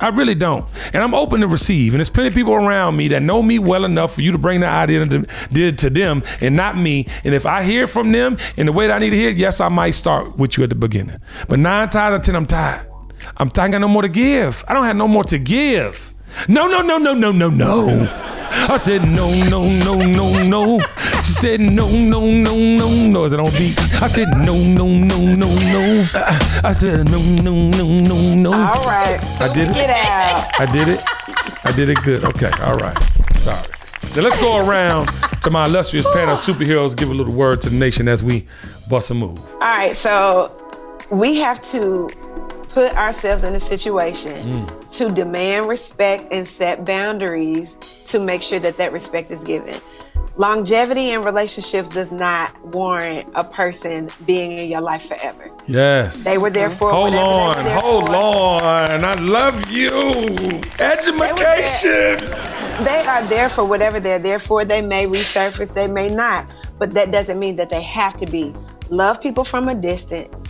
I 0.00 0.08
really 0.08 0.34
don't. 0.34 0.66
And 0.92 1.02
I'm 1.02 1.14
open 1.14 1.40
to 1.40 1.48
receive. 1.48 1.92
And 1.94 2.00
there's 2.00 2.10
plenty 2.10 2.28
of 2.28 2.34
people 2.34 2.54
around 2.54 2.96
me 2.96 3.08
that 3.08 3.22
know 3.22 3.42
me 3.42 3.58
well 3.58 3.84
enough 3.84 4.14
for 4.14 4.22
you 4.22 4.32
to 4.32 4.38
bring 4.38 4.60
the 4.60 4.68
idea 4.68 5.04
to, 5.04 5.26
did 5.52 5.78
to 5.78 5.90
them 5.90 6.22
and 6.40 6.56
not 6.56 6.76
me. 6.76 7.06
And 7.24 7.34
if 7.34 7.46
I 7.46 7.62
hear 7.62 7.86
from 7.86 8.12
them 8.12 8.38
in 8.56 8.66
the 8.66 8.72
way 8.72 8.86
that 8.86 8.94
I 8.94 8.98
need 8.98 9.10
to 9.10 9.16
hear, 9.16 9.30
yes, 9.30 9.60
I 9.60 9.68
might 9.68 9.92
start 9.92 10.36
with 10.36 10.56
you 10.56 10.64
at 10.64 10.70
the 10.70 10.76
beginning. 10.76 11.18
But 11.48 11.58
nine 11.58 11.88
times 11.88 11.96
out 11.96 12.12
of 12.14 12.22
ten, 12.22 12.36
I'm 12.36 12.46
tired. 12.46 12.88
I'm 13.36 13.50
tired. 13.50 13.68
I 13.68 13.72
got 13.72 13.80
no 13.80 13.88
more 13.88 14.02
to 14.02 14.08
give. 14.08 14.64
I 14.68 14.74
don't 14.74 14.84
have 14.84 14.96
no 14.96 15.08
more 15.08 15.24
to 15.24 15.38
give. 15.38 16.07
No, 16.48 16.66
no, 16.66 16.80
no, 16.82 16.98
no, 16.98 17.14
no, 17.14 17.30
no, 17.32 17.48
no. 17.48 18.24
I 18.50 18.76
said 18.76 19.02
no, 19.10 19.30
no, 19.44 19.68
no, 19.68 19.94
no, 19.98 20.42
no. 20.42 20.78
She 21.22 21.32
said 21.32 21.60
no, 21.60 21.88
no, 21.88 22.20
no, 22.26 22.56
no, 22.56 22.88
no. 22.88 23.24
Is 23.24 23.32
it 23.32 23.40
on 23.40 23.50
beat? 23.52 23.78
I 24.02 24.06
said 24.06 24.28
no, 24.38 24.54
no, 24.56 24.86
no, 24.88 25.18
no, 25.18 25.48
no. 25.48 26.06
Uh, 26.14 26.38
I 26.64 26.72
said 26.72 27.10
no, 27.10 27.20
no, 27.20 27.70
no, 27.70 27.86
no, 27.98 28.34
no. 28.34 28.52
All 28.52 28.84
right. 28.84 29.18
I 29.40 29.48
did 29.52 29.68
it. 29.68 29.74
Get 29.74 29.90
out. 29.90 30.60
I 30.60 30.66
did 30.72 30.88
it. 30.88 31.00
I 31.64 31.72
did 31.72 31.88
it 31.88 31.98
good. 32.02 32.24
Okay. 32.24 32.50
All 32.62 32.76
right. 32.76 32.96
Sorry. 33.34 33.60
Now 34.16 34.22
let's 34.22 34.40
go 34.40 34.66
around 34.66 35.08
to 35.42 35.50
my 35.50 35.66
illustrious 35.66 36.06
panel 36.12 36.34
of 36.34 36.40
superheroes. 36.40 36.96
Give 36.96 37.10
a 37.10 37.14
little 37.14 37.34
word 37.34 37.60
to 37.62 37.70
the 37.70 37.76
nation 37.76 38.08
as 38.08 38.24
we 38.24 38.46
bust 38.88 39.10
a 39.10 39.14
move. 39.14 39.38
All 39.54 39.60
right, 39.60 39.94
so 39.94 40.52
we 41.10 41.36
have 41.36 41.60
to 41.62 42.10
put 42.68 42.94
ourselves 42.96 43.44
in 43.44 43.54
a 43.54 43.60
situation 43.60 44.32
Mm. 44.32 44.88
to 44.98 45.10
demand 45.10 45.68
respect 45.68 46.32
and 46.32 46.46
set 46.46 46.84
boundaries 46.84 47.76
to 48.06 48.18
make 48.20 48.42
sure 48.42 48.58
that 48.60 48.76
that 48.76 48.92
respect 48.92 49.30
is 49.30 49.42
given. 49.44 49.74
Longevity 50.36 51.10
in 51.10 51.24
relationships 51.24 51.90
does 51.90 52.12
not 52.12 52.52
warrant 52.66 53.26
a 53.34 53.42
person 53.42 54.08
being 54.24 54.52
in 54.52 54.68
your 54.68 54.80
life 54.80 55.02
forever. 55.08 55.50
Yes. 55.66 56.22
They 56.22 56.38
were 56.38 56.50
there 56.50 56.70
for 56.70 56.92
Hold 56.92 57.12
whatever 57.12 57.62
they 57.68 57.74
on, 57.74 57.80
hold 57.82 58.06
for. 58.06 58.14
on. 58.14 59.04
I 59.04 59.14
love 59.14 59.68
you. 59.68 59.90
Education. 60.78 62.18
They 62.84 63.02
are 63.08 63.22
there 63.26 63.48
for 63.48 63.64
whatever 63.64 63.98
they're 63.98 64.20
there 64.20 64.38
for. 64.38 64.64
They 64.64 64.80
may 64.80 65.06
resurface, 65.06 65.74
they 65.74 65.88
may 65.88 66.08
not, 66.08 66.46
but 66.78 66.94
that 66.94 67.10
doesn't 67.10 67.38
mean 67.40 67.56
that 67.56 67.70
they 67.70 67.82
have 67.82 68.14
to 68.18 68.26
be. 68.26 68.54
Love 68.90 69.20
people 69.20 69.42
from 69.44 69.68
a 69.68 69.74
distance. 69.74 70.44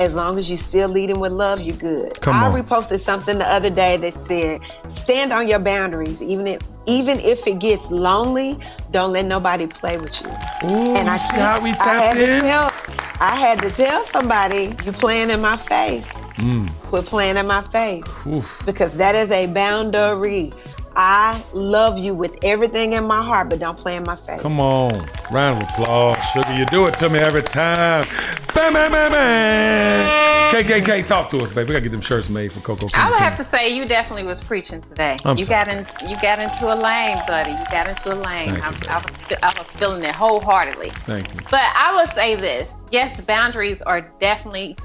As 0.00 0.14
long 0.14 0.38
as 0.38 0.50
you 0.50 0.56
still 0.56 0.88
leading 0.88 1.20
with 1.20 1.32
love, 1.32 1.60
you're 1.60 1.76
good. 1.76 2.20
Come 2.20 2.34
I 2.34 2.46
on. 2.48 2.52
reposted 2.52 2.98
something 2.98 3.38
the 3.38 3.48
other 3.48 3.70
day 3.70 3.96
that 3.98 4.12
said, 4.12 4.60
"Stand 4.88 5.32
on 5.32 5.46
your 5.46 5.60
boundaries, 5.60 6.20
even 6.20 6.46
if 6.46 6.60
even 6.86 7.18
if 7.20 7.46
it 7.46 7.60
gets 7.60 7.90
lonely. 7.90 8.58
Don't 8.90 9.12
let 9.12 9.26
nobody 9.26 9.66
play 9.66 9.96
with 9.98 10.20
you." 10.20 10.28
Ooh, 10.68 10.94
and 10.94 11.08
I, 11.08 11.58
we 11.62 11.70
I 11.70 12.02
had 12.02 12.16
in? 12.18 12.26
to 12.26 12.40
tell, 12.40 12.72
I 13.20 13.36
had 13.36 13.60
to 13.60 13.70
tell 13.70 14.02
somebody, 14.04 14.74
"You 14.84 14.92
playing 14.92 15.30
in 15.30 15.40
my 15.40 15.56
face." 15.56 16.08
Mm. 16.38 16.68
Quit 16.82 17.06
playing 17.06 17.36
in 17.36 17.46
my 17.46 17.62
face 17.62 18.02
because 18.66 18.96
that 18.96 19.14
is 19.14 19.30
a 19.30 19.46
boundary. 19.46 20.52
I 20.96 21.42
love 21.52 21.98
you 21.98 22.14
with 22.14 22.38
everything 22.44 22.92
in 22.92 23.04
my 23.04 23.22
heart, 23.22 23.50
but 23.50 23.58
don't 23.58 23.76
play 23.76 23.96
in 23.96 24.04
my 24.04 24.16
face. 24.16 24.40
Come 24.40 24.60
on. 24.60 25.08
Round 25.32 25.60
of 25.60 25.68
applause. 25.68 26.16
Sugar, 26.32 26.54
you 26.54 26.66
do 26.66 26.86
it 26.86 26.94
to 26.98 27.08
me 27.08 27.18
every 27.18 27.42
time. 27.42 28.04
Bam, 28.54 28.72
bam, 28.72 28.92
bam, 28.92 29.10
bam. 29.10 30.34
KKK, 30.54 31.04
talk 31.04 31.28
to 31.30 31.40
us, 31.40 31.52
baby. 31.52 31.68
We 31.68 31.72
gotta 31.72 31.80
get 31.80 31.90
them 31.90 32.00
shirts 32.00 32.28
made 32.28 32.52
for 32.52 32.60
Coco. 32.60 32.86
I 32.94 33.10
would 33.10 33.18
have 33.18 33.34
to 33.36 33.42
say 33.42 33.74
you 33.74 33.86
definitely 33.86 34.22
was 34.22 34.40
preaching 34.40 34.80
today. 34.80 35.16
I'm 35.24 35.36
you 35.36 35.46
sorry. 35.46 35.64
got 35.64 36.02
in, 36.02 36.08
you 36.08 36.16
got 36.20 36.38
into 36.38 36.72
a 36.72 36.76
lane, 36.76 37.18
buddy. 37.26 37.50
You 37.50 37.64
got 37.72 37.88
into 37.88 38.12
a 38.12 38.14
lane. 38.14 38.50
Thank 38.50 38.64
I, 38.64 38.70
you, 38.70 38.76
I 38.88 39.02
was, 39.02 39.18
I 39.42 39.58
was 39.58 39.72
feeling 39.72 40.04
it 40.04 40.14
wholeheartedly. 40.14 40.90
Thank 40.90 41.34
you. 41.34 41.40
But 41.50 41.64
I 41.74 41.92
will 41.96 42.06
say 42.06 42.36
this: 42.36 42.86
yes, 42.92 43.20
boundaries 43.20 43.82
are 43.82 44.02
definitely 44.20 44.76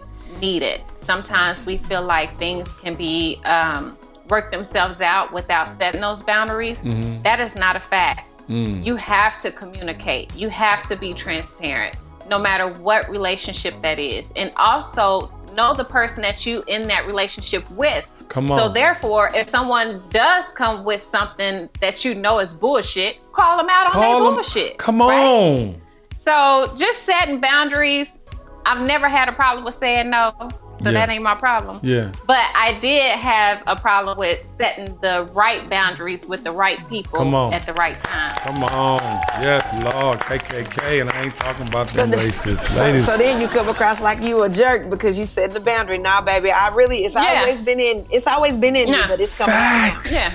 needed. 0.42 0.82
Sometimes 0.96 1.68
we 1.68 1.78
feel 1.78 2.02
like 2.02 2.36
things 2.38 2.72
can 2.74 2.96
be 2.96 3.40
um, 3.46 3.96
work 4.30 4.52
themselves 4.52 5.02
out 5.02 5.34
without 5.34 5.68
setting 5.68 6.02
those 6.02 6.22
boundaries. 6.22 6.84
Mm-hmm. 6.84 7.22
That 7.24 7.40
is 7.40 7.56
not 7.56 7.76
a 7.76 7.80
fact. 7.80 8.28
Mm. 8.48 8.84
You 8.86 8.96
have 8.96 9.38
to 9.40 9.52
communicate. 9.52 10.34
You 10.36 10.50
have 10.50 10.84
to 10.86 10.96
be 10.96 11.14
transparent, 11.14 11.96
no 12.28 12.40
matter 12.40 12.68
what 12.74 13.10
relationship 13.10 13.80
that 13.82 14.00
is, 14.00 14.34
and 14.36 14.52
also 14.56 15.32
know 15.56 15.74
the 15.74 15.84
person 15.84 16.22
that 16.24 16.46
you 16.46 16.64
in 16.68 16.88
that 16.88 17.06
relationship 17.06 17.70
with. 17.72 18.08
Come 18.28 18.52
on. 18.52 18.58
So 18.58 18.70
therefore, 18.70 19.32
if 19.36 19.50
someone 19.50 20.04
does 20.12 20.46
come 20.54 20.84
with 20.84 21.02
something 21.02 21.70
that 21.80 22.06
you 22.06 22.14
know 22.16 22.40
is 22.40 22.54
bullshit, 22.54 23.20
call 23.32 23.58
them 23.58 23.68
out 23.70 23.88
on 23.88 23.92
Call 23.92 24.20
their 24.20 24.28
'em- 24.30 24.34
bullshit. 24.36 24.78
Come 24.78 25.02
right? 25.02 25.24
on. 25.24 25.82
So 26.16 26.72
just 26.76 27.04
setting 27.04 27.40
boundaries. 27.40 28.20
I've 28.66 28.86
never 28.86 29.10
had 29.10 29.30
a 29.30 29.32
problem 29.32 29.64
with 29.66 29.74
saying 29.74 30.10
no, 30.12 30.34
so 30.82 30.90
Yeah. 30.90 30.92
that 31.06 31.10
ain't 31.10 31.24
my 31.24 31.36
problem. 31.36 31.80
Yeah. 31.84 32.10
But 32.26 32.40
I 32.56 32.78
did 32.80 33.18
have 33.20 33.62
a 33.68 33.76
problem 33.76 34.18
with 34.18 34.46
setting 34.46 34.98
the 35.02 35.28
right 35.34 35.70
boundaries 35.70 36.26
with 36.26 36.44
the 36.44 36.52
right 36.52 36.80
people 36.90 37.20
Come 37.20 37.34
on. 37.36 37.54
at 37.54 37.66
the 37.66 37.74
right 37.74 38.00
time. 38.00 38.36
Come 38.38 38.64
on. 38.64 39.00
Yes, 39.42 39.66
Lord. 39.94 40.20
KKK, 40.22 41.02
and 41.02 41.10
I 41.10 41.24
ain't 41.24 41.36
talking 41.36 41.68
about 41.68 41.88
them 41.90 42.12
then- 42.12 42.20
racists. 42.20 42.60
So, 42.68 42.84
Ladies. 42.84 43.06
so 43.06 43.18
then 43.18 43.42
you 43.42 43.48
come 43.48 43.68
across 43.70 44.02
like 44.02 44.22
you 44.24 44.44
a 44.44 44.50
jerk 44.50 44.90
because 44.90 45.18
you 45.20 45.26
set 45.26 45.52
the 45.52 45.60
boundary. 45.60 45.98
Nah, 45.98 46.22
baby, 46.22 46.52
I 46.52 46.70
really 46.74 46.98
it's 47.00 47.16
Yeah. 47.16 47.40
always 47.42 47.62
been 47.62 47.80
in 47.80 48.06
it's 48.10 48.28
always 48.28 48.58
been 48.58 48.76
in 48.76 48.92
me, 48.92 48.98
but 49.08 49.20
it's 49.20 49.38
coming 49.38 49.56
out. 49.56 49.92
Facts. 49.94 50.14
Yeah. 50.14 50.30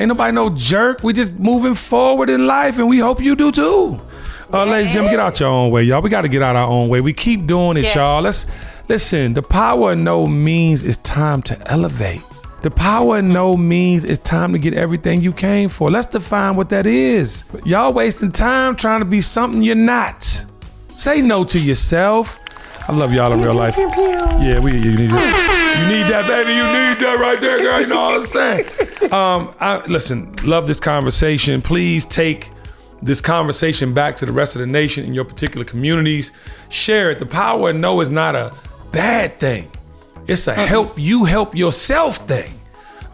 Ain't 0.00 0.08
nobody 0.08 0.32
no 0.32 0.48
jerk. 0.50 1.02
We 1.02 1.12
just 1.12 1.34
moving 1.34 1.74
forward 1.74 2.30
in 2.30 2.46
life, 2.46 2.78
and 2.78 2.88
we 2.88 2.98
hope 3.00 3.20
you 3.20 3.36
do 3.36 3.52
too. 3.52 4.00
Uh, 4.52 4.64
ladies 4.64 4.88
and 4.88 4.94
gentlemen, 4.94 5.12
get 5.12 5.20
out 5.20 5.38
your 5.38 5.48
own 5.50 5.70
way, 5.70 5.82
y'all. 5.84 6.00
We 6.02 6.08
got 6.10 6.22
to 6.22 6.28
get 6.28 6.42
out 6.42 6.56
our 6.56 6.66
own 6.66 6.88
way. 6.88 7.00
We 7.00 7.12
keep 7.12 7.46
doing 7.46 7.76
it, 7.76 7.84
Yes. 7.84 7.94
y'all. 7.94 8.22
Let's 8.22 8.46
listen. 8.90 9.34
The 9.34 9.42
power 9.42 9.92
of 9.92 9.98
no 9.98 10.26
means 10.26 10.82
it's 10.82 10.96
time 10.98 11.42
to 11.42 11.70
elevate. 11.70 12.22
The 12.62 12.72
power 12.72 13.18
of 13.18 13.24
no 13.24 13.56
means 13.56 14.02
it's 14.02 14.18
time 14.18 14.52
to 14.52 14.58
get 14.58 14.74
everything 14.74 15.20
you 15.20 15.32
came 15.32 15.68
for. 15.68 15.92
Let's 15.92 16.08
define 16.08 16.56
what 16.56 16.70
that 16.70 16.86
is. 16.86 17.44
Y'all 17.64 17.92
wasting 17.92 18.32
time 18.32 18.74
trying 18.74 18.98
to 18.98 19.04
be 19.04 19.20
something 19.20 19.62
you're 19.62 19.76
not. 19.76 20.44
Say 20.88 21.22
no 21.22 21.44
to 21.44 21.58
yourself. 21.60 22.40
I 22.88 22.92
love 22.92 23.14
y'all 23.14 23.32
in 23.32 23.40
real 23.40 23.54
life. 23.54 23.76
Yeah, 23.78 24.58
we 24.58 24.72
you 24.72 24.96
need 24.96 25.10
that. 25.10 25.76
You 25.78 25.96
need 25.96 26.10
that, 26.10 26.26
baby. 26.26 26.50
You 26.50 26.64
need 26.64 26.98
that 27.06 27.20
right 27.20 27.40
there, 27.40 27.60
girl. 27.60 27.80
You 27.80 27.86
know 27.86 28.00
what 28.00 28.20
I'm 28.20 28.26
saying? 28.26 29.12
Um, 29.12 29.54
I, 29.60 29.86
listen, 29.86 30.34
love 30.42 30.66
this 30.66 30.80
conversation. 30.80 31.62
Please 31.62 32.04
take 32.04 32.50
this 33.02 33.20
conversation 33.20 33.94
back 33.94 34.16
to 34.16 34.26
the 34.26 34.32
rest 34.32 34.56
of 34.56 34.60
the 34.60 34.66
nation 34.66 35.04
in 35.04 35.14
your 35.14 35.24
particular 35.24 35.64
communities. 35.64 36.32
Share 36.70 37.12
it. 37.12 37.20
The 37.20 37.26
power 37.26 37.70
of 37.70 37.76
no 37.76 38.00
is 38.00 38.10
not 38.10 38.34
a 38.34 38.52
bad 38.92 39.38
thing. 39.40 39.70
It's 40.26 40.46
a 40.46 40.54
help 40.54 40.98
you 40.98 41.24
help 41.24 41.56
yourself 41.56 42.18
thing. 42.28 42.52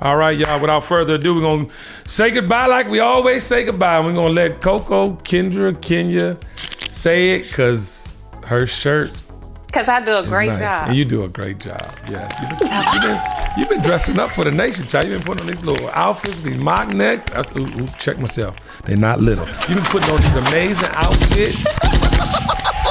All 0.01 0.17
right, 0.17 0.37
y'all. 0.37 0.61
Without 0.61 0.85
further 0.85 1.15
ado, 1.15 1.35
we're 1.35 1.41
gonna 1.41 1.69
say 2.05 2.31
goodbye 2.31 2.67
like 2.67 2.89
we 2.89 3.01
always 3.01 3.43
say 3.45 3.65
goodbye. 3.65 4.01
We're 4.01 4.13
gonna 4.15 4.35
let 4.35 4.61
Coco, 4.61 5.13
Kendra, 5.25 5.81
Kenya 5.81 6.37
say 6.57 7.37
it 7.37 7.45
because 7.49 8.15
her 8.45 8.67
shirt 8.67 9.23
Because 9.67 9.89
I 9.89 10.01
do 10.03 10.17
a 10.19 10.23
great 10.23 10.49
nice. 10.49 10.59
job. 10.59 10.89
And 10.89 10.97
you 10.97 11.05
do 11.05 11.25
a 11.25 11.29
great 11.29 11.59
job. 11.59 11.91
Yes. 12.11 12.33
You've 12.41 12.59
been, 12.59 12.69
you've 12.93 13.03
been, 13.03 13.21
you've 13.59 13.69
been 13.71 13.83
dressing 13.83 14.19
up 14.19 14.31
for 14.31 14.45
the 14.45 14.51
nation, 14.51 14.87
child. 14.87 15.07
You've 15.09 15.19
been 15.19 15.27
putting 15.27 15.47
on 15.47 15.53
these 15.53 15.65
little 15.65 15.89
outfits, 15.91 16.41
these 16.43 16.59
mock 16.59 16.89
necks. 16.91 17.27
Ooh, 17.57 17.63
ooh, 17.65 17.89
check 17.99 18.19
myself. 18.19 18.55
They're 18.85 18.97
not 18.97 19.21
little. 19.21 19.47
You've 19.47 19.69
been 19.69 19.83
putting 19.85 20.11
on 20.11 20.21
these 20.21 20.37
amazing 20.37 20.91
outfits. 20.95 21.96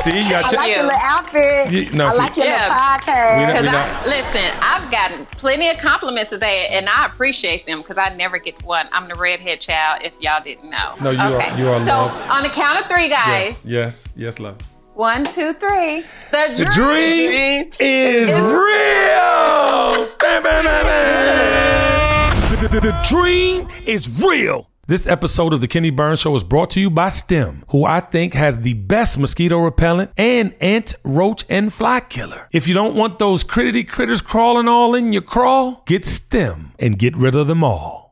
See, 0.06 0.22
you 0.22 0.30
got 0.30 0.46
I 0.46 0.58
like 0.58 0.70
Yeah. 0.70 0.76
your 0.76 0.84
little 0.84 1.00
outfit. 1.04 1.72
You- 1.72 1.90
no, 1.94 2.06
I 2.06 2.12
see- 2.12 2.18
like 2.20 2.38
your 2.38 2.46
Yeah. 2.46 2.52
little 2.62 2.76
podcast. 2.78 3.38
We 3.38 3.42
don't- 3.42 3.64
Because 3.64 4.06
we 4.06 4.14
I 4.14 4.18
listen, 4.22 4.52
I've 4.62 4.92
gotten 4.92 5.26
plenty 5.38 5.68
of 5.70 5.78
compliments 5.80 6.30
today, 6.30 6.68
and 6.72 6.88
I 6.88 7.08
appreciate 7.08 7.66
them 7.66 7.80
because 7.80 7.98
I 7.98 8.10
never 8.10 8.38
get 8.38 8.62
one. 8.64 8.88
I'm 8.94 9.08
the 9.08 9.16
redhead 9.16 9.62
child. 9.62 10.02
If 10.04 10.14
y'all 10.20 10.44
didn't 10.44 10.70
know. 10.70 10.94
No, 11.02 11.10
you 11.10 11.20
are- 11.20 11.58
you 11.58 11.72
are 11.72 11.84
So 11.84 11.92
loved. 11.98 12.30
on 12.30 12.44
the 12.44 12.50
count 12.50 12.80
of 12.82 12.88
three, 12.88 13.10
guys. 13.10 13.66
Yes, 13.66 13.66
yes, 13.66 14.08
yes, 14.16 14.40
love. 14.40 14.58
One, 14.94 15.24
two, 15.26 15.54
three. 15.54 16.04
The 16.32 16.54
The 16.54 16.66
dream. 16.66 16.74
dream 16.74 17.70
is 17.80 18.30
real. 18.40 20.08
Bam, 20.20 20.44
bam, 20.44 20.64
bam, 20.64 20.86
bam. 20.86 22.50
The, 22.52 22.58
the- 22.58 22.68
the- 22.68 22.82
the 22.92 22.96
dream 23.10 23.68
is 23.86 24.08
real. 24.24 24.70
This 24.88 25.08
episode 25.08 25.52
of 25.52 25.62
the 25.62 25.68
Kenny 25.68 25.90
Burns 25.90 26.20
Show 26.20 26.36
is 26.36 26.44
brought 26.44 26.70
to 26.72 26.80
you 26.80 26.92
by 26.92 27.08
STEM, 27.08 27.64
who 27.70 27.86
I 27.86 28.00
think 28.00 28.36
has 28.36 28.58
the 28.58 28.76
best 28.76 29.18
mosquito 29.18 29.58
repellent 29.58 30.12
and 30.16 30.54
ant, 30.62 30.94
roach, 31.04 31.44
and 31.50 31.74
fly 31.74 32.02
killer. 32.02 32.48
If 32.52 32.68
you 32.68 32.76
don't 32.76 32.94
want 32.94 33.18
those 33.18 33.44
crittity 33.44 33.88
critters 33.88 34.22
crawling 34.22 34.68
all 34.68 34.94
in 34.94 35.12
your 35.12 35.24
crawl, 35.24 35.82
get 35.88 36.06
STEM 36.06 36.74
and 36.78 37.00
get 37.00 37.18
rid 37.18 37.34
of 37.34 37.48
them 37.48 37.64
all. 37.64 38.04